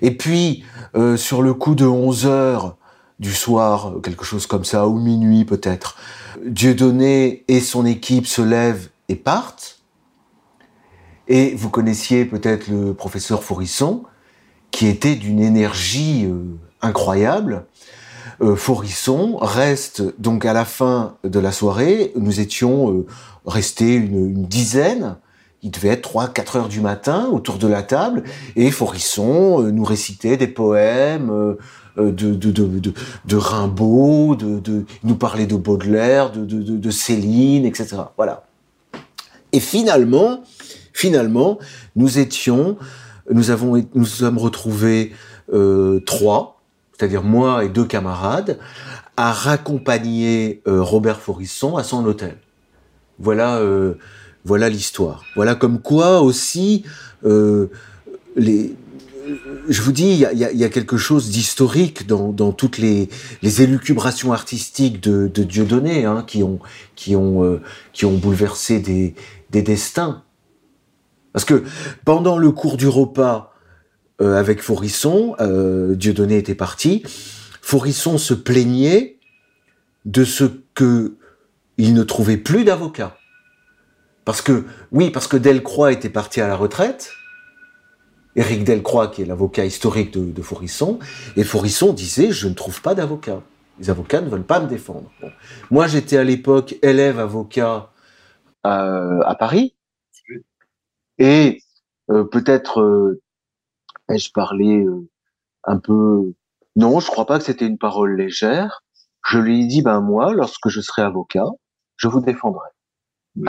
Et 0.00 0.16
puis, 0.16 0.64
euh, 0.96 1.18
sur 1.18 1.42
le 1.42 1.52
coup 1.52 1.74
de 1.74 1.84
11 1.84 2.24
heures, 2.26 2.76
du 3.18 3.34
soir, 3.34 3.96
quelque 4.02 4.24
chose 4.24 4.46
comme 4.46 4.64
ça, 4.64 4.88
ou 4.88 4.98
minuit 4.98 5.44
peut-être. 5.44 5.98
Dieudonné 6.42 7.44
et 7.48 7.60
son 7.60 7.84
équipe 7.84 8.26
se 8.26 8.40
lèvent 8.40 8.88
et 9.10 9.14
partent. 9.14 9.82
Et 11.28 11.54
vous 11.54 11.68
connaissiez 11.68 12.24
peut-être 12.24 12.68
le 12.68 12.94
professeur 12.94 13.44
Forisson, 13.44 14.04
qui 14.70 14.86
était 14.86 15.16
d'une 15.16 15.40
énergie 15.40 16.24
euh, 16.24 16.44
incroyable. 16.80 17.66
Euh, 18.42 18.56
Forisson 18.56 19.36
reste 19.40 20.02
donc 20.18 20.46
à 20.46 20.52
la 20.52 20.64
fin 20.64 21.16
de 21.24 21.38
la 21.38 21.52
soirée, 21.52 22.12
nous 22.16 22.40
étions 22.40 22.90
euh, 22.90 23.06
restés 23.44 23.94
une, 23.94 24.44
dizaine, 24.44 25.16
il 25.62 25.70
devait 25.70 25.88
être 25.88 26.02
3 26.02 26.28
quatre 26.28 26.56
heures 26.56 26.68
du 26.68 26.80
matin 26.80 27.28
autour 27.30 27.58
de 27.58 27.68
la 27.68 27.82
table, 27.82 28.22
et 28.56 28.70
Forisson 28.70 29.60
nous 29.60 29.84
récitait 29.84 30.38
des 30.38 30.46
poèmes, 30.46 31.56
euh, 31.98 32.12
de, 32.12 33.36
Rimbaud, 33.36 34.36
de, 34.36 34.84
nous 35.02 35.16
parler 35.16 35.46
de 35.46 35.56
Baudelaire, 35.56 36.30
de, 36.30 36.90
Céline, 36.90 37.64
etc. 37.64 37.96
Voilà. 38.16 38.44
Et 39.52 39.60
finalement, 39.60 40.40
nous 41.96 42.18
étions, 42.18 42.76
nous 43.30 43.50
avons, 43.50 43.84
nous 43.94 44.04
sommes 44.04 44.38
retrouvés 44.38 45.12
euh, 45.52 46.00
trois, 46.06 46.59
c'est-à-dire 47.00 47.22
moi 47.22 47.64
et 47.64 47.70
deux 47.70 47.86
camarades, 47.86 48.58
à 49.16 49.32
raccompagner 49.32 50.62
Robert 50.66 51.20
Forisson 51.20 51.76
à 51.78 51.82
son 51.82 52.04
hôtel. 52.04 52.36
Voilà, 53.18 53.62
voilà 54.44 54.68
l'histoire. 54.68 55.24
Voilà 55.34 55.54
comme 55.54 55.80
quoi 55.80 56.20
aussi 56.20 56.84
les 58.36 58.76
je 59.68 59.82
vous 59.82 59.92
dis, 59.92 60.24
il 60.32 60.38
y 60.38 60.64
a, 60.64 60.68
quelque 60.68 60.96
chose 60.96 61.30
d'historique 61.30 62.06
dans, 62.06 62.52
toutes 62.52 62.78
les, 62.78 63.08
élucubrations 63.42 64.32
artistiques 64.32 65.00
de, 65.02 65.28
de 65.28 65.42
Dieudonné 65.42 66.04
hein, 66.04 66.24
qui, 66.26 66.42
ont, 66.42 66.58
qui, 66.96 67.16
ont, 67.16 67.44
euh, 67.44 67.60
qui 67.92 68.04
ont 68.04 68.16
bouleversé 68.16 68.80
des, 68.80 69.14
destins. 69.62 70.22
Parce 71.32 71.44
que 71.44 71.64
pendant 72.04 72.38
le 72.38 72.50
cours 72.50 72.76
du 72.76 72.88
repas 72.88 73.49
euh, 74.20 74.36
avec 74.38 74.62
Forisson, 74.62 75.34
euh, 75.40 75.94
Dieudonné 75.94 76.38
était 76.38 76.54
parti, 76.54 77.02
Forisson 77.62 78.18
se 78.18 78.34
plaignait 78.34 79.18
de 80.04 80.24
ce 80.24 80.44
que 80.74 81.16
il 81.78 81.94
ne 81.94 82.02
trouvait 82.02 82.36
plus 82.36 82.64
d'avocat. 82.64 83.16
Parce 84.24 84.42
que, 84.42 84.64
oui, 84.92 85.10
parce 85.10 85.26
que 85.26 85.36
Delcroix 85.36 85.92
était 85.92 86.10
parti 86.10 86.40
à 86.40 86.48
la 86.48 86.56
retraite, 86.56 87.12
Éric 88.36 88.64
Delcroix, 88.64 89.08
qui 89.08 89.22
est 89.22 89.24
l'avocat 89.24 89.64
historique 89.64 90.12
de, 90.12 90.30
de, 90.30 90.42
Forisson, 90.42 90.98
et 91.36 91.44
Forisson 91.44 91.92
disait 91.92 92.30
Je 92.30 92.48
ne 92.48 92.54
trouve 92.54 92.82
pas 92.82 92.94
d'avocat. 92.94 93.42
Les 93.78 93.88
avocats 93.88 94.20
ne 94.20 94.28
veulent 94.28 94.44
pas 94.44 94.60
me 94.60 94.68
défendre. 94.68 95.10
Moi, 95.70 95.86
j'étais 95.86 96.18
à 96.18 96.24
l'époque 96.24 96.76
élève 96.82 97.18
avocat 97.18 97.90
à 98.62 99.36
Paris, 99.38 99.74
et 101.20 101.62
euh, 102.10 102.24
peut-être 102.24 103.18
ai-je 104.10 104.30
parlé 104.32 104.84
un 105.64 105.78
peu? 105.78 106.32
Non, 106.76 107.00
je 107.00 107.06
crois 107.06 107.26
pas 107.26 107.38
que 107.38 107.44
c'était 107.44 107.66
une 107.66 107.78
parole 107.78 108.16
légère. 108.16 108.82
Je 109.26 109.38
lui 109.38 109.62
ai 109.62 109.66
dit 109.66 109.82
Ben, 109.82 110.00
moi, 110.00 110.32
lorsque 110.32 110.68
je 110.68 110.80
serai 110.80 111.02
avocat, 111.02 111.46
je 111.96 112.08
vous 112.08 112.20
défendrai. 112.20 112.68
Vous 113.36 113.46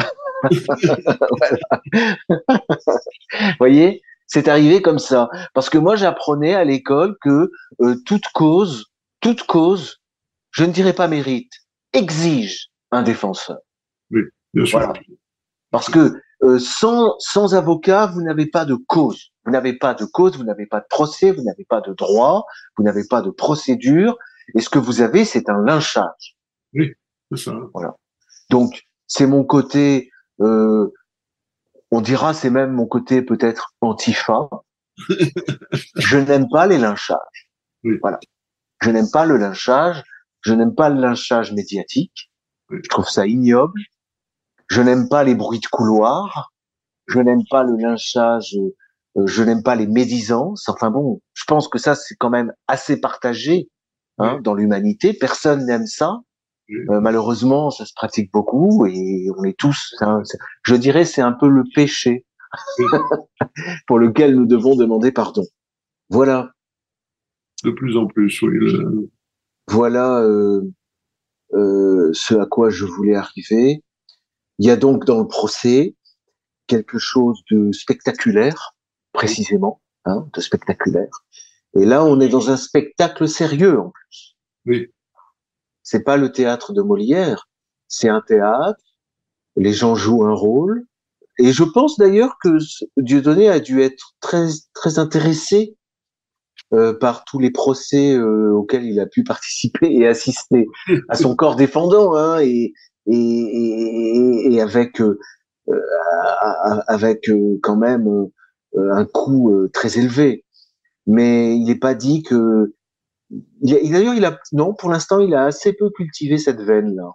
voyez 3.59 4.01
c'est 4.31 4.47
arrivé 4.47 4.81
comme 4.81 4.99
ça. 4.99 5.29
Parce 5.53 5.69
que 5.69 5.77
moi, 5.77 5.97
j'apprenais 5.97 6.55
à 6.55 6.63
l'école 6.63 7.17
que 7.21 7.51
euh, 7.81 7.95
toute 8.05 8.27
cause, 8.33 8.85
toute 9.19 9.43
cause, 9.43 9.99
je 10.51 10.63
ne 10.63 10.71
dirais 10.71 10.93
pas 10.93 11.09
mérite, 11.09 11.51
exige 11.91 12.69
un 12.91 13.03
défenseur. 13.03 13.57
Oui, 14.09 14.21
bien 14.53 14.65
sûr. 14.65 14.93
Parce 15.69 15.89
que 15.89 16.21
euh, 16.43 16.59
sans, 16.59 17.15
sans 17.19 17.55
avocat, 17.55 18.07
vous 18.07 18.21
n'avez 18.21 18.47
pas 18.47 18.65
de 18.65 18.75
cause. 18.75 19.31
Vous 19.45 19.51
n'avez 19.51 19.73
pas 19.73 19.93
de 19.93 20.05
cause, 20.05 20.37
vous 20.37 20.43
n'avez 20.43 20.65
pas 20.65 20.79
de 20.79 20.85
procès, 20.89 21.31
vous 21.31 21.43
n'avez 21.43 21.65
pas 21.65 21.81
de 21.81 21.93
droit, 21.93 22.45
vous 22.77 22.83
n'avez 22.83 23.03
pas 23.07 23.21
de 23.21 23.29
procédure. 23.31 24.17
Et 24.55 24.61
ce 24.61 24.69
que 24.69 24.79
vous 24.79 25.01
avez, 25.01 25.25
c'est 25.25 25.49
un 25.49 25.63
lynchage. 25.63 26.37
Oui, 26.73 26.93
c'est 27.31 27.45
ça. 27.45 27.53
Voilà. 27.73 27.95
Donc, 28.49 28.83
c'est 29.07 29.27
mon 29.27 29.43
côté 29.43 30.11
euh, 30.41 30.91
on 31.91 32.01
dira, 32.01 32.33
c'est 32.33 32.49
même 32.49 32.71
mon 32.71 32.87
côté 32.87 33.21
peut-être 33.21 33.73
antifa. 33.81 34.49
je 35.95 36.17
n'aime 36.17 36.47
pas 36.49 36.65
les 36.65 36.77
lynchages. 36.77 37.49
Voilà. 38.01 38.19
Je 38.81 38.89
n'aime 38.89 39.09
pas 39.11 39.25
le 39.25 39.37
lynchage. 39.37 40.01
Je 40.41 40.53
n'aime 40.53 40.73
pas 40.73 40.89
le 40.89 40.99
lynchage 40.99 41.51
médiatique. 41.53 42.31
Je 42.69 42.89
trouve 42.89 43.09
ça 43.09 43.27
ignoble. 43.27 43.79
Je 44.71 44.81
n'aime 44.81 45.09
pas 45.09 45.25
les 45.25 45.35
bruits 45.35 45.59
de 45.59 45.67
couloir. 45.67 46.53
Je 47.07 47.19
n'aime 47.19 47.43
pas 47.49 47.63
le 47.63 47.75
lynchage. 47.75 48.55
Euh, 49.17 49.27
je 49.27 49.43
n'aime 49.43 49.63
pas 49.63 49.75
les 49.75 49.85
médisances. 49.85 50.69
Enfin 50.69 50.89
bon, 50.89 51.19
je 51.33 51.43
pense 51.45 51.67
que 51.67 51.77
ça 51.77 51.93
c'est 51.93 52.15
quand 52.15 52.29
même 52.29 52.53
assez 52.67 53.01
partagé 53.01 53.69
hein, 54.17 54.39
dans 54.41 54.53
l'humanité. 54.53 55.11
Personne 55.13 55.65
n'aime 55.65 55.87
ça. 55.87 56.21
Euh, 56.69 57.01
malheureusement, 57.01 57.69
ça 57.69 57.85
se 57.85 57.91
pratique 57.93 58.31
beaucoup 58.31 58.85
et 58.85 59.27
on 59.37 59.43
est 59.43 59.57
tous. 59.57 59.93
je 60.63 60.75
dirais, 60.75 61.03
c'est 61.03 61.21
un 61.21 61.33
peu 61.33 61.49
le 61.49 61.63
péché 61.75 62.25
pour 63.87 63.99
lequel 63.99 64.35
nous 64.35 64.45
devons 64.45 64.77
demander 64.77 65.11
pardon. 65.11 65.43
Voilà. 66.09 66.51
De 67.65 67.71
plus 67.71 67.97
en 67.97 68.07
plus, 68.07 68.41
oui. 68.41 68.57
Voilà 69.67 70.21
euh, 70.21 70.61
euh, 71.55 72.09
ce 72.13 72.35
à 72.35 72.45
quoi 72.45 72.69
je 72.69 72.85
voulais 72.85 73.15
arriver. 73.15 73.83
Il 74.61 74.67
y 74.67 74.69
a 74.69 74.75
donc 74.75 75.05
dans 75.05 75.19
le 75.19 75.27
procès 75.27 75.95
quelque 76.67 76.99
chose 76.99 77.41
de 77.49 77.71
spectaculaire, 77.71 78.75
précisément, 79.11 79.81
hein, 80.05 80.27
de 80.31 80.39
spectaculaire. 80.39 81.09
Et 81.73 81.83
là, 81.83 82.05
on 82.05 82.19
est 82.19 82.29
dans 82.29 82.51
un 82.51 82.57
spectacle 82.57 83.27
sérieux 83.27 83.79
en 83.79 83.89
plus. 83.89 84.37
Oui. 84.67 84.87
C'est 85.81 86.03
pas 86.03 86.15
le 86.15 86.31
théâtre 86.31 86.73
de 86.73 86.83
Molière, 86.83 87.49
c'est 87.87 88.07
un 88.07 88.21
théâtre. 88.21 88.83
Les 89.55 89.73
gens 89.73 89.95
jouent 89.95 90.25
un 90.25 90.35
rôle. 90.35 90.85
Et 91.39 91.53
je 91.53 91.63
pense 91.63 91.97
d'ailleurs 91.97 92.37
que 92.39 92.59
Dieudonné 92.97 93.49
a 93.49 93.59
dû 93.59 93.81
être 93.81 94.13
très 94.19 94.45
très 94.75 94.99
intéressé 94.99 95.75
euh, 96.71 96.93
par 96.93 97.25
tous 97.25 97.39
les 97.39 97.49
procès 97.49 98.13
euh, 98.13 98.53
auxquels 98.53 98.85
il 98.85 98.99
a 98.99 99.07
pu 99.07 99.23
participer 99.23 99.91
et 99.91 100.05
assister 100.05 100.67
à 101.09 101.15
son 101.15 101.35
corps 101.35 101.55
défendant, 101.55 102.15
hein, 102.15 102.39
et, 102.41 102.73
et, 103.07 104.53
et, 104.53 104.61
avec 104.61 105.01
euh, 105.01 105.17
avec 106.87 107.29
quand 107.61 107.77
même 107.77 108.07
un 108.77 109.05
coût 109.05 109.67
très 109.73 109.97
élevé. 109.97 110.45
Mais 111.07 111.55
il 111.55 111.65
n'est 111.65 111.75
pas 111.75 111.95
dit 111.95 112.23
que 112.23 112.73
D'ailleurs, 113.61 114.13
il 114.13 114.25
a 114.25 114.39
non, 114.51 114.73
pour 114.73 114.89
l'instant, 114.89 115.19
il 115.19 115.33
a 115.33 115.45
assez 115.45 115.73
peu 115.73 115.89
cultivé 115.89 116.37
cette 116.37 116.61
veine-là. 116.61 117.11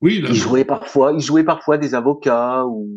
Oui, 0.00 0.22
il 0.28 0.34
jouait 0.34 0.64
parfois, 0.64 1.12
il 1.12 1.20
jouait 1.20 1.44
parfois 1.44 1.78
des 1.78 1.94
avocats 1.94 2.66
ou, 2.66 2.88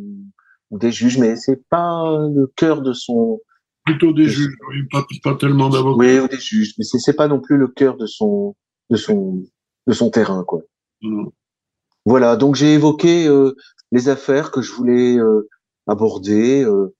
des 0.71 0.91
juges, 0.91 1.17
mais 1.17 1.35
c'est 1.35 1.67
pas 1.69 2.17
le 2.33 2.51
cœur 2.55 2.81
de 2.81 2.93
son. 2.93 3.39
Plutôt 3.85 4.13
des 4.13 4.27
juges, 4.27 4.55
oui, 4.69 4.83
pas, 4.91 5.05
pas 5.23 5.35
tellement 5.35 5.69
d'avocats. 5.69 5.97
Oui, 5.97 6.19
ou 6.19 6.27
des 6.27 6.39
juges, 6.39 6.73
mais 6.77 6.83
c'est 6.83 7.15
pas 7.15 7.27
non 7.27 7.39
plus 7.39 7.57
le 7.57 7.67
cœur 7.67 7.97
de 7.97 8.05
son 8.05 8.55
de 8.89 8.95
son 8.95 9.43
de 9.87 9.93
son 9.93 10.09
terrain, 10.09 10.43
quoi. 10.43 10.61
Voilà, 12.09 12.37
donc 12.37 12.55
j'ai 12.55 12.73
évoqué 12.73 13.27
euh, 13.27 13.55
les 13.91 14.09
affaires 14.09 14.49
que 14.49 14.63
je 14.63 14.71
voulais 14.73 15.15
euh, 15.15 15.47
aborder. 15.85 16.63
Euh, 16.63 16.95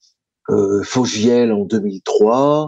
euh, 0.52 0.84
Fogiel 0.84 1.52
en 1.52 1.66
2003, 1.66 2.68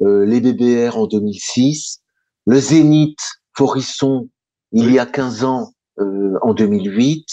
euh, 0.00 0.24
les 0.24 0.40
BBR 0.40 0.96
en 0.96 1.06
2006, 1.06 2.00
le 2.46 2.58
Zénith 2.58 3.18
Forisson 3.54 4.30
il 4.72 4.90
y 4.90 4.98
a 4.98 5.04
15 5.04 5.44
ans 5.44 5.74
en 5.98 6.54
2008, 6.54 7.26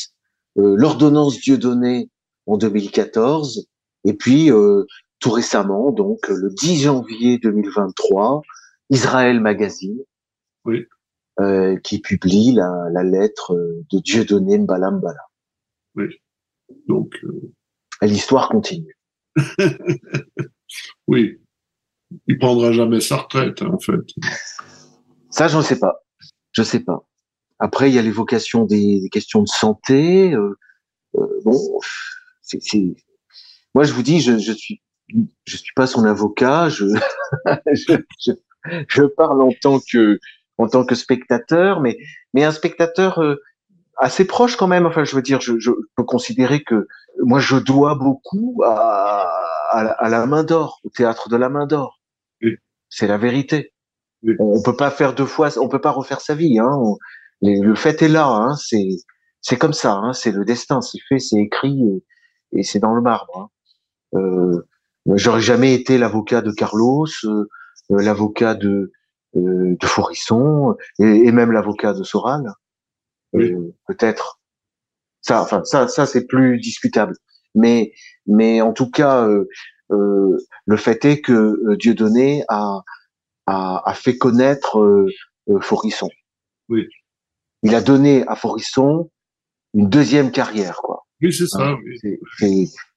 euh, 0.58 0.76
l'ordonnance 0.78 1.40
Dieudonné 1.40 2.10
en 2.46 2.58
2014, 2.58 3.66
et 4.04 4.14
puis 4.14 4.52
tout 5.20 5.32
récemment, 5.32 5.92
donc 5.92 6.28
le 6.28 6.50
10 6.50 6.82
janvier 6.82 7.38
2023, 7.38 8.42
Israël 8.90 9.40
Magazine. 9.40 10.00
Qui 11.84 12.02
publie 12.02 12.54
la, 12.54 12.90
la, 12.92 13.04
lettre 13.04 13.56
de 13.92 14.00
Dieudonné 14.00 14.58
Mbalambala. 14.58 15.28
Oui. 15.96 16.08
Donc 16.88 17.16
l'histoire 18.02 18.50
continue. 18.50 18.98
oui. 21.08 21.40
Il 22.28 22.40
prendra 22.40 22.72
jamais 22.72 23.02
sa 23.02 23.18
retraite, 23.18 23.62
hein, 23.62 23.72
en 23.74 23.80
fait. 23.80 24.00
Ça, 25.30 25.48
j'en 25.48 25.62
sais 25.62 25.80
pas. 25.80 26.04
Je 26.52 26.64
sais 26.64 26.80
pas. 26.80 27.06
Après, 27.60 27.90
il 27.90 27.94
y 27.94 28.00
a 28.00 28.02
l'évocation 28.02 28.66
des, 28.66 29.02
des, 29.02 29.10
questions 29.10 29.44
de 29.44 29.48
santé. 29.48 30.34
Euh, 30.34 30.58
euh, 31.16 31.42
bon, 31.44 31.80
c'est, 32.42 32.60
moi, 33.76 33.84
je 33.84 33.94
vous 33.94 34.02
dis, 34.02 34.22
je, 34.22 34.38
je 34.40 34.54
suis, 34.54 34.82
je 35.46 35.58
suis 35.58 35.74
pas 35.76 35.86
son 35.86 36.06
avocat. 36.06 36.70
Je, 36.70 36.86
je, 37.74 38.32
je, 38.88 39.04
parle 39.04 39.42
en 39.42 39.52
tant 39.62 39.80
que, 39.80 40.20
en 40.60 40.68
tant 40.68 40.86
que 40.86 40.94
spectateur, 40.94 41.82
mais, 41.82 41.98
mais 42.34 42.44
un 42.44 42.52
spectateur 42.52 43.20
euh, 43.20 43.42
assez 43.98 44.26
proche 44.26 44.56
quand 44.56 44.68
même. 44.68 44.86
Enfin, 44.86 45.04
je 45.04 45.16
veux 45.16 45.22
dire, 45.22 45.42
je, 45.42 45.58
je 45.58 45.72
peux 45.96 46.04
considérer 46.04 46.62
que 46.62 46.88
moi, 47.24 47.40
je 47.40 47.56
dois 47.56 47.96
beaucoup 47.96 48.62
à, 48.66 49.28
à, 49.72 49.80
à 49.80 50.10
la 50.10 50.26
main 50.26 50.44
d'or, 50.44 50.82
au 50.84 50.90
théâtre 50.90 51.30
de 51.30 51.38
la 51.38 51.50
main 51.50 51.66
d'or. 51.66 52.00
C'est 52.90 53.08
la 53.08 53.18
vérité. 53.18 53.74
On 54.40 54.62
peut 54.62 54.76
pas 54.76 54.92
faire 54.92 55.14
deux 55.14 55.26
fois, 55.26 55.50
on 55.60 55.70
peut 55.70 55.82
pas 55.82 55.92
refaire 55.92 56.22
sa 56.22 56.36
vie. 56.36 56.60
Hein. 56.60 56.78
le 57.42 57.76
fait 57.76 58.02
est 58.02 58.10
là, 58.10 58.28
hein. 58.28 58.56
c'est 58.56 58.90
c'est 59.42 59.58
comme 59.58 59.74
ça, 59.74 59.94
hein. 59.94 60.12
c'est 60.12 60.32
le 60.32 60.44
destin, 60.44 60.82
c'est 60.82 61.00
fait, 61.08 61.20
c'est 61.20 61.40
écrit 61.40 62.04
et, 62.52 62.64
c'est 62.64 62.80
dans 62.80 62.94
le 62.94 63.02
marbre. 63.02 63.52
Hein. 64.16 64.20
Euh, 64.20 64.68
J'aurais 65.16 65.42
jamais 65.42 65.74
été 65.74 65.98
l'avocat 65.98 66.42
de 66.42 66.52
Carlos, 66.52 67.08
euh, 67.24 67.48
euh, 67.92 68.02
l'avocat 68.02 68.54
de 68.54 68.92
euh, 69.36 69.76
de 69.80 69.86
Forisson 69.86 70.76
et, 71.00 71.32
même 71.32 71.52
l'avocat 71.52 71.94
de 71.94 72.04
Soral. 72.04 72.54
Euh, 73.36 73.76
peut-être. 73.88 74.40
Ça, 75.22 75.42
enfin 75.42 75.64
ça, 75.66 75.88
ça 75.88 76.06
c'est 76.06 76.26
plus 76.26 76.60
discutable. 76.60 77.16
Mais 77.56 77.94
mais 78.26 78.62
en 78.62 78.74
tout 78.74 78.90
cas, 78.90 79.28
le 79.90 80.78
fait 80.78 81.06
est 81.06 81.22
que 81.22 81.76
Dieudonné 81.76 82.44
a 82.48 82.82
a, 83.50 83.94
fait 83.94 84.18
connaître 84.18 84.80
euh, 84.80 85.08
euh, 85.50 85.60
Forisson. 85.60 86.10
Oui. 86.70 86.88
Il 87.64 87.76
a 87.76 87.82
donné 87.82 88.26
à 88.28 88.36
Forisson 88.36 89.10
une 89.74 89.90
deuxième 89.90 90.32
carrière, 90.32 90.78
quoi. 90.78 91.06
Oui, 91.22 91.34
c'est 91.34 91.48
ça. 91.48 91.62
Hein, 91.62 91.78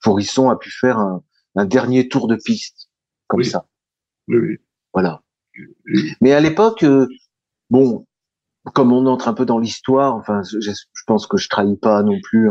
Forisson 0.03 0.51
a 0.51 0.57
pu 0.57 0.71
faire 0.71 0.99
un, 0.99 1.23
dernier 1.67 2.09
tour 2.09 2.29
de 2.29 2.37
piste, 2.37 2.89
comme 3.27 3.43
ça. 3.43 3.67
Oui, 4.29 4.37
oui. 4.37 4.57
Voilà. 4.93 5.23
Mais 6.21 6.33
à 6.33 6.41
l'époque, 6.41 6.85
euh, 6.85 7.07
bon, 7.71 8.07
comme 8.75 8.93
on 8.93 9.07
entre 9.07 9.29
un 9.29 9.35
peu 9.35 9.45
dans 9.45 9.59
l'histoire, 9.59 10.15
enfin, 10.15 10.43
je, 10.43 10.71
pense 11.07 11.27
que 11.27 11.37
je 11.37 11.49
trahis 11.49 11.77
pas 11.77 12.03
non 12.03 12.19
plus 12.23 12.49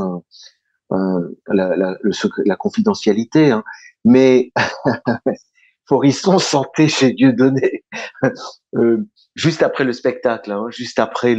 la, 0.90 1.76
la, 1.76 1.98
la, 2.46 2.56
confidentialité, 2.56 3.52
hein, 3.52 3.64
mais 4.04 4.52
Forisson 5.92 6.40
sentait 6.40 6.88
chez 6.88 7.12
Dieudonné, 7.12 7.84
euh, 8.78 9.06
juste 9.36 9.62
après 9.62 9.84
le 9.84 9.92
spectacle, 9.92 10.50
hein, 10.50 10.68
juste 10.70 11.00
après 11.00 11.38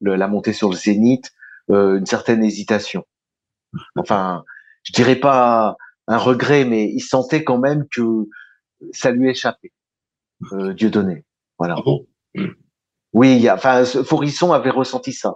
la 0.00 0.26
montée 0.26 0.54
sur 0.54 0.70
le 0.70 0.74
zénith, 0.74 1.30
euh, 1.70 1.98
une 1.98 2.06
certaine 2.06 2.42
hésitation. 2.42 3.04
Enfin, 3.94 4.42
je 4.84 4.92
dirais 4.94 5.16
pas 5.16 5.76
un 6.06 6.16
regret, 6.16 6.64
mais 6.64 6.86
il 6.86 7.02
sentait 7.02 7.44
quand 7.44 7.58
même 7.58 7.84
que 7.94 8.26
ça 8.92 9.10
lui 9.10 9.28
échappait, 9.28 9.73
euh, 10.52 10.74
Dieudonné. 10.74 11.24
Voilà. 11.58 11.76
Ah 11.78 11.90
oui, 13.14 13.48
enfin, 13.48 13.84
Forisson 13.84 14.52
avait 14.52 14.70
ressenti 14.70 15.12
ça. 15.12 15.34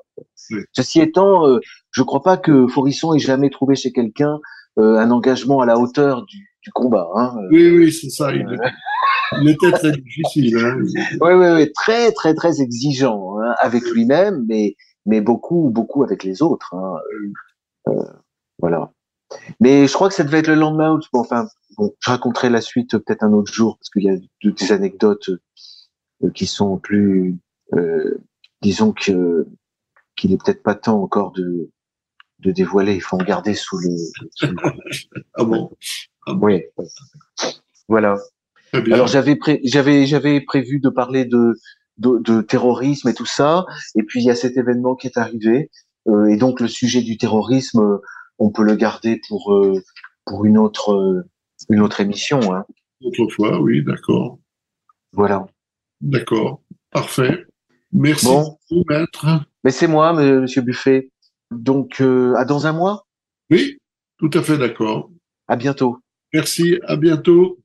Ceci 0.73 1.01
étant, 1.01 1.47
euh, 1.47 1.61
je 1.93 2.01
ne 2.01 2.07
crois 2.07 2.23
pas 2.23 2.37
que 2.37 2.67
Forisson 2.67 3.15
ait 3.15 3.21
jamais 3.21 3.51
trouvé 3.51 3.77
chez 3.77 3.93
quelqu'un 3.93 4.41
euh, 4.79 4.97
un 4.97 5.13
engagement 5.13 5.61
à 5.61 5.67
la 5.67 5.79
hauteur 5.79 6.27
du, 6.27 6.39
du 6.63 6.73
combat. 6.73 7.09
Hein. 7.15 7.37
Oui, 7.53 7.71
oui, 7.71 7.93
c'est 7.93 8.11
ça. 8.11 8.33
Il, 8.33 9.49
était 9.49 9.71
très 9.71 9.93
difficile. 9.93 10.59
Hein. 10.59 10.79
Oui, 11.21 11.33
oui, 11.35 11.47
oui, 11.55 11.73
très, 11.73 12.11
très, 12.13 12.35
très 12.35 12.61
exigeant 12.61 13.39
hein, 13.39 13.55
avec 13.61 13.85
lui-même, 13.91 14.45
mais, 14.49 14.75
mais 15.07 15.21
beaucoup, 15.21 15.71
beaucoup 15.71 16.03
avec 16.03 16.25
les 16.25 16.43
autres. 16.43 16.75
Hein. 16.75 16.97
Euh, 17.89 18.05
voilà. 18.59 18.91
Mais 19.61 19.87
je 19.87 19.93
crois 19.93 20.09
que 20.09 20.15
ça 20.15 20.25
devait 20.25 20.39
être 20.39 20.49
le 20.49 20.55
lendemain. 20.57 20.99
Bon, 21.13 21.21
enfin, 21.21 21.47
bon, 21.79 21.95
je 22.01 22.11
raconterai 22.11 22.51
la 22.51 22.61
suite 22.61 22.99
peut-être 22.99 23.23
un 23.23 23.33
autre 23.33 23.53
jour 23.53 23.79
parce 23.79 23.89
qu'il 23.89 24.05
y 24.05 24.11
a 24.11 24.17
des 24.45 24.73
anecdotes 24.73 25.31
qui 26.35 26.47
sont 26.47 26.79
plus 26.79 27.39
euh, 27.75 28.19
disons 28.61 28.93
que 28.93 29.47
qu'il 30.17 30.33
est 30.33 30.43
peut-être 30.43 30.63
pas 30.63 30.75
temps 30.75 31.01
encore 31.03 31.33
de 31.33 31.71
de 32.41 32.53
dévoiler. 32.53 32.95
Il 32.95 33.01
faut 33.03 33.17
en 33.17 33.25
garder 33.25 33.55
sous 33.55 33.79
le. 33.79 33.91
ah 35.35 35.45
bon? 35.45 35.71
Ah 36.27 36.35
oui. 36.41 36.63
Voilà. 37.89 38.17
Alors 38.73 39.07
j'avais 39.07 39.39
j'avais 39.65 40.07
j'avais 40.07 40.41
prévu 40.41 40.79
de 40.79 40.91
parler 40.91 41.25
de, 41.25 41.55
de, 41.97 42.19
de 42.19 42.43
terrorisme 42.43 43.09
et 43.09 43.15
tout 43.15 43.27
ça, 43.27 43.65
et 43.95 44.03
puis 44.03 44.21
il 44.21 44.27
y 44.27 44.31
a 44.31 44.35
cet 44.35 44.59
événement 44.59 44.95
qui 44.95 45.07
est 45.07 45.17
arrivé, 45.17 45.71
euh, 46.07 46.27
et 46.27 46.37
donc 46.37 46.61
le 46.61 46.69
sujet 46.69 47.01
du 47.01 47.17
terrorisme, 47.17 47.99
on 48.39 48.51
peut 48.51 48.63
le 48.63 48.75
garder 48.75 49.21
pour 49.27 49.55
euh, 49.55 49.83
pour 50.27 50.45
une 50.45 50.59
autre 50.59 50.93
euh, 50.93 51.23
une 51.71 51.81
autre 51.81 52.01
émission. 52.01 52.55
Hein. 52.55 52.65
Autrefois, 53.03 53.61
oui, 53.61 53.85
d'accord. 53.85 54.39
Voilà. 55.13 55.47
D'accord, 56.01 56.63
parfait. 56.91 57.45
Merci 57.93 58.27
beaucoup, 58.27 58.85
maître. 58.89 59.27
Mais 59.65 59.71
c'est 59.71 59.89
moi, 59.89 60.13
monsieur 60.13 60.63
Buffet. 60.63 61.11
Donc, 61.51 62.01
euh, 62.01 62.35
à 62.37 62.45
dans 62.45 62.67
un 62.67 62.73
mois? 62.73 63.07
Oui, 63.51 63.79
tout 64.19 64.31
à 64.35 64.43
fait 64.43 64.59
d'accord. 64.59 65.11
À 65.49 65.57
bientôt. 65.57 65.99
Merci, 66.33 66.79
à 66.85 66.97
bientôt. 66.97 67.59